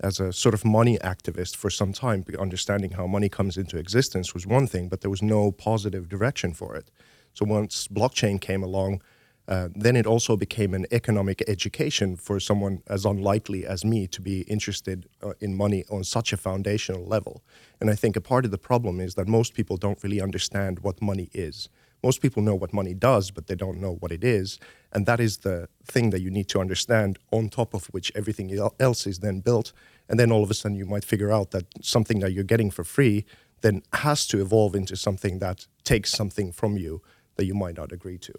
as 0.00 0.20
a 0.20 0.32
sort 0.32 0.54
of 0.54 0.64
money 0.64 0.98
activist 0.98 1.56
for 1.56 1.70
some 1.70 1.92
time 1.92 2.24
understanding 2.38 2.92
how 2.92 3.06
money 3.06 3.28
comes 3.28 3.56
into 3.56 3.78
existence 3.78 4.32
was 4.32 4.46
one 4.46 4.66
thing 4.68 4.88
but 4.88 5.00
there 5.00 5.10
was 5.10 5.22
no 5.22 5.50
positive 5.50 6.08
direction 6.08 6.52
for 6.52 6.76
it 6.76 6.90
so 7.36 7.44
once 7.44 7.86
blockchain 7.88 8.40
came 8.40 8.62
along 8.62 9.00
uh, 9.48 9.68
then 9.74 9.94
it 9.94 10.06
also 10.06 10.36
became 10.36 10.74
an 10.74 10.86
economic 10.90 11.42
education 11.46 12.16
for 12.16 12.40
someone 12.40 12.82
as 12.88 13.04
unlikely 13.04 13.64
as 13.64 13.84
me 13.84 14.06
to 14.08 14.20
be 14.20 14.40
interested 14.42 15.08
uh, 15.22 15.32
in 15.40 15.56
money 15.56 15.84
on 15.90 16.02
such 16.02 16.32
a 16.32 16.36
foundational 16.36 17.04
level. 17.06 17.42
And 17.80 17.88
I 17.88 17.94
think 17.94 18.16
a 18.16 18.20
part 18.20 18.44
of 18.44 18.50
the 18.50 18.58
problem 18.58 18.98
is 19.00 19.14
that 19.14 19.28
most 19.28 19.54
people 19.54 19.76
don't 19.76 20.02
really 20.02 20.20
understand 20.20 20.80
what 20.80 21.00
money 21.00 21.30
is. 21.32 21.68
Most 22.02 22.20
people 22.20 22.42
know 22.42 22.54
what 22.54 22.72
money 22.72 22.92
does, 22.92 23.30
but 23.30 23.46
they 23.46 23.54
don't 23.54 23.80
know 23.80 23.94
what 24.00 24.12
it 24.12 24.24
is. 24.24 24.58
And 24.92 25.06
that 25.06 25.20
is 25.20 25.38
the 25.38 25.68
thing 25.84 26.10
that 26.10 26.20
you 26.20 26.30
need 26.30 26.48
to 26.48 26.60
understand, 26.60 27.18
on 27.30 27.48
top 27.48 27.72
of 27.72 27.86
which 27.86 28.12
everything 28.14 28.50
else 28.80 29.06
is 29.06 29.20
then 29.20 29.40
built. 29.40 29.72
And 30.08 30.18
then 30.18 30.30
all 30.30 30.42
of 30.42 30.50
a 30.50 30.54
sudden, 30.54 30.76
you 30.76 30.86
might 30.86 31.04
figure 31.04 31.32
out 31.32 31.52
that 31.52 31.66
something 31.82 32.18
that 32.20 32.32
you're 32.32 32.44
getting 32.44 32.70
for 32.70 32.84
free 32.84 33.24
then 33.62 33.82
has 33.92 34.26
to 34.28 34.40
evolve 34.40 34.74
into 34.74 34.96
something 34.96 35.38
that 35.38 35.66
takes 35.84 36.10
something 36.10 36.52
from 36.52 36.76
you 36.76 37.00
that 37.36 37.44
you 37.46 37.54
might 37.54 37.76
not 37.76 37.92
agree 37.92 38.18
to. 38.18 38.32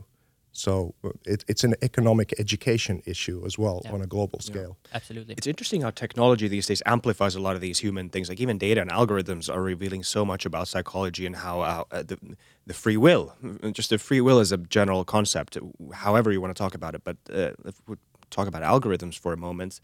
So 0.51 0.95
uh, 1.03 1.09
it, 1.25 1.45
it's 1.47 1.63
an 1.63 1.75
economic 1.83 2.33
education 2.39 3.03
issue 3.05 3.43
as 3.45 3.59
well 3.59 3.81
Yeah. 3.85 3.91
on 3.93 4.01
a 4.01 4.07
global 4.07 4.39
scale. 4.39 4.77
Absolutely. 4.91 5.35
It's 5.37 5.45
interesting 5.45 5.81
how 5.81 5.91
technology 5.91 6.47
these 6.47 6.65
days 6.65 6.81
amplifies 6.85 7.35
a 7.35 7.39
lot 7.39 7.55
of 7.55 7.61
these 7.61 7.77
human 7.77 8.09
things. 8.09 8.27
Like 8.27 8.39
even 8.39 8.57
data 8.57 8.81
and 8.81 8.89
algorithms 8.89 9.53
are 9.53 9.61
revealing 9.61 10.03
so 10.03 10.25
much 10.25 10.45
about 10.47 10.67
psychology 10.67 11.25
and 11.27 11.35
how 11.35 11.61
uh, 11.61 11.83
uh, 11.91 12.03
the 12.03 12.17
the 12.65 12.73
free 12.73 12.97
will, 12.97 13.35
just 13.71 13.89
the 13.91 13.97
free 13.99 14.19
will 14.19 14.39
is 14.39 14.51
a 14.51 14.57
general 14.57 15.05
concept, 15.05 15.57
however 15.93 16.31
you 16.31 16.41
want 16.41 16.55
to 16.55 16.61
talk 16.63 16.73
about 16.75 16.95
it. 16.95 17.01
But 17.03 17.17
uh, 17.31 17.51
if 17.65 17.75
we 17.87 17.95
talk 18.31 18.47
about 18.47 18.63
algorithms 18.63 19.15
for 19.19 19.31
a 19.33 19.37
moment, 19.37 19.79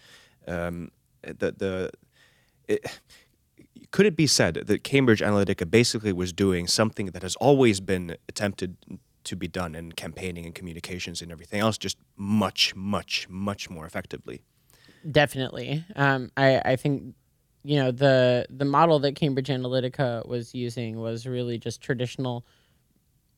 um, 0.48 0.90
the 1.22 1.52
the 1.52 1.92
it, 2.68 2.80
could 3.92 4.06
it 4.08 4.16
be 4.16 4.28
said 4.28 4.56
that 4.56 4.84
Cambridge 4.84 5.22
Analytica 5.22 5.70
basically 5.70 6.14
was 6.14 6.34
doing 6.34 6.68
something 6.68 7.08
that 7.14 7.22
has 7.22 7.36
always 7.36 7.80
been 7.80 8.18
attempted 8.28 8.76
to 9.26 9.36
be 9.36 9.48
done 9.48 9.76
in 9.76 9.92
campaigning 9.94 10.46
and 10.46 10.54
communications 10.56 11.22
and 11.22 11.32
everything 11.32 11.60
else, 11.62 11.78
just 11.78 11.98
much, 12.18 12.76
much, 12.76 13.28
much 13.30 13.70
more 13.70 13.86
effectively? 13.86 14.42
Definitely. 15.10 15.84
Um, 15.96 16.32
I, 16.38 16.62
I 16.64 16.76
think, 16.76 17.16
you 17.64 17.78
know, 17.78 17.92
the 17.92 18.46
the 18.50 18.66
model 18.66 19.00
that 19.00 19.16
Cambridge 19.16 19.48
Analytica 19.48 20.28
was 20.28 20.54
using 20.54 21.00
was 21.00 21.26
really 21.26 21.58
just 21.58 21.82
traditional 21.82 22.46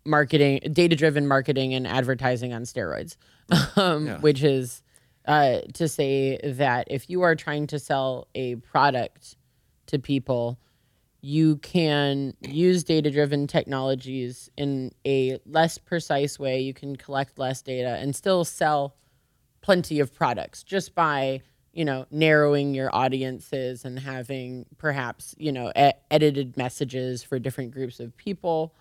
marketing, 0.06 0.60
data 0.71 0.95
driven 0.95 1.28
marketing 1.28 1.74
and 1.74 1.88
advertising 1.88 2.54
on 2.54 2.63
steroids, 2.63 3.17
um, 3.78 4.08
Yeah. 4.08 4.19
which 4.19 4.43
is 4.43 4.84
uh, 5.26 5.62
to 5.74 5.88
say 5.88 6.38
that 6.43 6.88
if 6.91 7.10
you 7.10 7.24
are 7.24 7.36
trying 7.36 7.66
to 7.68 7.80
sell 7.80 8.28
a 8.36 8.55
product 8.57 9.36
to 9.88 9.97
people, 9.99 10.59
you 11.26 11.57
can 11.57 12.36
use 12.41 12.84
data 12.84 13.09
driven 13.09 13.47
technologies 13.47 14.47
in 14.57 14.91
a 15.07 15.39
less 15.47 15.80
precise 15.80 16.38
way. 16.38 16.59
You 16.59 16.71
can 16.71 16.95
collect 16.95 17.39
less 17.39 17.63
data 17.63 17.97
and 17.99 18.15
still 18.15 18.45
sell 18.45 18.95
plenty 19.61 19.99
of 19.99 20.13
products 20.13 20.61
just 20.61 20.93
by 20.93 21.41
you 21.73 21.84
know 21.84 22.05
narrowing 22.11 22.76
your 22.76 22.95
audiences 22.95 23.86
and 23.86 23.97
having 23.97 24.67
perhaps 24.78 25.34
you 25.39 25.51
know 25.51 25.71
e- 25.76 25.97
edited 26.11 26.55
messages 26.57 27.23
for 27.23 27.39
different 27.39 27.71
groups 27.71 27.99
of 27.99 28.15
people 28.15 28.76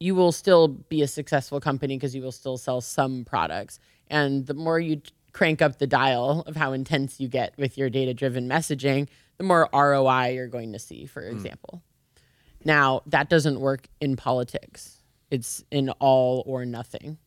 you 0.00 0.16
will 0.16 0.32
still 0.32 0.66
be 0.66 1.02
a 1.02 1.06
successful 1.06 1.60
company 1.60 1.96
because 1.96 2.12
you 2.12 2.22
will 2.22 2.32
still 2.32 2.58
sell 2.58 2.80
some 2.80 3.24
products 3.24 3.78
and 4.08 4.48
the 4.48 4.54
more 4.54 4.80
you 4.80 5.00
crank 5.32 5.62
up 5.62 5.78
the 5.78 5.86
dial 5.86 6.42
of 6.48 6.56
how 6.56 6.72
intense 6.72 7.20
you 7.20 7.28
get 7.28 7.56
with 7.56 7.78
your 7.78 7.88
data 7.88 8.12
driven 8.12 8.48
messaging 8.48 9.06
the 9.38 9.44
more 9.44 9.68
ROI 9.72 10.34
you're 10.34 10.48
going 10.48 10.72
to 10.72 10.78
see 10.78 11.06
for 11.06 11.22
example 11.22 11.82
now 12.64 13.02
that 13.06 13.30
doesn't 13.30 13.60
work 13.60 13.88
in 14.00 14.16
politics 14.16 15.02
it's 15.30 15.64
in 15.70 15.90
all 16.00 16.42
or 16.46 16.64
nothing 16.64 17.18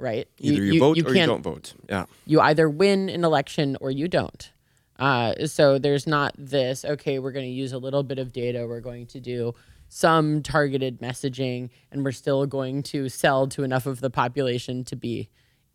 right? 0.00 0.26
Either 0.38 0.62
you, 0.64 0.80
vote 0.80 0.98
or 1.06 1.14
you 1.14 1.26
don't 1.26 1.42
vote. 1.42 1.74
Yeah. 1.88 2.06
you 2.26 2.40
either 2.40 2.68
win 2.68 3.08
an 3.08 3.24
election 3.24 3.76
or 3.80 3.90
you 3.90 4.08
don't. 4.08 4.50
Uh, 4.98 5.46
so 5.46 5.78
there's 5.78 6.06
not 6.06 6.34
this, 6.36 6.84
okay, 6.84 7.18
we're 7.18 7.32
going 7.32 7.46
to 7.46 7.52
use 7.52 7.72
a 7.72 7.78
little 7.78 8.02
bit 8.02 8.18
of 8.18 8.32
data, 8.32 8.66
we're 8.66 8.80
going 8.80 9.06
to 9.06 9.20
do 9.20 9.54
some 9.88 10.42
targeted 10.42 11.00
messaging, 11.00 11.70
and 11.90 12.04
we're 12.04 12.12
still 12.12 12.46
going 12.46 12.82
to 12.82 13.08
sell 13.08 13.46
to 13.48 13.62
enough 13.62 13.86
of 13.86 14.00
the 14.00 14.10
population 14.10 14.84
to 14.84 14.96
be 14.96 15.28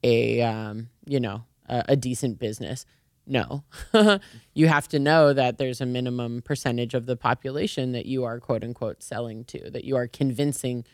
a, 0.03 0.41
um, 0.41 0.89
you 1.05 1.19
know, 1.19 1.43
a, 1.67 1.83
a 1.89 1.95
decent 1.95 2.39
business. 2.39 2.85
No, 3.27 3.63
you 4.53 4.67
have 4.67 4.87
to 4.89 4.99
know 4.99 5.33
that 5.33 5.57
there's 5.57 5.81
a 5.81 5.85
minimum 5.85 6.41
percentage 6.43 6.93
of 6.93 7.07
the 7.07 7.15
population 7.15 7.91
that 7.93 8.05
you 8.05 8.23
are 8.23 8.39
quote 8.39 8.63
unquote 8.63 9.01
selling 9.01 9.45
to, 9.45 9.69
that 9.71 9.83
you 9.83 9.95
are 9.95 10.07
convincing 10.07 10.85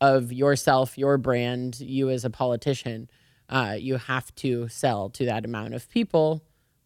of 0.00 0.32
yourself, 0.32 0.96
your 0.96 1.18
brand, 1.18 1.80
you 1.80 2.10
as 2.10 2.24
a 2.24 2.30
politician. 2.30 3.10
Uh, 3.48 3.76
you 3.78 3.96
have 3.96 4.34
to 4.36 4.68
sell 4.68 5.10
to 5.10 5.26
that 5.26 5.44
amount 5.44 5.74
of 5.74 5.88
people 5.90 6.42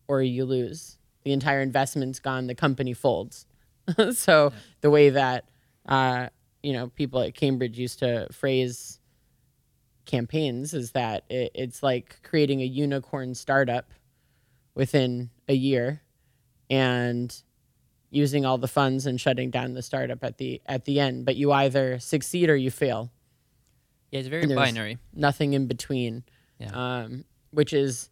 or 0.09 0.22
you 0.22 0.44
lose. 0.44 0.99
The 1.24 1.32
entire 1.32 1.61
investment's 1.61 2.18
gone, 2.18 2.46
the 2.46 2.55
company 2.55 2.94
folds. 2.94 3.46
so 4.12 4.51
yeah. 4.53 4.59
the 4.80 4.90
way 4.90 5.11
that 5.11 5.49
uh, 5.86 6.28
you 6.62 6.72
know 6.72 6.88
people 6.88 7.20
at 7.20 7.34
Cambridge 7.34 7.78
used 7.78 8.01
to 8.01 8.26
phrase 8.32 8.99
campaigns 10.07 10.74
is 10.74 10.92
that 10.92 11.24
it, 11.28 11.53
it's 11.55 11.82
like 11.82 12.20
creating 12.22 12.62
a 12.62 12.64
unicorn 12.64 13.34
startup 13.34 13.92
within 14.74 15.30
a 15.48 15.54
year 15.54 16.02
and 16.70 17.42
using 18.10 18.46
all 18.46 18.58
the 18.58 18.68
funds 18.68 19.06
and 19.06 19.20
shutting 19.20 19.50
down 19.50 19.74
the 19.74 19.82
startup 19.82 20.24
at 20.24 20.38
the 20.38 20.60
at 20.66 20.84
the 20.84 21.00
end. 21.00 21.24
But 21.24 21.36
you 21.36 21.52
either 21.52 21.98
succeed 21.98 22.50
or 22.50 22.56
you 22.56 22.70
fail. 22.70 23.10
Yeah 24.10 24.20
it's 24.20 24.28
very 24.28 24.46
binary. 24.46 24.98
nothing 25.12 25.52
in 25.52 25.66
between. 25.66 26.24
Yeah. 26.58 26.70
um, 26.72 27.24
which 27.50 27.72
is 27.72 28.10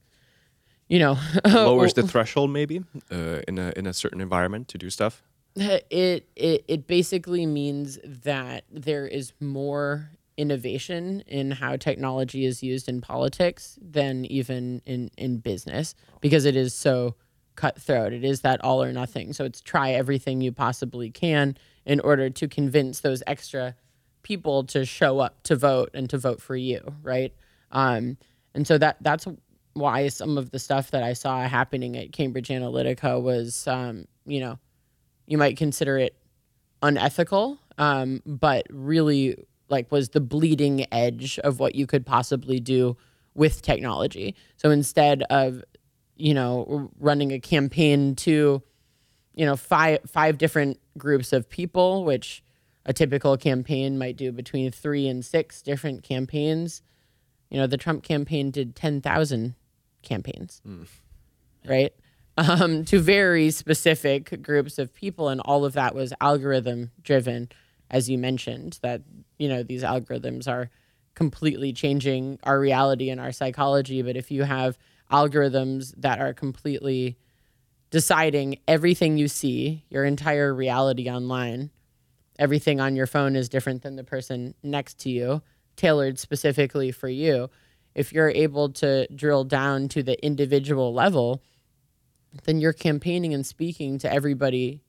you 0.88 0.98
know 0.98 1.18
lowers 1.44 1.94
the 1.94 2.02
threshold 2.07 2.50
maybe 2.50 2.84
uh, 3.11 3.40
in 3.48 3.59
a 3.59 3.72
in 3.76 3.86
a 3.86 3.92
certain 3.92 4.20
environment 4.20 4.68
to 4.68 4.78
do 4.78 4.90
stuff? 4.90 5.22
It 5.57 6.28
it 6.36 6.64
it 6.68 6.86
basically 6.86 7.46
means 7.46 7.98
that 8.04 8.64
there 8.70 9.07
is 9.07 9.32
more 9.40 10.11
innovation 10.37 11.22
in 11.26 11.51
how 11.51 11.76
technology 11.76 12.45
is 12.45 12.62
used 12.62 12.89
in 12.89 13.01
politics 13.01 13.78
than 13.80 14.24
even 14.26 14.82
in 14.84 15.11
in 15.16 15.39
business 15.39 15.95
because 16.20 16.45
it 16.45 16.57
is 16.57 16.74
so 16.74 17.14
cutthroat. 17.55 18.12
It 18.12 18.24
is 18.24 18.43
that 18.43 18.62
all 18.62 18.82
or 18.82 18.93
nothing. 18.93 19.32
So 19.32 19.45
it's 19.45 19.61
try 19.61 19.93
everything 19.93 20.41
you 20.41 20.53
possibly 20.53 21.11
can 21.11 21.57
in 21.87 22.01
order 22.01 22.28
to 22.28 22.49
convince 22.49 23.01
those 23.01 23.22
extra 23.26 23.74
people 24.22 24.64
to 24.64 24.84
show 24.84 25.20
up 25.20 25.43
to 25.45 25.57
vote 25.57 25.91
and 25.95 26.11
to 26.11 26.18
vote 26.18 26.43
for 26.43 26.57
you 26.57 26.80
right? 27.03 27.32
Um, 27.70 28.18
and 28.55 28.66
so 28.66 28.78
that 28.78 28.97
that's 29.01 29.26
why 29.74 30.09
some 30.09 30.39
of 30.39 30.51
the 30.51 30.59
stuff 30.59 30.91
that 30.91 31.03
I 31.03 31.12
saw 31.12 31.47
happening 31.47 31.97
at 31.97 32.12
Cambridge 32.12 32.49
Analytica 32.49 33.20
was, 33.20 33.66
um, 33.68 34.07
you 34.24 34.41
know, 34.41 34.59
you 35.26 35.37
might 35.37 35.57
consider 35.57 35.99
it 35.99 36.16
unethical, 36.82 37.59
um, 37.76 38.22
but 38.24 38.66
really 38.70 39.37
like 39.69 39.91
was 39.91 40.11
the 40.11 40.21
bleeding 40.21 40.87
edge 40.93 41.39
of 41.41 41.59
what 41.59 41.75
you 41.75 41.87
could 41.87 42.07
possibly 42.07 42.61
do 42.61 42.97
with 43.35 43.62
technology. 43.62 44.35
So 44.57 44.71
instead 44.71 45.23
of, 45.25 45.62
you 46.17 46.35
know, 46.35 46.91
running 46.99 47.33
a 47.33 47.41
campaign 47.41 48.17
to, 48.17 48.62
you 49.35 49.47
know, 49.47 49.57
five 49.57 50.01
five 50.07 50.39
different 50.39 50.81
groups 50.97 51.33
of 51.33 51.49
people, 51.49 52.05
which 52.05 52.43
a 52.87 52.93
typical 52.93 53.37
campaign 53.37 53.99
might 53.99 54.17
do 54.17 54.33
between 54.33 54.71
three 54.71 55.09
and 55.09 55.25
six 55.25 55.61
different 55.61 56.03
campaigns. 56.03 56.83
You 57.51 57.59
know, 57.59 57.67
the 57.67 57.77
Trump 57.77 58.03
campaign 58.03 58.51
did 58.51 58.75
ten 58.75 59.01
thousand 59.01 59.55
campaigns, 60.03 60.62
mm. 60.67 60.87
right? 61.69 61.93
Um, 62.39 62.85
to 62.87 63.01
very 63.01 63.51
specific 63.51 64.43
groups 64.43 64.79
of 64.79 64.95
people, 64.95 65.29
and 65.29 65.41
all 65.41 65.64
of 65.64 65.73
that 65.73 65.95
was 65.95 66.12
algorithm 66.21 66.91
driven, 67.03 67.49
as 67.91 68.09
you 68.09 68.18
mentioned. 68.18 68.78
That 68.82 69.03
you 69.39 69.49
know 69.49 69.62
these 69.62 69.82
algorithms 69.82 70.49
are 70.49 70.70
completely 71.14 71.72
changing 71.72 72.39
our 72.43 72.59
reality 72.61 73.11
and 73.11 73.20
our 73.20 73.32
psychology. 73.32 74.03
But 74.03 74.16
if 74.16 74.30
you 74.30 74.43
have 74.43 74.78
algorithms 75.11 75.95
that 75.97 76.20
are 76.20 76.34
completely 76.34 77.16
deciding 77.91 78.59
everything 78.66 79.16
you 79.16 79.28
see, 79.28 79.84
your 79.89 80.05
entire 80.05 80.53
reality 80.53 81.09
online, 81.09 81.70
everything 82.39 82.80
on 82.80 82.97
your 82.97 83.07
phone 83.07 83.37
is 83.37 83.49
different 83.49 83.82
than 83.82 83.97
the 83.97 84.05
person 84.05 84.55
next 84.62 84.99
to 85.01 85.11
you, 85.11 85.43
tailored 85.76 86.18
specifically 86.18 86.91
for 86.91 87.09
you 87.09 87.49
if 87.97 88.12
you're 88.12 88.28
able 88.28 88.68
to 88.68 89.09
drill 89.14 89.43
down 89.43 89.89
to 89.89 90.03
the 90.03 90.22
individual 90.24 90.93
level, 90.93 91.43
then 92.45 92.61
you're 92.61 92.74
campaigning 92.74 93.32
and 93.32 93.47
speaking 93.47 93.99
to 93.99 94.12
everybody 94.12 94.82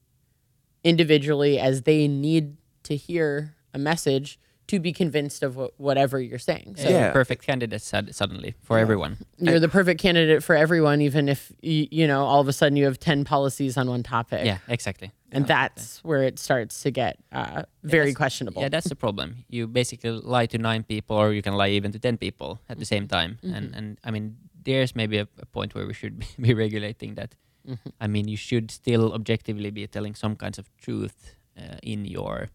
individually 0.84 1.58
as 1.58 1.84
they 1.84 2.10
need 2.10 2.58
to 2.88 2.96
hear 2.96 3.56
a 3.74 3.78
message 3.78 4.40
to 4.68 4.80
be 4.80 4.92
convinced 4.92 5.44
of 5.44 5.56
wh- 5.56 5.80
whatever 5.80 6.20
you're 6.20 6.40
saying. 6.40 6.76
So 6.78 6.90
yeah, 6.90 7.12
perfect 7.12 7.46
candidate 7.46 7.82
suddenly 7.82 8.56
for 8.62 8.78
yeah. 8.78 8.82
everyone. 8.82 9.18
You're 9.38 9.60
the 9.60 9.70
perfect 9.70 10.02
candidate 10.02 10.44
for 10.44 10.56
everyone, 10.56 11.02
even 11.02 11.30
if 11.30 11.52
you, 11.62 11.88
you 11.90 12.08
know 12.08 12.26
all 12.26 12.42
of 12.42 12.48
a 12.48 12.54
sudden 12.54 12.76
you 12.76 12.86
have 12.86 13.00
ten 13.00 13.24
policies 13.24 13.78
on 13.78 13.90
one 13.90 14.04
topic. 14.04 14.46
Yeah, 14.46 14.58
exactly. 14.68 15.12
And 15.32 15.44
yeah, 15.44 15.48
that's 15.48 15.84
exactly. 15.84 16.10
where 16.10 16.24
it 16.24 16.40
starts 16.40 16.82
to 16.84 16.92
get 16.92 17.18
uh, 17.32 17.64
very 17.84 18.10
yeah, 18.10 18.14
questionable. 18.14 18.62
Yeah, 18.62 18.70
that's 18.70 18.90
the 18.90 18.96
problem. 18.96 19.46
You 19.50 19.68
basically 19.68 20.12
lie 20.12 20.48
to 20.48 20.58
nine 20.58 20.84
people, 20.84 21.18
or 21.18 21.34
you 21.34 21.42
can 21.42 21.54
lie 21.54 21.70
even 21.70 21.92
to 21.94 22.00
ten 22.00 22.18
people 22.18 22.60
at 22.70 22.80
the 22.80 22.86
same 22.86 23.08
time. 23.08 23.40
Mm-hmm. 23.44 23.56
And 23.56 23.76
and 23.76 23.98
I 24.04 24.12
mean, 24.12 24.38
there's 24.64 24.96
maybe 24.96 25.18
a, 25.18 25.28
a 25.40 25.46
point 25.46 25.76
where 25.76 25.88
we 25.88 25.94
should 25.94 26.24
be 26.40 26.54
regulating 26.54 27.16
that. 27.16 27.36
Mm-hmm. 27.68 27.90
I 28.00 28.08
mean, 28.08 28.28
you 28.28 28.38
should 28.38 28.72
still 28.72 29.14
objectively 29.14 29.72
be 29.72 29.88
telling 29.88 30.16
some 30.16 30.36
kinds 30.36 30.58
of 30.58 30.70
truth 30.78 31.36
uh, 31.58 31.78
in 31.84 32.06
your 32.06 32.48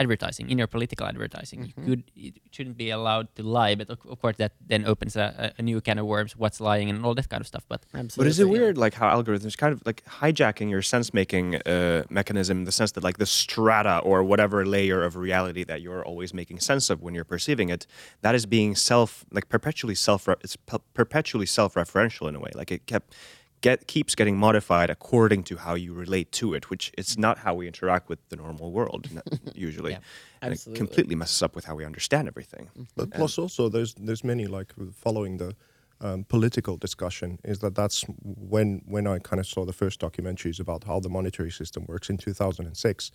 advertising 0.00 0.50
in 0.50 0.56
your 0.58 0.66
political 0.66 1.06
advertising. 1.06 1.60
Mm-hmm. 1.60 1.80
You 1.80 1.86
could 1.88 2.04
it 2.16 2.34
shouldn't 2.50 2.76
be 2.76 2.90
allowed 2.90 3.26
to 3.36 3.42
lie, 3.42 3.74
but 3.74 3.90
of, 3.90 3.98
of 4.08 4.20
course 4.20 4.36
that 4.38 4.52
then 4.66 4.86
opens 4.86 5.14
a, 5.16 5.52
a, 5.58 5.62
new 5.62 5.80
can 5.80 5.98
of 5.98 6.06
worms. 6.06 6.36
What's 6.36 6.60
lying 6.60 6.88
and 6.88 7.04
all 7.04 7.14
that 7.14 7.28
kind 7.28 7.42
of 7.42 7.46
stuff. 7.46 7.64
But 7.68 7.84
Absolutely. 7.94 8.16
but 8.16 8.26
is 8.26 8.40
it 8.40 8.48
weird 8.48 8.78
like 8.78 8.94
how 8.94 9.08
algorithms 9.14 9.56
kind 9.56 9.72
of 9.72 9.82
like 9.84 10.02
hijacking 10.20 10.70
your 10.70 10.82
sense 10.82 11.12
making 11.12 11.56
uh, 11.56 12.04
mechanism 12.08 12.58
in 12.58 12.64
the 12.64 12.72
sense 12.72 12.92
that 12.92 13.04
like 13.04 13.18
the 13.18 13.26
strata 13.26 13.98
or 13.98 14.24
whatever 14.24 14.64
layer 14.64 15.02
of 15.04 15.16
reality 15.16 15.64
that 15.64 15.82
you're 15.82 16.04
always 16.04 16.32
making 16.32 16.58
sense 16.60 16.88
of 16.88 17.02
when 17.02 17.14
you're 17.14 17.30
perceiving 17.36 17.68
it, 17.68 17.86
that 18.22 18.34
is 18.34 18.46
being 18.46 18.74
self 18.74 19.26
like 19.30 19.48
perpetually 19.48 19.94
self 19.94 20.26
it's 20.40 20.56
perpetually 20.94 21.46
self 21.46 21.74
referential 21.74 22.28
in 22.28 22.34
a 22.34 22.40
way. 22.40 22.50
Like 22.54 22.72
it 22.72 22.86
kept 22.86 23.14
get 23.60 23.86
keeps 23.86 24.14
getting 24.14 24.36
modified 24.36 24.90
according 24.90 25.42
to 25.44 25.56
how 25.56 25.74
you 25.74 25.92
relate 25.92 26.32
to 26.32 26.54
it, 26.54 26.70
which 26.70 26.92
it's 26.96 27.16
not 27.18 27.38
how 27.38 27.54
we 27.54 27.66
interact 27.66 28.08
with 28.08 28.18
the 28.28 28.36
normal 28.36 28.72
world 28.72 29.08
usually. 29.54 29.92
yeah, 29.92 29.98
and 30.42 30.54
it 30.54 30.66
completely 30.74 31.14
messes 31.14 31.42
up 31.42 31.54
with 31.54 31.64
how 31.64 31.74
we 31.74 31.84
understand 31.84 32.28
everything. 32.28 32.66
Mm-hmm. 32.70 32.82
But 32.96 33.10
plus, 33.12 33.38
also 33.38 33.68
there's 33.68 33.94
there's 33.94 34.24
many 34.24 34.46
like 34.46 34.72
following 34.92 35.36
the 35.38 35.54
um, 36.00 36.24
political 36.24 36.76
discussion 36.76 37.38
is 37.44 37.58
that 37.58 37.74
that's 37.74 38.04
when 38.22 38.82
when 38.86 39.06
I 39.06 39.18
kind 39.18 39.40
of 39.40 39.46
saw 39.46 39.64
the 39.64 39.72
first 39.72 40.00
documentaries 40.00 40.58
about 40.60 40.84
how 40.84 41.00
the 41.00 41.10
monetary 41.10 41.50
system 41.50 41.84
works 41.86 42.08
in 42.08 42.16
2006 42.16 43.10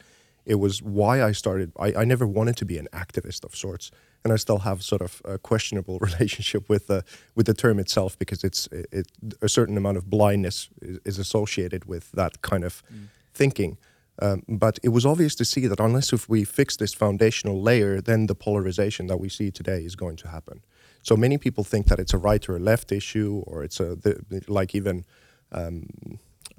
it 0.46 0.56
was 0.56 0.82
why 0.82 1.24
I 1.24 1.32
started. 1.32 1.72
I, 1.80 1.94
I 1.94 2.06
never 2.06 2.28
wanted 2.28 2.56
to 2.58 2.66
be 2.66 2.78
an 2.78 2.88
activist 2.94 3.44
of 3.44 3.56
sorts, 3.56 3.92
and 4.24 4.32
I 4.32 4.38
still 4.38 4.60
have 4.60 4.84
sort 4.84 5.02
of 5.02 5.22
a 5.26 5.38
questionable 5.38 6.00
relationship 6.10 6.70
with 6.70 6.88
the 6.88 7.04
with 7.36 7.46
the 7.46 7.54
term 7.54 7.80
itself 7.80 8.18
because 8.18 8.44
it's 8.44 8.68
it, 8.72 9.08
a 9.42 9.50
certain 9.50 9.78
amount 9.78 9.98
of 9.98 10.10
blindness 10.10 10.70
is, 10.82 11.00
is 11.06 11.20
associated 11.20 11.86
with 11.86 12.12
that 12.12 12.42
kind 12.42 12.64
of 12.64 12.84
mm. 12.94 13.08
thinking. 13.34 13.78
Um, 14.22 14.44
but 14.48 14.80
it 14.82 14.90
was 14.90 15.06
obvious 15.06 15.36
to 15.36 15.46
see 15.46 15.68
that 15.68 15.80
unless 15.80 16.14
if 16.14 16.30
we 16.30 16.46
fix 16.46 16.78
this 16.78 16.94
foundational 16.94 17.62
layer, 17.62 18.00
then 18.00 18.28
the 18.28 18.36
polarization 18.36 19.08
that 19.08 19.18
we 19.18 19.28
see 19.28 19.52
today 19.52 19.84
is 19.84 19.96
going 19.98 20.16
to 20.18 20.30
happen. 20.30 20.62
So 21.02 21.18
many 21.18 21.38
people 21.38 21.66
think 21.66 21.88
that 21.88 22.00
it's 22.00 22.14
a 22.14 22.18
right 22.18 22.48
or 22.48 22.56
a 22.56 22.60
left 22.60 22.92
issue, 22.92 23.44
or 23.46 23.64
it's 23.64 23.80
a 23.80 23.96
the, 23.96 24.44
like 24.48 24.74
even 24.74 25.06
um, 25.52 25.88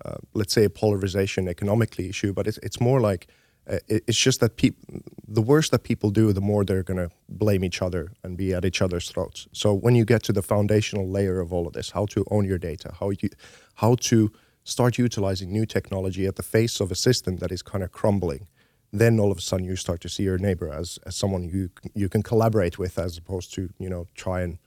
uh, 0.05 0.16
let's 0.34 0.53
say 0.53 0.64
a 0.64 0.70
polarization 0.70 1.49
economically 1.49 2.09
issue, 2.09 2.32
but 2.32 2.47
it's 2.47 2.59
it's 2.59 2.80
more 2.80 3.01
like 3.01 3.26
it's 3.66 4.16
just 4.16 4.40
that 4.40 4.56
people, 4.56 5.00
the 5.26 5.42
worse 5.42 5.70
that 5.70 5.82
people 5.82 6.10
do, 6.10 6.32
the 6.32 6.40
more 6.40 6.64
they're 6.64 6.84
going 6.84 6.98
to 6.98 7.10
blame 7.28 7.64
each 7.64 7.82
other 7.82 8.12
and 8.22 8.36
be 8.36 8.54
at 8.54 8.64
each 8.64 8.80
other's 8.80 9.10
throats. 9.10 9.48
So 9.52 9.74
when 9.74 9.94
you 9.96 10.04
get 10.04 10.22
to 10.24 10.32
the 10.32 10.42
foundational 10.42 11.08
layer 11.08 11.40
of 11.40 11.52
all 11.52 11.66
of 11.66 11.72
this, 11.72 11.90
how 11.90 12.06
to 12.06 12.24
own 12.30 12.44
your 12.44 12.58
data, 12.58 12.94
how 13.00 13.10
you, 13.10 13.28
how 13.76 13.96
to 13.96 14.32
start 14.62 14.98
utilizing 14.98 15.52
new 15.52 15.66
technology 15.66 16.26
at 16.26 16.36
the 16.36 16.42
face 16.42 16.80
of 16.80 16.90
a 16.90 16.94
system 16.94 17.36
that 17.38 17.50
is 17.50 17.62
kind 17.62 17.82
of 17.82 17.90
crumbling, 17.92 18.46
then 18.92 19.18
all 19.18 19.32
of 19.32 19.38
a 19.38 19.40
sudden 19.40 19.66
you 19.66 19.76
start 19.76 20.00
to 20.00 20.08
see 20.08 20.22
your 20.22 20.38
neighbor 20.38 20.72
as, 20.72 20.98
as 21.04 21.16
someone 21.16 21.44
you 21.44 21.70
you 21.94 22.08
can 22.08 22.22
collaborate 22.22 22.78
with, 22.78 22.98
as 22.98 23.18
opposed 23.18 23.52
to 23.54 23.70
you 23.78 23.88
know 23.88 24.06
try 24.14 24.42
and. 24.42 24.58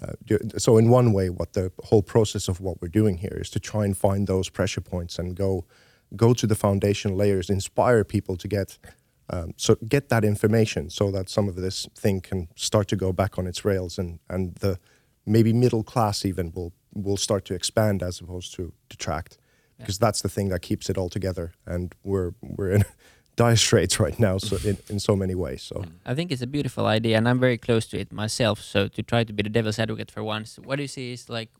Uh, 0.00 0.12
do, 0.24 0.38
so 0.56 0.78
in 0.78 0.88
one 0.88 1.12
way, 1.12 1.28
what 1.28 1.52
the 1.52 1.70
whole 1.84 2.02
process 2.02 2.48
of 2.48 2.60
what 2.60 2.80
we're 2.80 2.88
doing 2.88 3.18
here 3.18 3.38
is 3.40 3.50
to 3.50 3.58
try 3.58 3.84
and 3.84 3.98
find 3.98 4.26
those 4.26 4.48
pressure 4.48 4.80
points 4.80 5.18
and 5.18 5.34
go 5.34 5.64
go 6.16 6.34
to 6.34 6.46
the 6.46 6.54
foundation 6.54 7.16
layers, 7.16 7.50
inspire 7.50 8.04
people 8.04 8.36
to 8.36 8.48
get 8.48 8.78
Um, 9.32 9.52
so 9.56 9.76
get 9.88 10.08
that 10.08 10.24
information 10.24 10.90
so 10.90 11.12
that 11.12 11.28
some 11.28 11.48
of 11.48 11.54
this 11.54 11.88
thing 11.94 12.20
can 12.20 12.48
start 12.56 12.88
to 12.88 12.96
go 12.96 13.12
back 13.12 13.38
on 13.38 13.46
its 13.46 13.64
rails, 13.64 13.98
and 13.98 14.18
and 14.28 14.56
the 14.56 14.78
maybe 15.24 15.52
middle 15.52 15.84
class 15.84 16.24
even 16.24 16.52
will 16.52 16.72
will 16.94 17.16
start 17.16 17.44
to 17.44 17.54
expand 17.54 18.02
as 18.02 18.20
opposed 18.20 18.54
to 18.56 18.72
detract, 18.88 19.38
because 19.78 19.98
that's 19.98 20.20
the 20.22 20.28
thing 20.28 20.50
that 20.50 20.62
keeps 20.62 20.90
it 20.90 20.98
all 20.98 21.08
together. 21.08 21.52
And 21.64 21.94
we're 22.02 22.32
we're 22.42 22.72
in 22.74 22.84
dire 23.36 23.56
straits 23.56 24.00
right 24.00 24.18
now, 24.18 24.38
so 24.38 24.56
in, 24.68 24.76
in 24.88 24.98
so 24.98 25.16
many 25.16 25.34
ways. 25.34 25.62
So. 25.62 25.84
I 26.04 26.14
think 26.14 26.32
it's 26.32 26.42
a 26.42 26.46
beautiful 26.46 26.86
idea, 26.86 27.16
and 27.16 27.28
I'm 27.28 27.40
very 27.40 27.58
close 27.58 27.86
to 27.90 27.98
it 27.98 28.12
myself. 28.12 28.60
So 28.60 28.88
to 28.88 29.02
try 29.02 29.24
to 29.24 29.32
be 29.32 29.42
the 29.42 29.48
devil's 29.48 29.78
advocate 29.78 30.10
for 30.10 30.22
once, 30.22 30.58
what 30.64 30.76
do 30.76 30.82
you 30.82 30.88
see 30.88 31.12
is 31.12 31.28
like, 31.28 31.50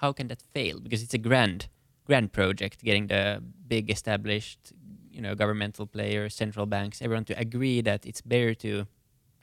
how 0.00 0.12
can 0.12 0.28
that 0.28 0.42
fail? 0.54 0.80
Because 0.80 1.02
it's 1.02 1.14
a 1.14 1.18
grand, 1.18 1.68
grand 2.08 2.32
project, 2.32 2.82
getting 2.82 3.06
the 3.06 3.42
big 3.68 3.90
established, 3.90 4.72
you 5.12 5.20
know, 5.20 5.34
governmental 5.34 5.86
players, 5.86 6.34
central 6.34 6.66
banks, 6.66 7.02
everyone 7.02 7.24
to 7.26 7.38
agree 7.38 7.80
that 7.82 8.06
it's 8.06 8.22
better 8.22 8.54
to 8.54 8.86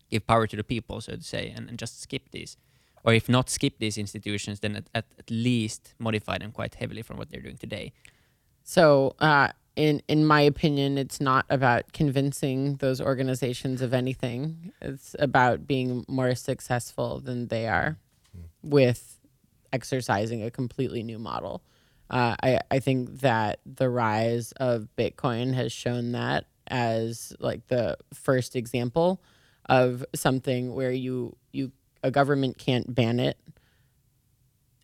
give 0.09 0.25
power 0.27 0.47
to 0.47 0.55
the 0.55 0.63
people, 0.63 0.99
so 0.99 1.15
to 1.15 1.23
say, 1.23 1.53
and, 1.55 1.69
and 1.69 1.79
just 1.79 2.01
skip 2.01 2.31
these, 2.31 2.57
or 3.03 3.13
if 3.13 3.29
not 3.29 3.49
skip 3.49 3.77
these 3.79 3.97
institutions, 3.97 4.59
then 4.59 4.75
at, 4.75 4.89
at, 4.93 5.05
at 5.19 5.29
least 5.29 5.93
modify 5.99 6.37
them 6.37 6.51
quite 6.51 6.75
heavily 6.75 7.01
from 7.01 7.17
what 7.17 7.29
they're 7.29 7.41
doing 7.41 7.57
today. 7.57 7.93
So, 8.63 9.15
uh, 9.19 9.49
in 9.75 10.01
in 10.07 10.25
my 10.25 10.41
opinion, 10.41 10.97
it's 10.97 11.19
not 11.19 11.45
about 11.49 11.91
convincing 11.91 12.77
those 12.77 13.01
organizations 13.01 13.81
of 13.81 13.93
anything. 13.93 14.71
It's 14.81 15.15
about 15.19 15.67
being 15.67 16.05
more 16.07 16.33
successful 16.33 17.19
than 17.19 17.47
they 17.47 17.67
are 17.67 17.97
with 18.63 19.19
exercising 19.73 20.41
a 20.41 20.49
completely 20.49 21.03
new 21.03 21.19
model. 21.19 21.61
Uh, 22.09 22.35
I 22.41 22.59
I 22.69 22.79
think 22.79 23.21
that 23.21 23.59
the 23.65 23.89
rise 23.89 24.51
of 24.53 24.87
Bitcoin 24.97 25.53
has 25.53 25.71
shown 25.71 26.11
that 26.13 26.45
as 26.67 27.33
like 27.39 27.67
the 27.67 27.97
first 28.13 28.55
example 28.55 29.21
of 29.67 30.05
something 30.13 30.73
where 30.73 30.91
you 30.91 31.35
you 31.51 31.71
a 32.03 32.11
government 32.11 32.57
can't 32.57 32.93
ban 32.93 33.19
it 33.19 33.37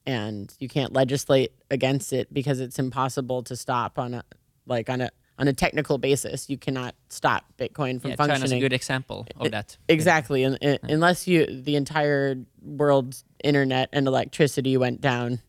and 0.06 0.54
you 0.60 0.68
can't 0.68 0.94
legislate 0.94 1.52
against 1.70 2.14
it 2.14 2.34
because 2.34 2.60
it's 2.60 2.80
impossible 2.80 3.44
to 3.44 3.56
stop 3.56 4.00
on 4.00 4.16
a 4.16 4.24
like 4.66 4.90
on 4.90 5.02
a 5.02 5.12
on 5.38 5.48
a 5.48 5.54
technical 5.54 5.98
basis. 5.98 6.50
You 6.50 6.58
cannot 6.58 6.96
stop 7.10 7.46
Bitcoin 7.58 8.02
from 8.02 8.12
yeah, 8.12 8.16
functioning. 8.16 8.42
China's 8.42 8.52
a 8.52 8.60
good 8.60 8.74
example 8.74 9.28
of 9.38 9.52
that. 9.52 9.78
Exactly, 9.88 10.44
and, 10.44 10.58
and 10.62 10.80
unless 10.84 11.28
you 11.28 11.46
the 11.46 11.76
entire 11.76 12.36
world's 12.62 13.24
internet 13.44 13.90
and 13.92 14.08
electricity 14.08 14.78
went 14.78 15.02
down, 15.02 15.42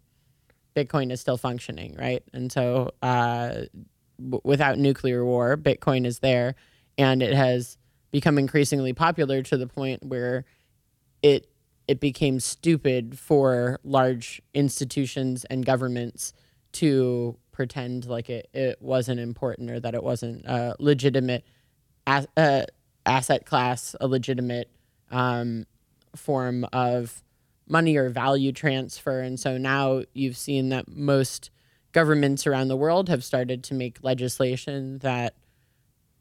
Bitcoin 0.74 1.12
is 1.12 1.20
still 1.20 1.36
functioning, 1.36 1.96
right? 1.98 2.22
And 2.32 2.50
so, 2.50 2.90
uh, 3.02 3.62
w- 4.18 4.40
without 4.44 4.78
nuclear 4.78 5.24
war, 5.24 5.56
Bitcoin 5.56 6.06
is 6.06 6.20
there, 6.20 6.54
and 6.98 7.22
it 7.22 7.34
has 7.34 7.76
become 8.10 8.38
increasingly 8.38 8.92
popular 8.92 9.42
to 9.42 9.56
the 9.56 9.66
point 9.66 10.02
where 10.04 10.44
it 11.22 11.48
it 11.88 11.98
became 12.00 12.38
stupid 12.38 13.18
for 13.18 13.80
large 13.82 14.40
institutions 14.54 15.44
and 15.46 15.66
governments 15.66 16.32
to 16.70 17.36
pretend 17.50 18.06
like 18.06 18.30
it, 18.30 18.48
it 18.54 18.80
wasn't 18.80 19.18
important 19.18 19.70
or 19.70 19.80
that 19.80 19.94
it 19.94 20.02
wasn't 20.02 20.44
a 20.46 20.74
legitimate 20.78 21.44
as, 22.06 22.26
uh, 22.36 22.62
asset 23.04 23.44
class, 23.44 23.94
a 24.00 24.06
legitimate 24.06 24.70
um, 25.10 25.66
form 26.16 26.64
of 26.72 27.22
money 27.72 27.96
or 27.96 28.10
value 28.10 28.52
transfer. 28.52 29.20
And 29.20 29.40
so 29.40 29.56
now 29.56 30.02
you've 30.12 30.36
seen 30.36 30.68
that 30.68 30.86
most 30.88 31.50
governments 31.92 32.46
around 32.46 32.68
the 32.68 32.76
world 32.76 33.08
have 33.08 33.24
started 33.24 33.64
to 33.64 33.74
make 33.74 33.98
legislation 34.02 34.98
that 34.98 35.34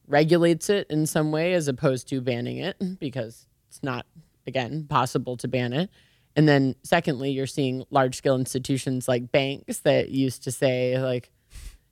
regulates 0.08 0.70
it 0.70 0.88
in 0.90 1.06
some 1.06 1.32
way 1.32 1.54
as 1.54 1.68
opposed 1.68 2.08
to 2.10 2.22
banning 2.22 2.58
it 2.58 2.78
because 3.00 3.46
it's 3.68 3.84
not, 3.84 4.06
again, 4.48 4.88
possible 4.90 5.36
to 5.38 5.48
ban 5.48 5.74
it. 5.74 5.90
And 6.38 6.48
then, 6.48 6.76
secondly, 6.84 7.32
you're 7.32 7.46
seeing 7.46 7.84
large 7.90 8.16
scale 8.16 8.38
institutions 8.38 9.10
like 9.10 9.34
banks 9.34 9.80
that 9.80 10.10
used 10.10 10.46
to 10.46 10.52
say, 10.52 10.98
like, 10.98 11.30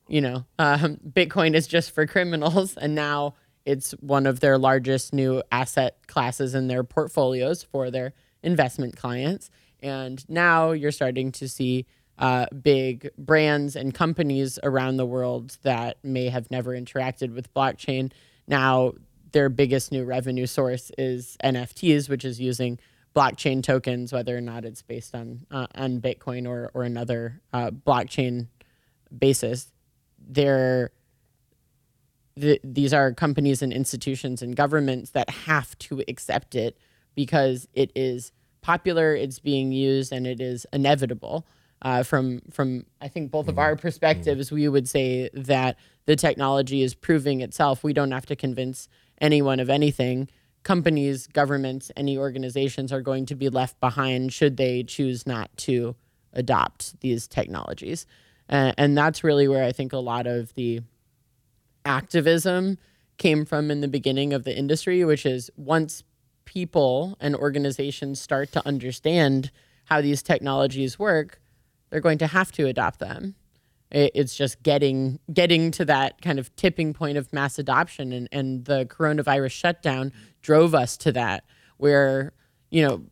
you 0.08 0.22
know, 0.22 0.46
um, 0.60 0.98
Bitcoin 1.06 1.54
is 1.54 1.68
just 1.68 1.92
for 1.92 2.08
criminals. 2.08 2.78
And 2.78 2.96
now 2.96 3.36
it's 3.66 3.92
one 4.00 4.26
of 4.26 4.40
their 4.40 4.58
largest 4.58 5.14
new 5.14 5.44
asset 5.52 5.98
classes 6.08 6.56
in 6.56 6.68
their 6.68 6.86
portfolios 6.86 7.64
for 7.64 7.92
their 7.92 8.14
investment 8.44 8.98
clients. 8.98 9.50
And 9.82 10.28
now 10.30 10.72
you're 10.72 10.92
starting 10.92 11.32
to 11.34 11.48
see 11.48 11.86
uh, 12.18 12.48
big 12.62 13.10
brands 13.18 13.76
and 13.76 13.94
companies 13.94 14.60
around 14.64 14.98
the 14.98 15.06
world 15.06 15.58
that 15.64 15.98
may 16.04 16.28
have 16.30 16.52
never 16.52 16.72
interacted 16.72 17.34
with 17.34 17.54
blockchain. 17.54 18.12
Now, 18.48 18.94
their 19.32 19.50
biggest 19.50 19.92
new 19.92 20.04
revenue 20.04 20.46
source 20.46 20.92
is 20.98 21.38
NFTs, 21.44 22.10
which 22.10 22.26
is 22.26 22.40
using 22.42 22.80
blockchain 23.16 23.64
tokens, 23.64 24.12
whether 24.12 24.38
or 24.38 24.42
not 24.42 24.66
it's 24.66 24.82
based 24.82 25.16
on 25.16 25.46
uh, 25.50 25.68
on 25.76 26.02
Bitcoin 26.02 26.48
or 26.48 26.72
or 26.74 26.84
another 26.84 27.42
uh, 27.54 27.70
blockchain 27.70 28.48
basis. 29.18 29.72
They're 30.18 30.92
the, 32.36 32.60
these 32.64 32.94
are 32.94 33.14
companies 33.14 33.62
and 33.62 33.74
institutions 33.74 34.42
and 34.42 34.56
governments 34.56 35.12
that 35.12 35.30
have 35.30 35.78
to 35.80 36.04
accept 36.08 36.56
it 36.56 36.78
because 37.20 37.68
it 37.74 37.92
is 37.96 38.32
popular, 38.62 39.14
it's 39.14 39.40
being 39.40 39.74
used, 39.74 40.14
and 40.14 40.26
it 40.26 40.40
is 40.40 40.66
inevitable. 40.72 41.46
Uh, 41.82 42.02
from 42.02 42.40
from 42.50 42.86
I 43.02 43.10
think 43.10 43.30
both 43.30 43.50
of 43.50 43.60
our 43.60 43.76
perspectives, 43.76 44.54
we 44.54 44.70
would 44.70 44.88
say 44.88 45.30
that 45.34 45.76
the 46.06 46.16
technology 46.16 46.82
is 46.82 46.96
proving 46.96 47.42
itself. 47.42 47.84
We 47.84 47.92
don't 47.92 48.12
have 48.12 48.26
to 48.28 48.38
convince 48.38 48.88
anyone 49.20 49.60
of 49.60 49.70
anything. 49.70 50.30
Companies, 50.64 51.28
governments, 51.28 51.92
any 51.98 52.18
organizations 52.18 52.94
are 52.94 53.02
going 53.02 53.26
to 53.26 53.36
be 53.36 53.50
left 53.50 53.78
behind 53.82 54.32
should 54.32 54.56
they 54.56 54.84
choose 54.84 55.28
not 55.28 55.50
to 55.68 55.98
adopt 56.32 57.02
these 57.02 57.28
technologies, 57.28 58.06
uh, 58.50 58.72
and 58.78 58.98
that's 58.98 59.26
really 59.26 59.50
where 59.50 59.66
I 59.66 59.74
think 59.74 59.92
a 59.92 59.98
lot 59.98 60.26
of 60.26 60.54
the 60.54 60.80
activism 61.84 62.78
came 63.18 63.44
from 63.44 63.70
in 63.70 63.82
the 63.82 63.90
beginning 63.90 64.32
of 64.32 64.46
the 64.46 64.58
industry, 64.58 65.04
which 65.04 65.26
is 65.26 65.52
once 65.58 66.06
people 66.50 67.16
and 67.20 67.36
organizations 67.36 68.20
start 68.20 68.52
to 68.52 68.66
understand 68.68 69.52
how 69.86 70.02
these 70.02 70.24
technologies 70.24 70.98
work, 70.98 71.40
they're 71.90 72.00
going 72.00 72.18
to 72.18 72.26
have 72.26 72.52
to 72.52 72.66
adopt 72.66 72.98
them. 72.98 73.36
It's 73.92 74.36
just 74.36 74.62
getting 74.64 75.20
getting 75.32 75.72
to 75.72 75.86
that 75.86 76.22
kind 76.22 76.40
of 76.40 76.56
tipping 76.56 76.94
point 76.94 77.18
of 77.18 77.32
mass 77.34 77.58
adoption, 77.58 78.12
and, 78.12 78.28
and 78.32 78.66
the 78.66 78.86
coronavirus 78.86 79.52
shutdown 79.52 80.12
drove 80.42 80.76
us 80.76 80.98
to 80.98 81.12
that, 81.12 81.44
where 81.78 82.34
you 82.70 82.88
know 82.88 83.04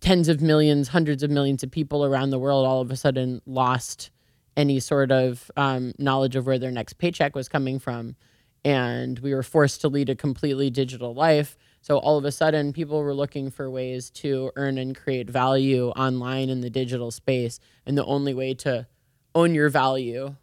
tens 0.00 0.28
of 0.28 0.40
millions, 0.40 0.88
hundreds 0.88 1.22
of 1.22 1.30
millions 1.30 1.62
of 1.62 1.70
people 1.70 2.04
around 2.04 2.30
the 2.30 2.38
world 2.38 2.66
all 2.66 2.80
of 2.80 2.90
a 2.90 2.96
sudden 2.96 3.40
lost 3.46 4.10
any 4.56 4.80
sort 4.80 5.12
of 5.12 5.50
um, 5.56 5.92
knowledge 5.98 6.34
of 6.36 6.46
where 6.46 6.58
their 6.58 6.72
next 6.72 6.94
paycheck 6.94 7.36
was 7.36 7.48
coming 7.48 7.78
from. 7.78 8.16
And 8.64 9.18
we 9.20 9.34
were 9.34 9.42
forced 9.42 9.80
to 9.82 9.88
lead 9.88 10.08
a 10.10 10.16
completely 10.16 10.68
digital 10.68 11.14
life. 11.14 11.56
So 11.80 11.98
all 11.98 12.18
of 12.18 12.24
a 12.24 12.32
sudden, 12.32 12.72
people 12.72 13.02
were 13.02 13.14
looking 13.14 13.50
for 13.50 13.70
ways 13.70 14.10
to 14.10 14.50
earn 14.56 14.76
and 14.76 14.94
create 14.94 15.30
value 15.30 15.88
online 15.90 16.50
in 16.50 16.60
the 16.60 16.70
digital 16.70 17.10
space. 17.10 17.58
And 17.86 17.96
the 17.96 18.04
only 18.04 18.34
way 18.34 18.54
to 18.54 18.86
own 19.34 19.54
your 19.54 19.70
value 19.70 20.36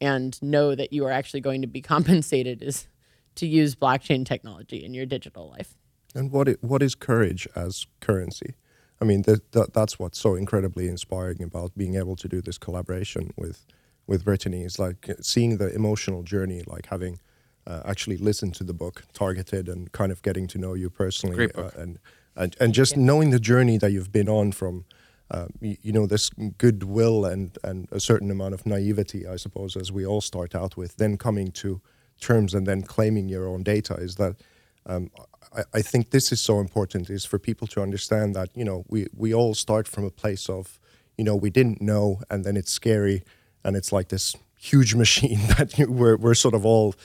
and 0.00 0.40
know 0.42 0.74
that 0.74 0.92
you 0.92 1.06
are 1.06 1.10
actually 1.10 1.40
going 1.40 1.62
to 1.62 1.68
be 1.68 1.80
compensated 1.94 2.62
is 2.62 2.88
to 3.36 3.46
use 3.46 3.74
blockchain 3.74 4.26
technology 4.26 4.84
in 4.84 4.92
your 4.92 5.06
digital 5.06 5.48
life. 5.50 5.74
And 6.14 6.30
what 6.30 6.48
what 6.60 6.82
is 6.82 6.94
courage 6.94 7.48
as 7.56 7.86
currency? 8.00 8.54
I 9.00 9.04
mean, 9.04 9.22
that, 9.22 9.52
that 9.52 9.72
that's 9.72 9.98
what's 9.98 10.18
so 10.18 10.34
incredibly 10.34 10.88
inspiring 10.88 11.42
about 11.42 11.76
being 11.76 11.96
able 11.96 12.16
to 12.16 12.28
do 12.28 12.42
this 12.42 12.58
collaboration 12.58 13.32
with 13.36 13.64
with 14.06 14.24
Brittany 14.24 14.62
is 14.62 14.78
like 14.78 15.08
seeing 15.20 15.56
the 15.56 15.74
emotional 15.74 16.22
journey, 16.22 16.62
like 16.66 16.86
having 16.86 17.18
uh, 17.66 17.80
actually 17.84 18.16
listen 18.16 18.50
to 18.52 18.64
the 18.64 18.72
book, 18.74 19.04
targeted, 19.12 19.68
and 19.68 19.90
kind 19.92 20.10
of 20.12 20.22
getting 20.22 20.46
to 20.48 20.58
know 20.58 20.74
you 20.74 20.90
personally, 20.90 21.36
Great 21.36 21.52
book. 21.54 21.74
Uh, 21.76 21.80
and 21.82 21.98
and 22.36 22.56
and 22.60 22.74
just 22.74 22.96
knowing 22.96 23.30
the 23.30 23.40
journey 23.40 23.78
that 23.78 23.92
you've 23.92 24.12
been 24.12 24.28
on 24.28 24.52
from. 24.52 24.84
Uh, 25.30 25.46
you, 25.62 25.76
you 25.80 25.92
know 25.92 26.06
this 26.06 26.28
goodwill 26.58 27.24
and 27.24 27.56
and 27.64 27.88
a 27.90 27.98
certain 27.98 28.30
amount 28.30 28.52
of 28.52 28.66
naivety, 28.66 29.26
I 29.26 29.36
suppose, 29.36 29.76
as 29.76 29.90
we 29.90 30.04
all 30.04 30.20
start 30.20 30.54
out 30.54 30.76
with, 30.76 30.96
then 30.96 31.16
coming 31.16 31.50
to 31.52 31.80
terms 32.20 32.52
and 32.54 32.66
then 32.66 32.82
claiming 32.82 33.30
your 33.30 33.46
own 33.48 33.62
data 33.62 33.94
is 33.94 34.16
that 34.16 34.36
um, 34.84 35.10
I, 35.56 35.62
I 35.72 35.82
think 35.82 36.10
this 36.10 36.32
is 36.32 36.40
so 36.42 36.60
important 36.60 37.08
is 37.08 37.24
for 37.24 37.38
people 37.38 37.66
to 37.68 37.80
understand 37.80 38.34
that 38.36 38.50
you 38.54 38.64
know 38.64 38.84
we 38.88 39.06
we 39.16 39.32
all 39.32 39.54
start 39.54 39.88
from 39.88 40.04
a 40.04 40.10
place 40.10 40.50
of 40.50 40.78
you 41.16 41.24
know 41.24 41.34
we 41.34 41.48
didn't 41.50 41.80
know 41.80 42.20
and 42.28 42.44
then 42.44 42.56
it's 42.58 42.70
scary 42.72 43.22
and 43.64 43.74
it's 43.74 43.90
like 43.90 44.08
this 44.08 44.36
huge 44.58 44.94
machine 45.04 45.38
that 45.56 45.78
you, 45.78 45.90
we're 45.90 46.16
we're 46.18 46.34
sort 46.34 46.54
of 46.54 46.66
all 46.66 46.94
i- 46.94 46.98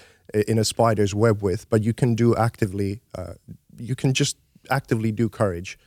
in 0.47 0.57
a 0.57 0.63
spider's 0.63 1.13
web 1.13 1.41
with 1.41 1.69
but 1.69 1.83
you 1.83 1.93
can 1.93 2.15
do 2.15 2.35
actively 2.35 3.01
uh, 3.15 3.33
you 3.77 3.95
can 3.95 4.13
just 4.13 4.37
actively 4.69 5.11
do 5.11 5.29
courage 5.29 5.77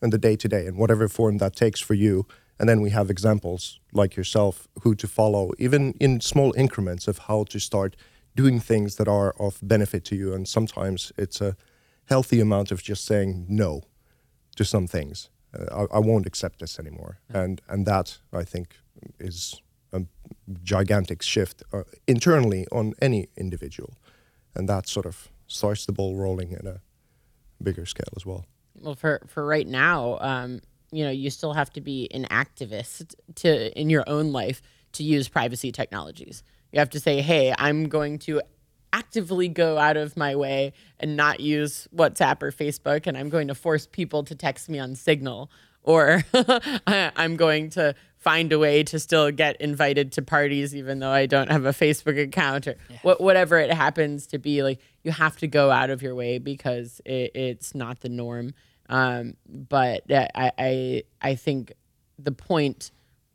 in 0.00 0.10
the 0.10 0.18
day 0.18 0.36
to 0.36 0.48
day 0.48 0.66
in 0.66 0.76
whatever 0.76 1.08
form 1.08 1.38
that 1.38 1.54
takes 1.54 1.80
for 1.80 1.94
you 1.94 2.26
and 2.58 2.68
then 2.68 2.80
we 2.80 2.90
have 2.90 3.10
examples 3.10 3.80
like 3.92 4.16
yourself 4.16 4.68
who 4.82 4.94
to 4.94 5.08
follow 5.08 5.52
even 5.58 5.94
in 5.98 6.20
small 6.20 6.52
increments 6.56 7.08
of 7.08 7.18
how 7.18 7.44
to 7.44 7.58
start 7.58 7.96
doing 8.34 8.60
things 8.60 8.96
that 8.96 9.08
are 9.08 9.34
of 9.38 9.58
benefit 9.62 10.04
to 10.06 10.16
you. 10.16 10.32
And 10.32 10.48
sometimes 10.48 11.12
it's 11.16 11.40
a 11.40 11.56
healthy 12.06 12.40
amount 12.40 12.70
of 12.70 12.82
just 12.82 13.04
saying 13.04 13.46
no 13.48 13.82
to 14.56 14.64
some 14.64 14.86
things. 14.86 15.28
Uh, 15.58 15.86
I, 15.92 15.96
I 15.96 15.98
won't 15.98 16.26
accept 16.26 16.60
this 16.60 16.78
anymore. 16.78 17.18
And 17.28 17.60
and 17.68 17.86
that 17.86 18.18
I 18.32 18.44
think 18.44 18.76
is 19.18 19.60
a 19.92 20.02
gigantic 20.62 21.22
shift 21.22 21.62
uh, 21.72 21.82
internally 22.06 22.66
on 22.72 22.94
any 23.00 23.28
individual, 23.36 23.94
and 24.54 24.68
that 24.68 24.88
sort 24.88 25.06
of 25.06 25.28
starts 25.46 25.86
the 25.86 25.92
ball 25.92 26.16
rolling 26.16 26.52
in 26.52 26.66
a 26.66 26.80
bigger 27.62 27.86
scale 27.86 28.12
as 28.16 28.24
well. 28.26 28.46
Well, 28.74 28.94
for 28.94 29.22
for 29.26 29.46
right 29.46 29.66
now, 29.66 30.18
um, 30.20 30.60
you 30.90 31.04
know, 31.04 31.10
you 31.10 31.30
still 31.30 31.52
have 31.52 31.70
to 31.74 31.80
be 31.80 32.08
an 32.12 32.24
activist 32.30 33.14
to 33.36 33.78
in 33.78 33.90
your 33.90 34.04
own 34.06 34.32
life 34.32 34.62
to 34.92 35.02
use 35.02 35.28
privacy 35.28 35.72
technologies. 35.72 36.42
You 36.72 36.78
have 36.78 36.90
to 36.90 37.00
say, 37.00 37.20
"Hey, 37.20 37.54
I'm 37.58 37.88
going 37.88 38.18
to 38.20 38.40
actively 38.92 39.48
go 39.48 39.78
out 39.78 39.96
of 39.96 40.16
my 40.16 40.36
way 40.36 40.72
and 41.00 41.16
not 41.16 41.40
use 41.40 41.88
WhatsApp 41.94 42.42
or 42.42 42.52
Facebook, 42.52 43.06
and 43.06 43.16
I'm 43.16 43.28
going 43.28 43.48
to 43.48 43.54
force 43.54 43.86
people 43.86 44.22
to 44.24 44.34
text 44.34 44.68
me 44.68 44.78
on 44.78 44.94
Signal, 44.94 45.50
or 45.82 46.24
I'm 46.86 47.36
going 47.36 47.70
to 47.70 47.94
find 48.18 48.52
a 48.52 48.58
way 48.58 48.84
to 48.84 49.00
still 49.00 49.32
get 49.32 49.60
invited 49.60 50.12
to 50.12 50.22
parties 50.22 50.76
even 50.76 51.00
though 51.00 51.10
I 51.10 51.26
don't 51.26 51.50
have 51.50 51.64
a 51.64 51.72
Facebook 51.72 52.20
account 52.22 52.68
or 52.68 52.76
yeah. 52.88 53.14
whatever 53.14 53.58
it 53.58 53.72
happens 53.72 54.28
to 54.28 54.38
be. 54.38 54.62
Like 54.62 54.80
you 55.02 55.10
have 55.10 55.36
to 55.38 55.48
go 55.48 55.70
out 55.70 55.90
of 55.90 56.02
your 56.02 56.14
way 56.14 56.38
because 56.38 57.00
it, 57.04 57.32
it's 57.34 57.74
not 57.74 58.00
the 58.00 58.08
norm. 58.08 58.54
Um, 58.88 59.34
but 59.48 60.04
I, 60.10 60.52
I 60.58 61.02
I 61.20 61.34
think 61.34 61.72
the 62.18 62.32
point 62.32 62.90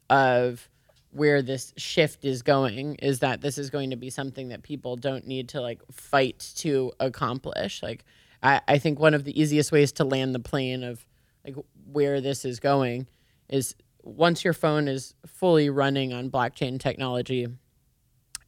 of 0.09 0.69
where 1.11 1.41
this 1.41 1.73
shift 1.77 2.23
is 2.23 2.41
going 2.41 2.95
is 2.95 3.19
that 3.19 3.41
this 3.41 3.57
is 3.57 3.69
going 3.69 3.89
to 3.89 3.95
be 3.95 4.09
something 4.09 4.49
that 4.49 4.61
people 4.61 4.95
don't 4.95 5.25
need 5.25 5.49
to 5.49 5.61
like 5.61 5.81
fight 5.91 6.51
to 6.57 6.91
accomplish. 6.99 7.81
Like 7.81 8.05
I, 8.43 8.61
I 8.67 8.77
think 8.77 8.99
one 8.99 9.13
of 9.13 9.23
the 9.23 9.39
easiest 9.39 9.71
ways 9.71 9.91
to 9.93 10.03
land 10.03 10.35
the 10.35 10.39
plane 10.39 10.83
of 10.83 11.05
like 11.47 11.55
where 11.91 12.21
this 12.21 12.45
is 12.45 12.59
going 12.59 13.07
is 13.49 13.75
once 14.03 14.43
your 14.43 14.53
phone 14.53 14.87
is 14.87 15.15
fully 15.25 15.69
running 15.69 16.13
on 16.13 16.29
blockchain 16.29 16.79
technology 16.79 17.47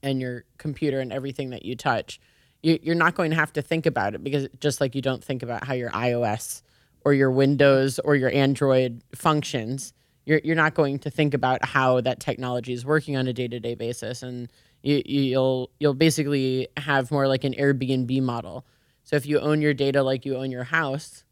and 0.04 0.22
your 0.22 0.46
computer 0.58 1.00
and 1.00 1.12
everything 1.12 1.50
that 1.50 1.66
you 1.66 1.76
touch, 1.76 2.20
you, 2.62 2.80
you're 2.82 2.96
not 2.96 3.16
going 3.16 3.32
to 3.32 3.36
have 3.36 3.54
to 3.54 3.62
think 3.62 3.86
about 3.86 4.14
it 4.14 4.24
because 4.24 4.48
just 4.60 4.82
like 4.82 4.96
you 4.96 5.02
don't 5.02 5.24
think 5.24 5.44
about 5.44 5.64
how 5.64 5.74
your 5.74 5.90
iOS 5.92 6.62
or 7.06 7.14
your 7.14 7.32
Windows 7.32 8.00
or 8.00 8.16
your 8.16 8.32
Android 8.32 9.02
functions, 9.16 9.94
you're, 10.26 10.42
you're 10.44 10.56
not 10.56 10.74
going 10.74 11.00
to 11.00 11.10
think 11.10 11.34
about 11.34 11.64
how 11.64 12.02
that 12.02 12.20
technology 12.20 12.74
is 12.74 12.86
working 12.86 13.16
on 13.18 13.28
a 13.28 13.34
day-to-day 13.34 13.76
basis 13.76 14.22
and 14.22 14.50
you, 14.82 15.02
you'll 15.06 15.72
you'll 15.80 15.94
basically 15.94 16.70
have 16.78 17.12
more 17.12 17.28
like 17.28 17.44
an 17.44 17.54
Airbnb 17.54 18.22
model. 18.22 18.66
So 19.04 19.18
if 19.18 19.26
you 19.26 19.40
own 19.40 19.62
your 19.62 19.74
data 19.74 20.04
like 20.04 20.26
you 20.26 20.38
own 20.38 20.52
your 20.52 20.64
house, 20.64 21.26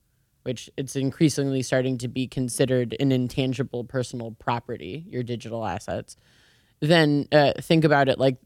which 0.47 0.69
it's 0.77 0.95
increasingly 0.95 1.61
starting 1.61 1.97
to 1.97 2.07
be 2.07 2.25
considered 2.25 2.95
an 3.01 3.11
intangible 3.11 3.83
personal 3.83 4.31
property, 4.31 5.03
your 5.09 5.21
digital 5.21 5.65
assets, 5.65 6.15
then 6.79 7.27
uh, 7.33 7.51
think 7.59 7.83
about 7.83 8.07
it 8.07 8.17
like 8.17 8.37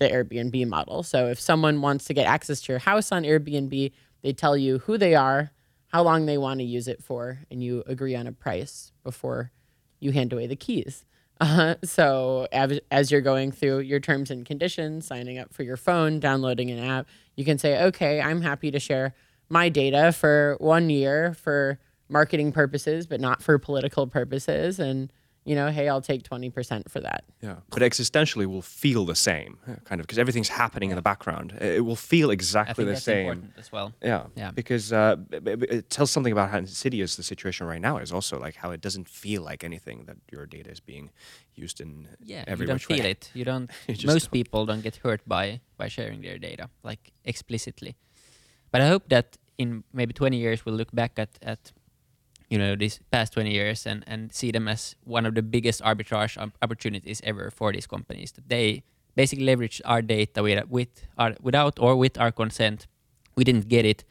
the 0.00 0.08
Airbnb 0.08 0.66
model. 0.66 1.04
So 1.04 1.28
if 1.28 1.38
someone 1.38 1.80
wants 1.80 2.06
to 2.06 2.12
get 2.12 2.26
access 2.26 2.60
to 2.62 2.72
your 2.72 2.80
house 2.80 3.12
on 3.12 3.22
Airbnb, 3.22 3.92
they 4.22 4.32
tell 4.32 4.56
you 4.56 4.78
who 4.80 4.98
they 4.98 5.14
are, 5.14 5.52
how 5.92 6.02
long 6.02 6.26
they 6.26 6.38
want 6.38 6.58
to 6.58 6.64
use 6.64 6.88
it 6.88 7.04
for, 7.04 7.38
and 7.52 7.62
you 7.62 7.84
agree 7.86 8.16
on 8.16 8.26
a 8.26 8.32
price 8.32 8.90
before 9.04 9.52
you 10.00 10.10
hand 10.10 10.32
away 10.32 10.48
the 10.48 10.56
keys. 10.56 11.04
Uh, 11.40 11.74
so 11.82 12.46
as, 12.52 12.78
as 12.92 13.10
you're 13.10 13.20
going 13.20 13.50
through 13.50 13.80
your 13.80 13.98
terms 13.98 14.30
and 14.30 14.46
conditions, 14.46 15.04
signing 15.04 15.36
up 15.36 15.52
for 15.52 15.64
your 15.64 15.76
phone, 15.76 16.20
downloading 16.20 16.70
an 16.70 16.78
app, 16.78 17.08
you 17.34 17.44
can 17.44 17.58
say, 17.58 17.82
okay, 17.82 18.20
I'm 18.20 18.40
happy 18.40 18.70
to 18.70 18.78
share 18.78 19.14
my 19.54 19.68
data 19.68 20.10
for 20.10 20.56
one 20.58 20.90
year 20.90 21.32
for 21.34 21.78
marketing 22.08 22.50
purposes, 22.50 23.06
but 23.06 23.20
not 23.20 23.40
for 23.40 23.56
political 23.56 24.04
purposes. 24.08 24.80
And, 24.80 25.12
you 25.44 25.54
know, 25.54 25.68
hey, 25.70 25.88
I'll 25.88 26.02
take 26.02 26.24
20% 26.24 26.90
for 26.90 26.98
that. 27.00 27.22
Yeah. 27.40 27.58
But 27.70 27.82
existentially, 27.82 28.46
will 28.46 28.62
feel 28.62 29.04
the 29.04 29.14
same, 29.14 29.58
kind 29.84 30.00
of, 30.00 30.06
because 30.08 30.18
everything's 30.18 30.48
happening 30.48 30.90
in 30.90 30.96
the 30.96 31.02
background. 31.02 31.52
It 31.60 31.84
will 31.84 31.94
feel 31.94 32.30
exactly 32.30 32.84
the 32.84 32.96
same. 32.96 33.52
as 33.56 33.70
well. 33.70 33.92
Yeah. 34.02 34.24
Yeah. 34.34 34.50
Because 34.50 34.92
uh, 34.92 35.16
it 35.30 35.88
tells 35.88 36.10
something 36.10 36.32
about 36.32 36.50
how 36.50 36.58
insidious 36.58 37.14
the 37.14 37.22
situation 37.22 37.64
right 37.68 37.80
now 37.80 37.98
is 37.98 38.12
also, 38.12 38.40
like 38.40 38.56
how 38.56 38.72
it 38.72 38.80
doesn't 38.80 39.08
feel 39.08 39.42
like 39.42 39.62
anything 39.62 40.06
that 40.06 40.16
your 40.32 40.46
data 40.46 40.70
is 40.70 40.80
being 40.80 41.10
used 41.54 41.80
in 41.80 42.08
yeah, 42.20 42.42
every 42.48 42.64
you 42.64 42.68
don't 42.72 42.82
feel 42.82 43.04
way. 43.04 43.12
it. 43.12 43.30
You 43.34 43.44
don't. 43.44 43.70
most 43.88 44.04
don't. 44.04 44.30
people 44.32 44.66
don't 44.66 44.82
get 44.82 44.96
hurt 44.96 45.22
by 45.28 45.60
by 45.76 45.86
sharing 45.86 46.22
their 46.22 46.38
data, 46.38 46.70
like 46.82 47.12
explicitly. 47.24 47.94
But 48.72 48.80
I 48.80 48.88
hope 48.88 49.08
that 49.10 49.36
in 49.58 49.84
maybe 49.92 50.12
20 50.12 50.36
years 50.36 50.64
we'll 50.64 50.74
look 50.74 50.92
back 50.92 51.12
at, 51.18 51.30
at 51.42 51.72
you 52.50 52.58
know 52.58 52.76
these 52.76 53.00
past 53.10 53.32
20 53.32 53.50
years 53.50 53.86
and, 53.86 54.04
and 54.06 54.32
see 54.32 54.50
them 54.50 54.68
as 54.68 54.96
one 55.04 55.26
of 55.26 55.34
the 55.34 55.42
biggest 55.42 55.82
arbitrage 55.82 56.36
opportunities 56.62 57.20
ever 57.24 57.50
for 57.50 57.72
these 57.72 57.86
companies. 57.86 58.32
That 58.32 58.48
they 58.48 58.82
basically 59.14 59.44
leverage 59.44 59.80
our 59.84 60.02
data 60.02 60.42
with, 60.42 60.68
with 60.68 60.88
our, 61.16 61.34
without 61.40 61.78
or 61.78 61.96
with 61.96 62.18
our 62.18 62.32
consent. 62.32 62.86
We 63.36 63.44
didn't 63.44 63.68
get 63.68 63.84
it. 63.84 64.04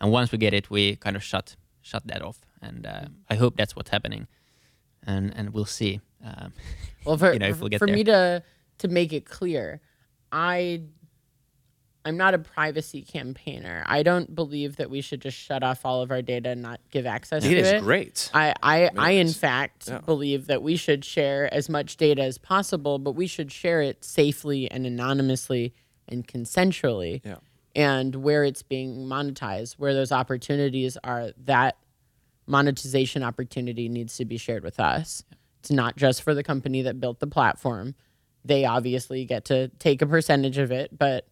And 0.00 0.12
once 0.12 0.30
we 0.30 0.38
get 0.38 0.54
it 0.54 0.70
we 0.70 0.96
kind 0.96 1.16
of 1.16 1.22
shut 1.22 1.56
shut 1.82 2.06
that 2.06 2.22
off. 2.22 2.40
And 2.60 2.86
uh, 2.86 3.06
i 3.30 3.34
hope 3.34 3.56
that's 3.56 3.74
what's 3.74 3.90
happening. 3.90 4.26
And 5.06 5.32
and 5.34 5.50
we'll 5.50 5.64
see 5.64 6.00
um, 6.24 6.52
well 7.04 7.16
for, 7.16 7.32
you 7.34 7.38
know, 7.38 7.52
we'll 7.58 7.78
for 7.78 7.86
me 7.86 8.04
to 8.04 8.42
to 8.78 8.88
make 8.88 9.12
it 9.12 9.24
clear 9.24 9.80
i 10.30 10.80
I'm 12.08 12.16
not 12.16 12.32
a 12.32 12.38
privacy 12.38 13.02
campaigner. 13.02 13.84
I 13.86 14.02
don't 14.02 14.34
believe 14.34 14.76
that 14.76 14.88
we 14.88 15.02
should 15.02 15.20
just 15.20 15.36
shut 15.36 15.62
off 15.62 15.84
all 15.84 16.00
of 16.00 16.10
our 16.10 16.22
data 16.22 16.48
and 16.48 16.62
not 16.62 16.80
give 16.90 17.04
access 17.04 17.44
it 17.44 17.50
to 17.50 17.54
it. 17.54 17.66
It 17.66 17.74
is 17.76 17.82
great. 17.82 18.30
I, 18.32 18.54
I, 18.62 18.90
I 18.96 19.10
in 19.10 19.28
fact 19.28 19.88
yeah. 19.88 19.98
believe 19.98 20.46
that 20.46 20.62
we 20.62 20.76
should 20.76 21.04
share 21.04 21.52
as 21.52 21.68
much 21.68 21.98
data 21.98 22.22
as 22.22 22.38
possible, 22.38 22.98
but 22.98 23.12
we 23.12 23.26
should 23.26 23.52
share 23.52 23.82
it 23.82 24.02
safely 24.04 24.70
and 24.70 24.86
anonymously 24.86 25.74
and 26.08 26.26
consensually. 26.26 27.20
Yeah. 27.22 27.36
And 27.76 28.16
where 28.16 28.42
it's 28.42 28.62
being 28.62 29.06
monetized, 29.06 29.74
where 29.74 29.92
those 29.92 30.10
opportunities 30.10 30.96
are, 31.04 31.32
that 31.44 31.76
monetization 32.46 33.22
opportunity 33.22 33.90
needs 33.90 34.16
to 34.16 34.24
be 34.24 34.38
shared 34.38 34.64
with 34.64 34.80
us. 34.80 35.24
Yeah. 35.30 35.36
It's 35.60 35.70
not 35.70 35.96
just 35.96 36.22
for 36.22 36.34
the 36.34 36.42
company 36.42 36.80
that 36.82 37.00
built 37.00 37.20
the 37.20 37.26
platform. 37.26 37.94
They 38.46 38.64
obviously 38.64 39.26
get 39.26 39.44
to 39.46 39.68
take 39.78 40.00
a 40.00 40.06
percentage 40.06 40.56
of 40.56 40.70
it, 40.70 40.96
but 40.96 41.26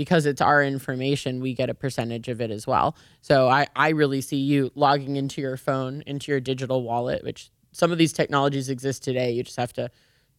because 0.00 0.24
it's 0.24 0.40
our 0.40 0.64
information, 0.64 1.42
we 1.42 1.52
get 1.52 1.68
a 1.68 1.74
percentage 1.74 2.28
of 2.28 2.40
it 2.40 2.50
as 2.50 2.66
well. 2.66 2.96
So 3.20 3.50
I, 3.50 3.66
I 3.76 3.90
really 3.90 4.22
see 4.22 4.38
you 4.38 4.70
logging 4.74 5.16
into 5.16 5.42
your 5.42 5.58
phone, 5.58 6.02
into 6.06 6.32
your 6.32 6.40
digital 6.40 6.82
wallet, 6.82 7.22
which 7.22 7.50
some 7.72 7.92
of 7.92 7.98
these 7.98 8.14
technologies 8.14 8.70
exist 8.70 9.04
today. 9.04 9.32
You 9.32 9.42
just 9.42 9.58
have 9.58 9.74
to 9.74 9.90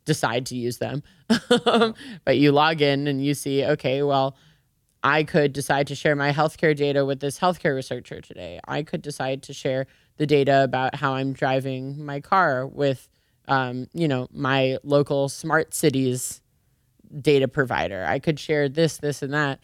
decide 0.04 0.48
to 0.48 0.56
use 0.56 0.80
them. 0.80 1.04
but 2.26 2.38
you 2.38 2.52
log 2.52 2.82
in 2.82 3.06
and 3.06 3.24
you 3.24 3.36
see, 3.36 3.64
okay, 3.64 4.02
well, 4.02 4.36
I 5.04 5.22
could 5.22 5.54
decide 5.54 5.86
to 5.90 5.96
share 5.96 6.16
my 6.16 6.32
healthcare 6.32 6.76
data 6.76 7.06
with 7.06 7.20
this 7.20 7.38
healthcare 7.38 7.76
researcher 7.76 8.20
today. 8.20 8.60
I 8.68 8.82
could 8.82 9.04
decide 9.04 9.44
to 9.44 9.54
share 9.54 9.86
the 10.18 10.26
data 10.26 10.64
about 10.64 10.96
how 10.96 11.14
I'm 11.14 11.34
driving 11.34 12.04
my 12.04 12.20
car 12.20 12.66
with, 12.66 13.08
um, 13.48 13.90
you 13.94 14.08
know, 14.08 14.28
my 14.32 14.80
local 14.84 15.30
smart 15.30 15.76
cities 15.76 16.41
data 17.20 17.48
provider. 17.48 18.06
I 18.08 18.20
could 18.20 18.40
share 18.40 18.70
this, 18.70 18.98
this, 18.98 19.22
and 19.22 19.34
that. 19.34 19.64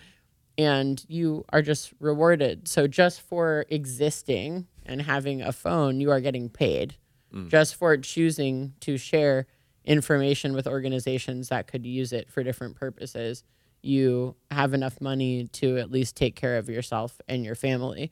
And 0.57 1.03
you 1.07 1.45
are 1.49 1.61
just 1.61 1.93
rewarded. 1.99 2.67
So 2.67 2.87
just 2.87 3.21
for 3.21 3.65
existing 3.69 4.67
and 4.85 5.01
having 5.01 5.41
a 5.41 5.51
phone, 5.51 6.01
you 6.01 6.09
are 6.11 6.19
getting 6.19 6.49
paid. 6.49 6.95
Mm. 7.33 7.49
Just 7.49 7.75
for 7.75 7.95
choosing 7.97 8.73
to 8.81 8.97
share 8.97 9.45
information 9.85 10.53
with 10.53 10.67
organizations 10.67 11.49
that 11.49 11.67
could 11.67 11.85
use 11.85 12.11
it 12.11 12.29
for 12.29 12.43
different 12.43 12.75
purposes, 12.75 13.43
you 13.81 14.35
have 14.51 14.73
enough 14.73 14.99
money 14.99 15.45
to 15.53 15.77
at 15.77 15.91
least 15.91 16.15
take 16.15 16.35
care 16.35 16.57
of 16.57 16.69
yourself 16.69 17.19
and 17.27 17.45
your 17.45 17.55
family, 17.55 18.11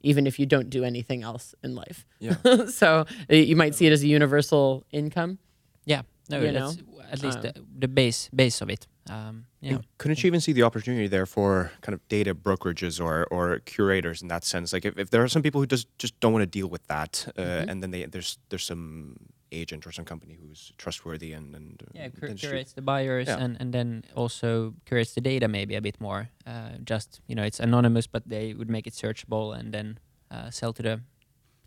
even 0.00 0.26
if 0.26 0.38
you 0.38 0.46
don't 0.46 0.70
do 0.70 0.84
anything 0.84 1.22
else 1.22 1.54
in 1.62 1.74
life. 1.74 2.06
Yeah. 2.18 2.36
so 2.68 3.06
you 3.28 3.56
might 3.56 3.74
see 3.74 3.86
it 3.86 3.92
as 3.92 4.02
a 4.02 4.06
universal 4.06 4.84
income. 4.90 5.38
Yeah. 5.84 6.02
No, 6.28 6.40
you 6.40 6.52
know? 6.52 6.72
At 7.10 7.22
least 7.22 7.38
um, 7.38 7.42
the, 7.42 7.64
the, 7.78 7.88
base 7.88 8.28
base 8.34 8.60
of 8.60 8.70
it. 8.70 8.86
Um, 9.08 9.46
yeah. 9.60 9.78
Couldn't 9.98 10.22
you 10.22 10.28
even 10.28 10.40
see 10.40 10.52
the 10.52 10.62
opportunity 10.62 11.06
there 11.06 11.26
for 11.26 11.72
kind 11.80 11.94
of 11.94 12.06
data 12.08 12.34
brokerages 12.34 13.00
or, 13.02 13.26
or 13.30 13.60
curators 13.60 14.22
in 14.22 14.28
that 14.28 14.44
sense? 14.44 14.72
Like 14.72 14.84
if, 14.84 14.98
if 14.98 15.10
there 15.10 15.22
are 15.22 15.28
some 15.28 15.42
people 15.42 15.60
who 15.60 15.66
just 15.66 15.86
just 15.98 16.18
don't 16.20 16.32
want 16.32 16.42
to 16.42 16.46
deal 16.46 16.68
with 16.68 16.86
that, 16.88 17.26
uh, 17.36 17.42
mm-hmm. 17.42 17.68
and 17.68 17.82
then 17.82 17.90
they, 17.90 18.04
there's 18.06 18.38
there's 18.48 18.64
some 18.64 19.16
agent 19.52 19.86
or 19.86 19.92
some 19.92 20.04
company 20.04 20.36
who's 20.40 20.72
trustworthy 20.76 21.32
and 21.32 21.54
and 21.54 21.82
uh, 21.82 21.90
yeah 21.94 22.08
cur- 22.08 22.34
curates 22.34 22.72
the 22.72 22.82
buyers 22.82 23.28
yeah. 23.28 23.38
and 23.38 23.56
and 23.60 23.72
then 23.72 24.02
also 24.14 24.74
curates 24.84 25.14
the 25.14 25.20
data 25.20 25.48
maybe 25.48 25.74
a 25.76 25.80
bit 25.80 26.00
more. 26.00 26.28
Uh, 26.46 26.70
just 26.84 27.20
you 27.26 27.34
know 27.34 27.42
it's 27.42 27.60
anonymous, 27.60 28.06
but 28.06 28.22
they 28.28 28.54
would 28.54 28.70
make 28.70 28.86
it 28.86 28.92
searchable 28.92 29.56
and 29.58 29.72
then 29.72 29.98
uh, 30.30 30.50
sell 30.50 30.72
to 30.72 30.82
the 30.82 31.00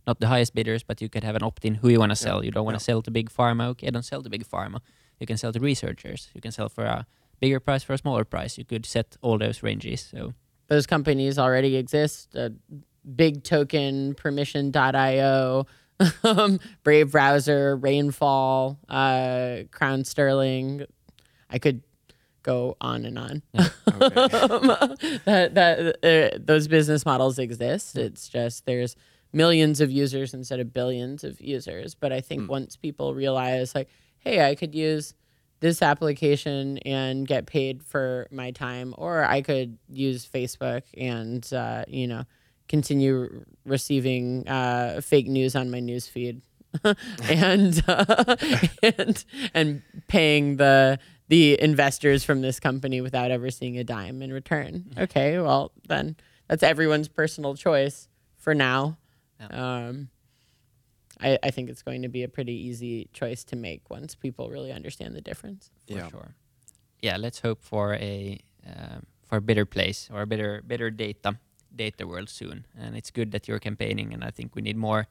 not 0.08 0.20
the 0.20 0.28
highest 0.28 0.56
bidders, 0.56 0.84
but 0.84 1.02
you 1.02 1.10
could 1.10 1.24
have 1.24 1.36
an 1.36 1.44
opt-in 1.44 1.76
who 1.76 1.90
you 1.90 2.00
want 2.00 2.12
to 2.12 2.16
sell. 2.16 2.38
Yeah. 2.38 2.46
You 2.48 2.52
don't 2.52 2.66
want 2.66 2.80
to 2.80 2.84
yeah. 2.84 2.94
sell 2.94 3.02
to 3.04 3.12
big 3.12 3.30
pharma. 3.30 3.68
Okay, 3.70 3.90
don't 3.92 4.04
sell 4.04 4.24
to 4.24 4.30
big 4.30 4.46
pharma. 4.48 4.80
You 5.20 5.28
can 5.28 5.38
sell 5.38 5.52
to 5.52 5.60
researchers. 5.60 6.30
You 6.34 6.42
can 6.42 6.52
sell 6.52 6.70
for 6.70 6.84
a 6.84 7.06
bigger 7.40 7.60
price 7.60 7.84
for 7.84 7.94
a 7.94 7.98
smaller 7.98 8.26
price. 8.26 8.58
You 8.58 8.66
could 8.66 8.86
set 8.86 9.18
all 9.22 9.38
those 9.38 9.64
ranges. 9.64 10.02
So 10.12 10.34
those 10.68 10.86
companies 10.86 11.38
already 11.38 11.76
exist. 11.76 12.36
Uh, 12.36 12.50
Big 13.16 13.44
Token, 13.44 14.14
Permission.io, 14.14 15.66
um, 16.24 16.60
Brave 16.84 17.12
Browser, 17.12 17.76
Rainfall, 17.76 18.78
uh, 18.88 19.60
Crown 19.72 20.04
Sterling. 20.04 20.86
I 21.50 21.60
could 21.60 21.82
go 22.44 22.78
on 22.80 23.06
and 23.06 23.18
on. 23.18 23.42
that 23.54 25.52
that 25.54 25.98
uh, 26.04 26.38
those 26.40 26.68
business 26.68 27.06
models 27.06 27.40
exist. 27.40 27.98
It's 27.98 28.30
just 28.30 28.66
there's 28.66 28.96
millions 29.34 29.82
of 29.82 29.92
users 29.92 30.34
instead 30.34 30.60
of 30.60 30.74
billions 30.74 31.24
of 31.24 31.40
users. 31.42 31.96
But 31.96 32.12
I 32.12 32.22
think 32.22 32.50
once 32.50 32.76
people 32.76 33.14
realize 33.14 33.76
like, 33.76 33.90
hey, 34.20 34.48
I 34.48 34.56
could 34.56 34.76
use 34.76 35.14
this 35.60 35.82
application 35.82 36.78
and 36.80 37.28
get 37.28 37.46
paid 37.46 37.84
for 37.84 38.28
my 38.32 38.52
time, 38.52 38.94
or 38.98 39.26
I 39.26 39.42
could 39.42 39.78
use 39.90 40.28
Facebook 40.28 40.84
and 40.98 41.52
uh, 41.54 41.86
you 41.88 42.08
know 42.08 42.24
continue 42.68 43.46
receiving 43.66 44.48
uh, 44.48 45.02
fake 45.02 45.28
news 45.28 45.56
on 45.56 45.70
my 45.72 45.80
news 45.80 46.08
feed. 46.08 46.42
and 47.24 47.84
uh, 47.88 48.36
and 48.84 49.26
and 49.56 49.82
paying 50.08 50.58
the 50.58 51.00
the 51.28 51.60
investors 51.62 52.24
from 52.24 52.42
this 52.42 52.60
company 52.60 53.02
without 53.02 53.32
ever 53.32 53.50
seeing 53.50 53.78
a 53.78 53.84
dime 53.84 54.22
in 54.22 54.32
return. 54.32 54.86
Okay, 54.98 55.40
well 55.40 55.72
then 55.88 56.16
that's 56.48 56.64
everyone's 56.64 57.08
personal 57.08 57.56
choice 57.56 58.08
for 58.38 58.54
now. 58.54 58.98
Um, 59.50 60.10
I, 61.22 61.38
I 61.44 61.52
think 61.52 61.70
it's 61.70 61.82
going 61.84 62.02
to 62.04 62.08
be 62.10 62.24
a 62.24 62.28
pretty 62.28 62.54
easy 62.54 63.10
choice 63.14 63.44
to 63.46 63.56
make 63.56 63.90
once 63.90 64.16
people 64.16 64.50
really 64.50 64.72
understand 64.72 65.16
the 65.16 65.22
difference. 65.22 65.70
for 65.88 65.94
Yeah. 65.98 66.10
sure. 66.10 66.36
Yeah, 67.02 67.18
let's 67.18 67.40
hope 67.42 67.62
for 67.64 67.94
a 67.96 68.40
um, 68.66 69.06
for 69.26 69.38
a 69.38 69.42
better 69.42 69.66
place 69.66 70.10
or 70.14 70.22
a 70.22 70.28
better 70.28 70.62
better 70.66 70.90
data 70.92 71.38
data 71.76 72.06
world 72.08 72.30
soon. 72.30 72.66
And 72.78 72.96
it's 72.96 73.12
good 73.12 73.32
that 73.32 73.48
you're 73.48 73.60
campaigning, 73.60 74.14
and 74.14 74.24
I 74.24 74.32
think 74.32 74.56
we 74.56 74.62
need 74.62 74.76
more 74.78 75.08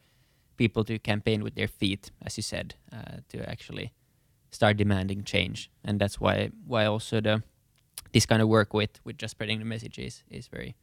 people 0.56 0.84
to 0.84 0.98
campaign 0.98 1.42
with 1.42 1.54
their 1.54 1.68
feet, 1.68 2.10
as 2.22 2.36
you 2.36 2.42
said, 2.42 2.74
uh, 2.92 3.18
to 3.28 3.48
actually 3.48 3.92
start 4.50 4.76
demanding 4.76 5.24
change. 5.24 5.70
And 5.84 5.98
that's 6.00 6.20
why 6.20 6.50
why 6.66 6.84
also 6.86 7.20
the 7.20 7.42
this 8.12 8.26
kind 8.26 8.42
of 8.42 8.48
work 8.48 8.74
with 8.74 9.00
with 9.04 9.16
just 9.22 9.30
spreading 9.32 9.58
the 9.58 9.64
messages 9.64 10.24
is 10.30 10.48
very 10.48 10.74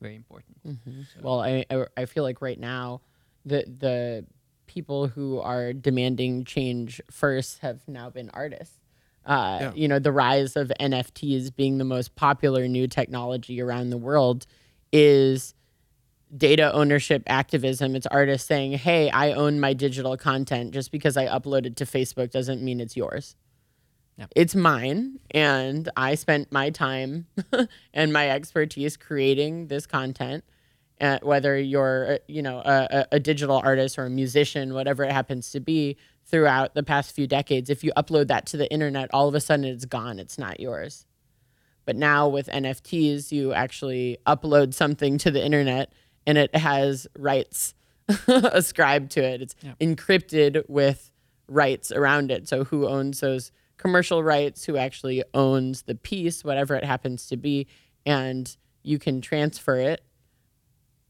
very 0.00 0.14
important. 0.16 0.56
So- 0.64 1.20
Well, 1.22 1.40
I, 1.40 1.64
I 1.70 1.86
I 2.02 2.06
feel 2.06 2.22
like 2.24 2.40
right 2.40 2.60
now, 2.60 3.00
the 3.44 3.64
the 3.80 4.24
people 4.66 5.08
who 5.08 5.38
are 5.40 5.72
demanding 5.72 6.44
change 6.44 7.00
first 7.10 7.58
have 7.58 7.86
now 7.88 8.10
been 8.10 8.30
artists. 8.30 8.78
Uh, 9.26 9.58
Yeah. 9.60 9.72
You 9.74 9.88
know, 9.88 9.98
the 9.98 10.12
rise 10.12 10.56
of 10.56 10.70
NFTs 10.80 11.54
being 11.54 11.78
the 11.78 11.84
most 11.84 12.14
popular 12.14 12.68
new 12.68 12.86
technology 12.86 13.60
around 13.60 13.90
the 13.90 13.98
world 13.98 14.46
is 14.92 15.54
data 16.36 16.72
ownership 16.72 17.22
activism. 17.26 17.94
It's 17.94 18.06
artists 18.06 18.46
saying, 18.48 18.72
"Hey, 18.72 19.08
I 19.10 19.32
own 19.32 19.60
my 19.60 19.72
digital 19.72 20.16
content. 20.16 20.72
Just 20.74 20.90
because 20.90 21.16
I 21.16 21.26
uploaded 21.26 21.66
it 21.66 21.76
to 21.76 21.84
Facebook 21.84 22.30
doesn't 22.30 22.62
mean 22.62 22.80
it's 22.80 22.96
yours." 22.96 23.36
Yep. 24.18 24.32
It's 24.36 24.54
mine, 24.54 25.18
and 25.32 25.88
I 25.96 26.14
spent 26.14 26.52
my 26.52 26.70
time 26.70 27.26
and 27.94 28.12
my 28.12 28.30
expertise 28.30 28.96
creating 28.96 29.66
this 29.68 29.86
content. 29.86 30.44
Uh, 31.00 31.18
whether 31.22 31.58
you're, 31.58 32.20
you 32.28 32.40
know, 32.40 32.58
a, 32.58 32.86
a- 32.90 33.06
a 33.16 33.20
digital 33.20 33.60
artist 33.64 33.98
or 33.98 34.04
a 34.06 34.10
musician, 34.10 34.72
whatever 34.74 35.02
it 35.02 35.10
happens 35.10 35.50
to 35.50 35.60
be, 35.60 35.96
throughout 36.26 36.74
the 36.74 36.82
past 36.84 37.14
few 37.14 37.26
decades, 37.26 37.68
if 37.68 37.82
you 37.84 37.92
upload 37.96 38.28
that 38.28 38.46
to 38.46 38.56
the 38.56 38.70
internet, 38.72 39.10
all 39.12 39.26
of 39.28 39.34
a 39.34 39.40
sudden 39.40 39.64
it's 39.64 39.84
gone. 39.84 40.18
It's 40.18 40.38
not 40.38 40.60
yours. 40.60 41.04
But 41.84 41.96
now 41.96 42.28
with 42.28 42.46
NFTs, 42.48 43.32
you 43.32 43.52
actually 43.52 44.18
upload 44.26 44.72
something 44.72 45.18
to 45.18 45.30
the 45.30 45.44
internet 45.44 45.92
and 46.26 46.38
it 46.38 46.54
has 46.56 47.06
rights 47.18 47.74
ascribed 48.28 49.10
to 49.12 49.22
it. 49.22 49.42
It's 49.42 49.54
Yeah. 49.62 49.74
encrypted 49.80 50.62
with 50.68 51.10
rights 51.48 51.90
around 51.92 52.30
it. 52.30 52.48
So 52.48 52.64
who 52.64 52.86
owns 52.88 53.20
those 53.20 53.50
commercial 53.76 54.22
rights? 54.22 54.64
Who 54.64 54.76
actually 54.76 55.22
owns 55.34 55.82
the 55.82 55.94
piece, 55.94 56.42
whatever 56.44 56.74
it 56.76 56.84
happens 56.84 57.26
to 57.26 57.36
be, 57.36 57.66
and 58.06 58.56
you 58.82 58.98
can 58.98 59.20
transfer 59.20 59.76
it. 59.76 60.02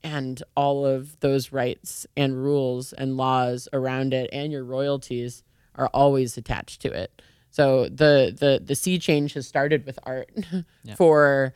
And 0.05 0.41
all 0.55 0.87
of 0.87 1.19
those 1.21 1.51
rights 1.51 2.07
and 2.17 2.37
rules 2.37 2.93
and 2.93 3.17
laws 3.17 3.69
around 3.73 4.15
it 4.15 4.31
and 4.33 4.53
your 4.53 4.63
royalties 4.63 5.43
are 5.75 5.89
always 5.89 6.37
attached 6.37 6.83
to 6.83 6.93
it. 6.93 7.23
So 7.51 7.85
the 7.85 8.37
the 8.39 8.61
the 8.65 8.75
sea 8.75 8.99
change 8.99 9.33
has 9.35 9.47
started 9.47 9.87
with 9.87 9.99
art 10.05 10.31
for 10.97 11.55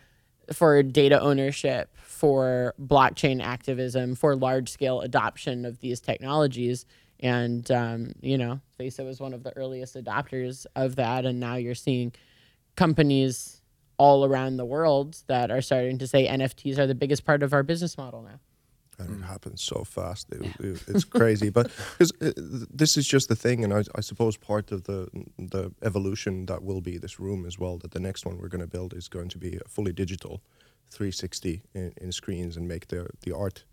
for 0.52 0.82
data 0.82 1.20
ownership, 1.20 1.90
for 2.02 2.74
blockchain 2.80 3.42
activism, 3.42 4.14
for 4.14 4.34
large 4.34 4.68
scale 4.68 5.00
adoption 5.00 5.64
of 5.64 5.80
these 5.80 6.00
technologies. 6.00 6.86
And 7.20 7.70
um, 7.70 8.12
you 8.20 8.38
know, 8.38 8.60
Vesa 8.78 9.04
was 9.04 9.20
one 9.20 9.34
of 9.34 9.42
the 9.42 9.54
earliest 9.56 9.96
adopters 9.96 10.66
of 10.76 10.96
that, 10.96 11.26
and 11.26 11.40
now 11.40 11.56
you're 11.56 11.74
seeing 11.74 12.12
companies 12.76 13.57
all 13.98 14.24
around 14.24 14.56
the 14.56 14.64
world 14.64 15.16
that 15.26 15.50
are 15.50 15.60
starting 15.60 15.98
to 15.98 16.06
say 16.06 16.26
NFTs 16.28 16.78
are 16.78 16.86
the 16.86 16.94
biggest 16.94 17.24
part 17.24 17.42
of 17.42 17.52
our 17.52 17.62
business 17.62 17.98
model 17.98 18.22
now. 18.22 18.38
and 19.04 19.22
it 19.22 19.26
happens 19.26 19.60
so 19.62 19.84
fast. 19.84 20.26
It, 20.32 20.42
it- 20.60 20.84
it's 20.88 21.04
crazy, 21.04 21.50
but 21.50 21.70
because 21.98 22.12
uh, 22.20 22.32
this 22.72 22.96
is 22.96 23.06
just 23.06 23.28
the 23.28 23.36
thing, 23.36 23.64
and 23.64 23.72
I, 23.72 23.82
I 23.94 24.00
suppose 24.00 24.36
part 24.36 24.72
of 24.72 24.84
the 24.84 25.08
the 25.38 25.72
evolution 25.82 26.46
that 26.46 26.62
will 26.62 26.80
be 26.80 26.98
this 26.98 27.20
room 27.20 27.44
as 27.46 27.58
well. 27.58 27.78
That 27.78 27.90
the 27.92 28.00
next 28.00 28.24
one 28.26 28.38
we're 28.38 28.48
going 28.48 28.66
to 28.68 28.72
build 28.78 28.94
is 28.94 29.08
going 29.08 29.28
to 29.30 29.38
be 29.38 29.58
fully 29.68 29.92
digital, 29.92 30.40
360 30.90 31.62
in, 31.74 31.92
in 32.00 32.12
screens, 32.12 32.56
and 32.56 32.66
make 32.66 32.88
the 32.88 33.08
the 33.22 33.32
art 33.36 33.64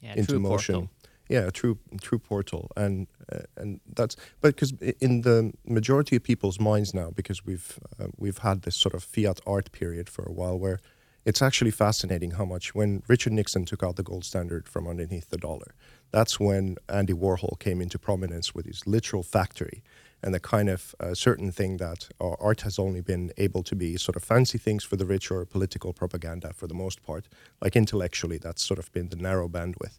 Yeah, 0.00 0.14
into 0.16 0.38
motion. 0.38 0.74
portal. 0.74 0.90
Yeah, 1.28 1.46
a 1.46 1.50
true 1.50 1.78
true 2.02 2.18
portal, 2.18 2.70
and 2.76 3.06
uh, 3.32 3.40
and 3.56 3.80
that's 3.94 4.16
but 4.42 4.54
because 4.54 4.72
in 5.00 5.22
the 5.22 5.52
majority 5.66 6.16
of 6.16 6.22
people's 6.22 6.60
minds 6.60 6.92
now, 6.92 7.10
because 7.10 7.46
we've 7.46 7.78
uh, 7.98 8.08
we've 8.18 8.38
had 8.38 8.62
this 8.62 8.76
sort 8.76 8.94
of 8.94 9.02
fiat 9.02 9.40
art 9.46 9.72
period 9.72 10.10
for 10.10 10.22
a 10.24 10.32
while, 10.32 10.58
where 10.58 10.80
it's 11.24 11.40
actually 11.40 11.70
fascinating 11.70 12.32
how 12.32 12.44
much 12.44 12.74
when 12.74 13.02
Richard 13.08 13.32
Nixon 13.32 13.64
took 13.64 13.82
out 13.82 13.96
the 13.96 14.02
gold 14.02 14.24
standard 14.26 14.68
from 14.68 14.86
underneath 14.86 15.30
the 15.30 15.38
dollar, 15.38 15.74
that's 16.10 16.38
when 16.38 16.76
Andy 16.88 17.14
Warhol 17.14 17.58
came 17.58 17.80
into 17.80 17.98
prominence 17.98 18.54
with 18.54 18.66
his 18.66 18.86
literal 18.86 19.22
factory 19.22 19.82
and 20.22 20.34
the 20.34 20.40
kind 20.40 20.70
of 20.70 20.94
uh, 21.00 21.14
certain 21.14 21.52
thing 21.52 21.76
that 21.76 22.08
uh, 22.18 22.30
art 22.40 22.62
has 22.62 22.78
only 22.78 23.02
been 23.02 23.30
able 23.36 23.62
to 23.62 23.76
be 23.76 23.96
sort 23.98 24.16
of 24.16 24.24
fancy 24.24 24.56
things 24.56 24.82
for 24.82 24.96
the 24.96 25.04
rich 25.04 25.30
or 25.30 25.44
political 25.44 25.92
propaganda 25.92 26.52
for 26.54 26.66
the 26.66 26.74
most 26.74 27.02
part. 27.02 27.28
Like 27.60 27.76
intellectually, 27.76 28.38
that's 28.38 28.64
sort 28.64 28.78
of 28.78 28.90
been 28.92 29.10
the 29.10 29.16
narrow 29.16 29.48
bandwidth. 29.48 29.98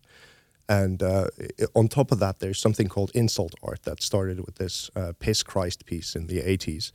And 0.67 1.03
uh, 1.03 1.27
on 1.75 1.87
top 1.87 2.11
of 2.11 2.19
that, 2.19 2.39
there's 2.39 2.59
something 2.59 2.87
called 2.87 3.11
insult 3.13 3.53
art 3.61 3.83
that 3.83 4.01
started 4.01 4.45
with 4.45 4.55
this 4.55 4.89
uh, 4.95 5.13
Piss 5.19 5.43
Christ 5.43 5.85
piece 5.85 6.15
in 6.15 6.27
the 6.27 6.41
80s. 6.41 6.91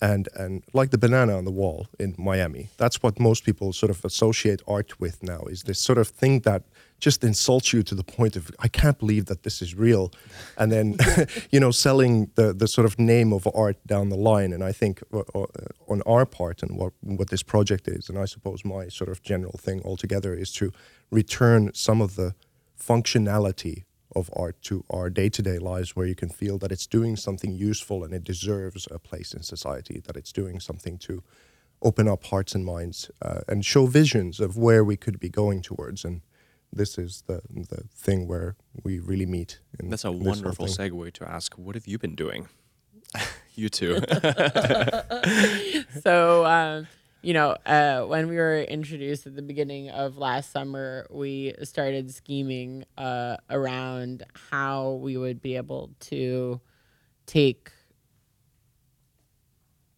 And, 0.00 0.28
and 0.34 0.62
like 0.74 0.90
the 0.90 0.98
banana 0.98 1.38
on 1.38 1.46
the 1.46 1.50
wall 1.50 1.86
in 1.98 2.14
Miami, 2.18 2.68
that's 2.76 3.02
what 3.02 3.18
most 3.18 3.44
people 3.44 3.72
sort 3.72 3.88
of 3.88 4.04
associate 4.04 4.60
art 4.68 5.00
with 5.00 5.22
now 5.22 5.44
is 5.44 5.62
this 5.62 5.78
sort 5.78 5.96
of 5.96 6.08
thing 6.08 6.40
that 6.40 6.64
just 6.98 7.24
insults 7.24 7.72
you 7.72 7.82
to 7.82 7.94
the 7.94 8.04
point 8.04 8.36
of, 8.36 8.50
I 8.58 8.68
can't 8.68 8.98
believe 8.98 9.26
that 9.26 9.42
this 9.42 9.62
is 9.62 9.74
real. 9.74 10.12
And 10.58 10.70
then, 10.70 10.96
you 11.50 11.60
know, 11.60 11.70
selling 11.70 12.30
the, 12.34 12.52
the 12.52 12.68
sort 12.68 12.84
of 12.84 12.98
name 12.98 13.32
of 13.32 13.48
art 13.54 13.78
down 13.86 14.10
the 14.10 14.16
line. 14.16 14.52
And 14.52 14.62
I 14.62 14.72
think 14.72 15.02
uh, 15.12 15.20
uh, 15.34 15.46
on 15.88 16.02
our 16.02 16.26
part 16.26 16.62
and 16.62 16.76
what, 16.76 16.92
what 17.00 17.30
this 17.30 17.42
project 17.42 17.88
is, 17.88 18.10
and 18.10 18.18
I 18.18 18.26
suppose 18.26 18.64
my 18.64 18.88
sort 18.88 19.08
of 19.08 19.22
general 19.22 19.58
thing 19.58 19.80
altogether 19.82 20.34
is 20.34 20.52
to 20.52 20.72
return 21.10 21.70
some 21.72 22.02
of 22.02 22.16
the 22.16 22.34
functionality 22.78 23.84
of 24.14 24.30
art 24.34 24.60
to 24.62 24.84
our 24.88 25.10
day-to-day 25.10 25.58
lives 25.58 25.94
where 25.94 26.06
you 26.06 26.14
can 26.14 26.28
feel 26.28 26.58
that 26.58 26.72
it's 26.72 26.86
doing 26.86 27.16
something 27.16 27.54
useful 27.54 28.02
and 28.04 28.14
it 28.14 28.24
deserves 28.24 28.88
a 28.90 28.98
place 28.98 29.34
in 29.34 29.42
society 29.42 30.00
that 30.06 30.16
it's 30.16 30.32
doing 30.32 30.60
something 30.60 30.96
to 30.96 31.22
open 31.82 32.08
up 32.08 32.24
hearts 32.24 32.54
and 32.54 32.64
minds 32.64 33.10
uh, 33.20 33.40
and 33.48 33.64
show 33.64 33.86
visions 33.86 34.40
of 34.40 34.56
where 34.56 34.82
we 34.82 34.96
could 34.96 35.20
be 35.20 35.28
going 35.28 35.60
towards 35.60 36.04
and 36.04 36.22
this 36.72 36.98
is 36.98 37.22
the 37.26 37.40
the 37.50 37.84
thing 37.94 38.26
where 38.26 38.56
we 38.82 38.98
really 38.98 39.26
meet 39.26 39.60
in 39.78 39.90
That's 39.90 40.04
a 40.04 40.08
in 40.08 40.18
this 40.18 40.24
whole 40.24 40.30
wonderful 40.30 40.66
segue 40.66 41.12
to 41.14 41.28
ask, 41.28 41.54
what 41.54 41.74
have 41.74 41.86
you 41.86 41.98
been 41.98 42.14
doing? 42.14 42.48
you 43.54 43.68
too. 43.68 44.00
so 46.02 46.44
um, 46.44 46.86
you 47.26 47.34
know 47.34 47.56
uh, 47.66 48.02
when 48.02 48.28
we 48.28 48.36
were 48.36 48.60
introduced 48.60 49.26
at 49.26 49.34
the 49.34 49.42
beginning 49.42 49.90
of 49.90 50.16
last 50.16 50.52
summer 50.52 51.08
we 51.10 51.52
started 51.64 52.14
scheming 52.14 52.84
uh, 52.96 53.36
around 53.50 54.22
how 54.50 54.92
we 54.92 55.16
would 55.16 55.42
be 55.42 55.56
able 55.56 55.90
to 55.98 56.60
take 57.26 57.72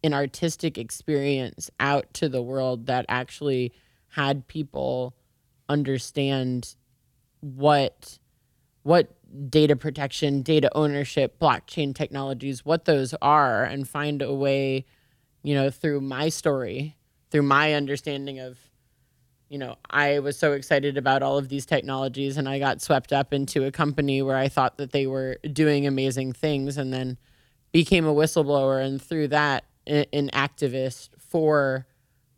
an 0.03 0.11
artistic 0.11 0.79
experience 0.79 1.69
out 1.79 2.11
to 2.15 2.27
the 2.27 2.41
world 2.41 2.87
that 2.87 3.05
actually 3.07 3.73
had 4.07 4.47
people 4.47 5.15
understand 5.69 6.75
what 7.41 8.17
what 8.81 9.15
data 9.51 9.75
protection, 9.75 10.41
data 10.41 10.71
ownership, 10.73 11.37
blockchain 11.37 11.93
technologies, 11.93 12.65
what 12.65 12.85
those 12.85 13.13
are, 13.21 13.63
and 13.63 13.87
find 13.87 14.23
a 14.23 14.33
way 14.33 14.83
you 15.43 15.53
know, 15.53 15.69
through 15.69 16.01
my 16.01 16.29
story, 16.29 16.97
through 17.29 17.43
my 17.43 17.73
understanding 17.73 18.39
of, 18.39 18.57
you 19.49 19.57
know, 19.57 19.75
I 19.89 20.19
was 20.19 20.37
so 20.37 20.53
excited 20.53 20.97
about 20.97 21.23
all 21.23 21.37
of 21.37 21.49
these 21.49 21.65
technologies 21.65 22.37
and 22.37 22.47
I 22.47 22.59
got 22.59 22.81
swept 22.81 23.13
up 23.13 23.33
into 23.33 23.65
a 23.65 23.71
company 23.71 24.21
where 24.21 24.37
I 24.37 24.47
thought 24.47 24.77
that 24.77 24.91
they 24.91 25.07
were 25.07 25.37
doing 25.51 25.87
amazing 25.87 26.33
things 26.33 26.77
and 26.77 26.93
then 26.93 27.17
became 27.71 28.05
a 28.05 28.13
whistleblower 28.13 28.83
and 28.83 29.01
through 29.01 29.29
that 29.29 29.65
an 29.87 30.29
activist 30.33 31.09
for 31.17 31.87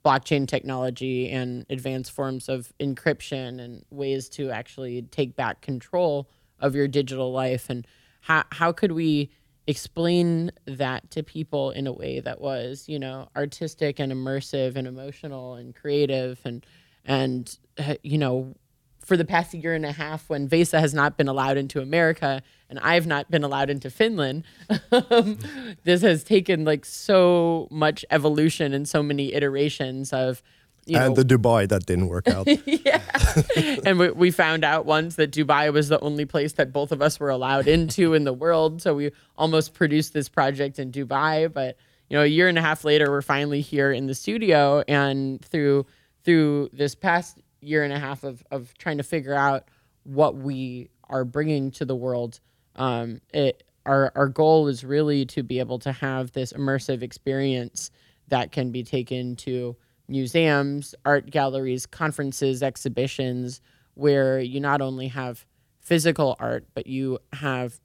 blockchain 0.06 0.48
technology 0.48 1.30
and 1.30 1.66
advanced 1.70 2.12
forms 2.12 2.50
of 2.50 2.72
encryption 2.80 3.60
and 3.60 3.86
ways 3.92 4.30
to 4.30 4.50
actually 4.50 5.02
take 5.04 5.36
back 5.36 5.62
control 5.62 6.30
of 6.60 6.76
your 6.76 6.88
digital 6.88 7.32
life. 7.32 7.70
And 7.70 7.86
how 8.22 8.44
how 8.52 8.72
could 8.72 8.94
we 8.94 9.32
explain 9.72 10.52
that 10.66 11.10
to 11.10 11.24
people 11.24 11.72
in 11.72 11.88
a 11.88 11.92
way 11.92 12.20
that 12.20 12.40
was 12.40 12.88
you 12.88 13.00
know 13.00 13.28
artistic 13.36 14.00
and 14.00 14.12
immersive 14.12 14.76
and 14.76 14.88
emotional 14.88 15.56
and 15.56 15.76
creative 15.76 16.40
and 16.46 16.66
and 17.06 17.58
uh, 17.80 17.96
you 18.04 18.18
know 18.18 18.54
for 19.00 19.18
the 19.18 19.26
past 19.26 19.54
year 19.56 19.74
and 19.74 19.86
a 19.86 19.92
half 19.92 20.30
when 20.30 20.48
Vesa 20.48 20.80
has 20.80 20.94
not 20.94 21.18
been 21.18 21.28
allowed 21.28 21.58
into 21.58 21.82
America 21.82 22.44
and 22.70 22.78
I've 22.80 23.08
not 23.08 23.32
been 23.32 23.44
allowed 23.44 23.72
into 23.72 23.90
Finland, 23.90 24.44
um, 24.92 25.40
this 25.84 26.04
has 26.04 26.24
taken 26.24 26.64
like 26.66 26.86
so 26.86 27.68
much 27.72 28.06
evolution 28.12 28.74
and 28.74 28.88
so 28.88 29.02
many 29.02 29.34
iterations 29.34 30.14
of. 30.14 30.44
You 30.86 30.98
and 30.98 31.16
know, 31.16 31.24
the 31.24 31.36
Dubai 31.36 31.70
that 31.70 31.86
didn't 31.86 32.08
work 32.08 32.28
out. 32.36 32.48
yeah. 32.66 33.02
and 33.86 34.00
we, 34.00 34.12
we 34.12 34.32
found 34.32 34.64
out 34.64 34.86
once 34.86 35.16
that 35.16 35.32
Dubai 35.32 35.72
was 35.72 35.90
the 35.90 36.00
only 36.00 36.26
place 36.26 36.54
that 36.54 36.74
both 36.74 36.92
of 36.92 37.02
us 37.02 37.20
were 37.20 37.30
allowed 37.30 37.68
into 37.68 38.14
in 38.14 38.24
the 38.24 38.34
world. 38.34 38.82
So 38.82 38.96
we 38.96 39.12
almost 39.38 39.74
produced 39.74 40.14
this 40.14 40.28
project 40.28 40.80
in 40.80 40.92
Dubai. 40.92 41.52
But, 41.52 41.78
you 42.10 42.18
know, 42.18 42.24
a 42.24 42.28
year 42.28 42.48
and 42.48 42.58
a 42.58 42.62
half 42.62 42.84
later, 42.84 43.12
we're 43.12 43.22
finally 43.22 43.62
here 43.62 43.92
in 43.92 44.08
the 44.08 44.16
studio. 44.16 44.84
And 44.88 45.44
through 45.46 45.86
through 46.24 46.70
this 46.74 46.96
past 46.96 47.40
year 47.62 47.84
and 47.84 47.94
a 47.94 48.00
half 48.00 48.24
of, 48.24 48.44
of 48.52 48.76
trying 48.78 48.98
to 48.98 49.04
figure 49.04 49.34
out 49.34 49.66
what 50.04 50.36
we 50.36 50.90
are 51.10 51.26
bringing 51.26 51.72
to 51.72 51.86
the 51.86 51.96
world. 51.96 52.40
Um, 52.76 53.22
it, 53.34 53.64
our, 53.86 54.12
our 54.16 54.28
goal 54.28 54.68
is 54.68 54.84
really 54.84 55.26
to 55.28 55.44
be 55.44 55.60
able 55.60 55.80
to 55.80 55.92
have 55.92 56.32
this 56.32 56.54
immersive 56.54 57.02
experience 57.02 57.92
that 58.28 58.52
can 58.52 58.72
be 58.72 58.84
taken 58.84 59.36
to 59.36 59.76
museums, 60.12 60.94
art 61.06 61.32
galleries, 61.32 61.86
conferences, 61.86 62.62
exhibitions, 62.62 63.62
where 63.96 64.40
you 64.40 64.60
not 64.60 64.82
only 64.82 65.08
have 65.08 65.46
physical 65.80 66.36
art, 66.40 66.68
but 66.74 66.86
you 66.86 67.18
have 67.34 67.80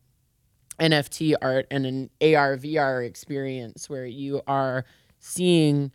NFT 0.79 1.35
art 1.41 1.67
and 1.71 1.87
an 1.87 2.11
AR 2.21 2.57
VR 2.57 3.07
experience 3.07 3.89
where 3.89 4.05
you 4.05 4.43
are 4.47 4.85
seeing 5.19 5.93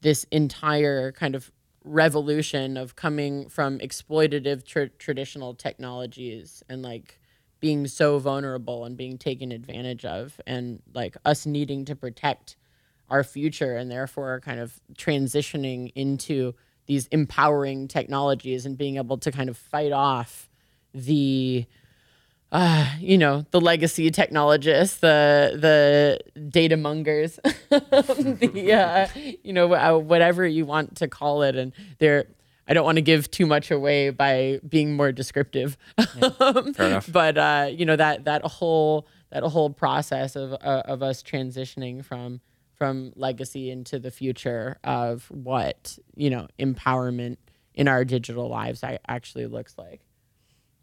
this 0.00 0.24
entire 0.30 1.12
kind 1.12 1.34
of 1.34 1.50
revolution 1.84 2.76
of 2.76 2.96
coming 2.96 3.48
from 3.48 3.78
exploitative 3.78 4.64
tra- 4.64 4.90
traditional 4.90 5.54
technologies 5.54 6.62
and 6.68 6.82
like 6.82 7.18
being 7.60 7.86
so 7.86 8.18
vulnerable 8.18 8.84
and 8.84 8.96
being 8.96 9.18
taken 9.18 9.50
advantage 9.50 10.04
of 10.04 10.40
and 10.46 10.80
like 10.94 11.16
us 11.24 11.46
needing 11.46 11.84
to 11.86 11.96
protect 11.96 12.56
our 13.10 13.24
future 13.24 13.76
and 13.76 13.90
therefore 13.90 14.40
kind 14.40 14.60
of 14.60 14.80
transitioning 14.94 15.92
into 15.94 16.54
these 16.86 17.06
empowering 17.08 17.88
technologies 17.88 18.66
and 18.66 18.76
being 18.76 18.96
able 18.96 19.18
to 19.18 19.30
kind 19.30 19.48
of 19.48 19.56
fight 19.56 19.92
off 19.92 20.48
the 20.94 21.66
uh, 22.50 22.86
you 22.98 23.18
know, 23.18 23.44
the 23.50 23.60
legacy 23.60 24.10
technologists, 24.10 24.98
the 24.98 25.52
the 25.54 26.18
data 26.48 26.76
mongers, 26.76 27.38
the 27.68 28.72
uh, 28.72 29.06
you 29.42 29.52
know 29.52 29.74
uh, 29.74 29.98
whatever 29.98 30.46
you 30.46 30.64
want 30.64 30.96
to 30.96 31.08
call 31.08 31.42
it, 31.42 31.56
and 31.56 31.72
they're. 31.98 32.24
I 32.70 32.74
don't 32.74 32.84
want 32.84 32.96
to 32.96 33.02
give 33.02 33.30
too 33.30 33.46
much 33.46 33.70
away 33.70 34.10
by 34.10 34.60
being 34.68 34.94
more 34.94 35.10
descriptive. 35.10 35.78
Yeah, 35.96 36.28
fair 36.74 36.86
enough. 36.86 37.10
but 37.10 37.38
uh, 37.38 37.70
you 37.72 37.86
know 37.86 37.96
that 37.96 38.24
that 38.24 38.42
whole 38.44 39.06
that 39.30 39.42
whole 39.42 39.70
process 39.70 40.36
of 40.36 40.52
uh, 40.52 40.82
of 40.84 41.02
us 41.02 41.22
transitioning 41.22 42.04
from 42.04 42.40
from 42.78 43.12
legacy 43.16 43.70
into 43.70 43.98
the 43.98 44.10
future 44.10 44.78
of 44.84 45.26
what 45.30 45.98
you 46.14 46.30
know 46.30 46.46
empowerment 46.58 47.36
in 47.74 47.88
our 47.88 48.04
digital 48.04 48.48
lives 48.48 48.82
actually 49.08 49.46
looks 49.46 49.76
like. 49.76 50.00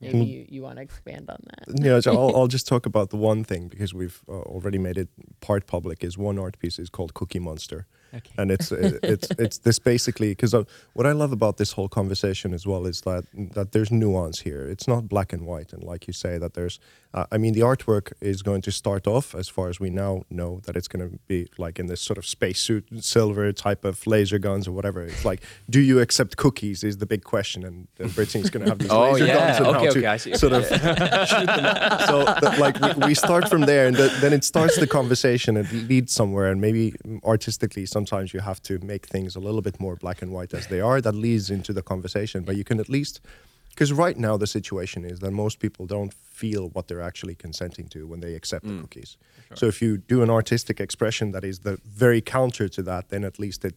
Maybe 0.02 0.18
mm. 0.18 0.28
you, 0.28 0.46
you 0.50 0.62
want 0.62 0.76
to 0.76 0.82
expand 0.82 1.30
on 1.30 1.39
that. 1.46 1.84
Yeah, 1.84 2.00
so 2.02 2.12
I'll, 2.18 2.36
I'll 2.36 2.48
just 2.48 2.68
talk 2.68 2.86
about 2.86 3.10
the 3.10 3.18
one 3.18 3.43
thing 3.43 3.70
because 3.70 3.93
we've 3.93 4.22
uh, 4.28 4.34
already 4.34 4.78
made 4.78 4.98
it 4.98 5.10
part 5.39 5.68
public. 5.68 6.04
Is 6.04 6.18
one 6.18 6.38
art 6.38 6.60
piece 6.60 6.80
is 6.80 6.89
called 6.89 7.14
Cookie 7.14 7.39
Monster, 7.39 7.88
okay. 8.16 8.32
and 8.38 8.51
it's 8.51 8.72
it's 8.72 9.28
it's 9.39 9.57
this 9.59 9.80
basically 9.80 10.30
because 10.30 10.53
uh, 10.53 10.63
what 10.93 11.05
I 11.05 11.11
love 11.11 11.32
about 11.32 11.57
this 11.57 11.74
whole 11.74 11.89
conversation 11.89 12.53
as 12.53 12.66
well 12.66 12.86
is 12.86 13.01
that 13.01 13.26
that 13.53 13.72
there's 13.72 13.91
nuance 13.91 14.41
here. 14.41 14.68
It's 14.68 14.88
not 14.88 15.07
black 15.07 15.34
and 15.34 15.45
white, 15.45 15.74
and 15.74 15.84
like 15.84 16.07
you 16.07 16.13
say 16.13 16.38
that 16.38 16.53
there's 16.53 16.80
uh, 17.16 17.26
I 17.32 17.38
mean, 17.38 17.53
the 17.53 17.61
artwork 17.61 18.11
is 18.20 18.41
going 18.41 18.61
to 18.63 18.72
start 18.74 19.07
off, 19.07 19.34
as 19.34 19.47
far 19.47 19.70
as 19.70 19.80
we 19.80 19.89
now 19.89 20.24
know, 20.30 20.59
that 20.66 20.76
it's 20.76 20.89
going 20.89 21.09
to 21.09 21.18
be 21.28 21.47
like 21.57 21.80
in 21.80 21.86
this 21.86 22.01
sort 22.01 22.18
of 22.18 22.26
spacesuit, 22.26 22.86
silver 22.99 23.53
type 23.53 23.86
of 23.86 24.05
laser 24.05 24.38
guns 24.38 24.68
or 24.68 24.74
whatever. 24.74 25.01
It's 25.01 25.24
like, 25.24 25.41
do 25.70 25.80
you 25.80 26.01
accept 26.01 26.36
cookies? 26.36 26.84
Is 26.84 26.97
the 26.97 27.05
big 27.05 27.24
question, 27.24 27.63
and, 27.63 27.88
and 27.99 28.13
Brittany's 28.13 28.49
going 28.49 28.66
to 28.66 28.70
have 28.70 28.80
these 28.80 28.89
oh, 28.91 29.13
laser 29.13 29.28
yeah. 29.28 29.34
guns 29.34 29.57
and 29.59 29.68
okay, 29.68 29.78
how 29.78 29.91
okay, 29.91 30.01
to 30.01 30.11
I 30.11 30.18
see. 30.18 30.36
sort 30.36 30.51
of 30.51 30.66
shoot 30.68 31.45
them. 31.45 31.99
So, 32.05 32.26
that, 32.26 32.57
like, 32.59 32.82
we, 32.82 33.07
we, 33.07 33.16
start 33.16 33.49
from 33.49 33.61
there, 33.61 33.88
and 33.88 33.95
the, 33.95 34.09
then 34.20 34.34
it 34.34 34.43
starts 34.43 34.78
the 34.78 34.86
conversation. 34.86 35.55
It 35.55 35.72
leads 35.72 36.11
somewhere, 36.11 36.51
and 36.51 36.59
maybe 36.59 36.95
artistically, 37.24 37.86
sometimes 37.86 38.05
you 38.34 38.39
have 38.39 38.62
to 38.64 38.80
make 38.80 39.06
things 39.08 39.36
a 39.36 39.39
little 39.39 39.62
bit 39.62 39.80
more 39.80 39.95
black 39.95 40.22
and 40.22 40.32
white 40.32 40.53
as 40.53 40.68
they 40.68 40.82
are. 40.82 41.01
That 41.01 41.16
leads 41.16 41.49
into 41.49 41.74
the 41.74 41.82
conversation, 41.82 42.43
but 42.43 42.56
you 42.56 42.64
can 42.64 42.80
at 42.80 42.89
least 42.89 43.22
because 43.70 43.91
right 43.91 44.18
now 44.18 44.38
the 44.38 44.47
situation 44.47 45.03
is 45.03 45.20
that 45.20 45.32
most 45.32 45.60
people 45.60 45.86
don't 45.86 46.14
feel 46.14 46.70
what 46.70 46.88
they're 46.88 47.01
actually 47.01 47.36
consenting 47.36 47.89
to 47.89 48.08
when 48.08 48.22
they 48.22 48.34
accept 48.34 48.66
mm. 48.66 48.78
the 48.78 48.82
cookies. 48.84 49.18
Sure. 49.49 49.58
So 49.58 49.66
if 49.68 49.82
you 49.82 49.97
do 49.97 50.24
an 50.24 50.30
artistic 50.30 50.80
expression 50.80 51.32
that 51.32 51.43
is 51.43 51.60
the 51.60 51.78
very 51.86 52.22
counter 52.22 52.70
to 52.70 52.82
that, 52.84 53.10
then 53.10 53.26
at 53.26 53.38
least 53.38 53.66
it 53.66 53.76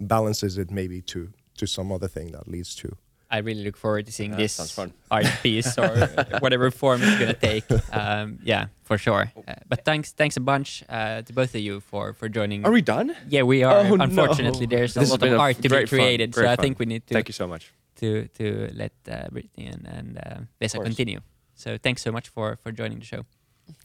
balances 0.00 0.56
it 0.56 0.70
maybe 0.70 1.00
to 1.02 1.32
to 1.56 1.66
some 1.66 1.92
other 1.92 2.08
thing 2.08 2.32
that 2.32 2.48
leads 2.48 2.74
to. 2.76 2.96
I 3.30 3.38
really 3.38 3.62
look 3.62 3.76
forward 3.76 4.06
to 4.06 4.12
seeing 4.12 4.32
this 4.32 4.78
art 5.10 5.26
piece 5.42 5.78
or 5.78 5.88
whatever 6.40 6.70
form 6.70 7.00
it's 7.02 7.18
going 7.18 7.34
to 7.34 7.40
take. 7.40 7.64
Um, 7.92 8.40
yeah, 8.42 8.66
for 8.82 8.98
sure. 8.98 9.32
Uh, 9.46 9.54
but 9.68 9.84
thanks, 9.84 10.12
thanks 10.12 10.36
a 10.36 10.40
bunch 10.40 10.82
uh, 10.88 11.22
to 11.22 11.32
both 11.32 11.54
of 11.54 11.60
you 11.60 11.80
for 11.80 12.12
for 12.12 12.28
joining. 12.28 12.66
Are 12.66 12.72
we 12.72 12.82
done? 12.82 13.14
Yeah, 13.28 13.42
we 13.42 13.62
are. 13.62 13.86
Oh, 13.86 13.94
Unfortunately, 13.94 14.66
no. 14.66 14.76
there's 14.76 14.94
this 14.94 15.10
a 15.10 15.12
lot 15.12 15.22
of 15.22 15.38
art 15.38 15.62
to 15.62 15.68
be 15.68 15.86
created, 15.86 16.34
so 16.34 16.42
fun. 16.42 16.50
I 16.50 16.56
think 16.56 16.78
we 16.78 16.86
need 16.86 17.06
to. 17.06 17.14
Thank 17.14 17.28
you 17.28 17.34
so 17.34 17.46
much 17.46 17.72
to 17.96 18.26
to 18.38 18.70
let 18.74 18.92
uh, 19.08 19.28
Brittany 19.30 19.66
and 19.66 19.86
and 19.86 20.18
uh, 20.18 20.40
Vesa 20.60 20.82
continue. 20.82 21.20
So 21.54 21.78
thanks 21.78 22.02
so 22.02 22.10
much 22.10 22.28
for 22.28 22.56
for 22.56 22.72
joining 22.72 22.98
the 22.98 23.04
show. 23.04 23.24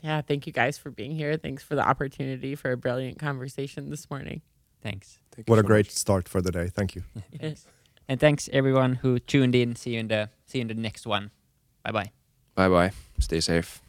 Yeah, 0.02 0.22
thank 0.22 0.48
you 0.48 0.54
guys 0.54 0.80
for 0.80 0.89
being 0.89 1.12
here. 1.12 1.38
Thanks 1.38 1.62
for 1.62 1.76
the 1.76 1.88
opportunity 1.88 2.56
for 2.56 2.72
a 2.72 2.78
brilliant 2.78 3.20
conversation 3.20 3.91
this 3.91 4.10
morning. 4.10 4.41
Thanks. 4.82 5.20
Thank 5.32 5.48
what 5.50 5.60
a 5.60 5.62
so 5.62 5.68
great 5.68 5.86
much. 5.88 5.93
start 5.93 6.30
for 6.30 6.41
the 6.41 6.52
day. 6.52 6.68
Thank 6.68 6.96
you. 6.96 7.04
yes. 7.41 7.68
And 8.08 8.20
thanks 8.20 8.49
everyone 8.53 8.95
who 8.95 9.20
tuned 9.20 9.56
in. 9.56 9.76
See 9.76 9.91
you 9.91 9.99
in 9.99 10.08
the 10.08 10.30
see 10.45 10.60
you 10.60 10.64
in 10.64 10.68
the 10.68 10.74
next 10.74 11.08
one. 11.08 11.32
Bye 11.84 11.91
bye. 11.91 12.12
Bye 12.56 12.70
bye. 12.70 12.91
Stay 13.20 13.39
safe. 13.39 13.82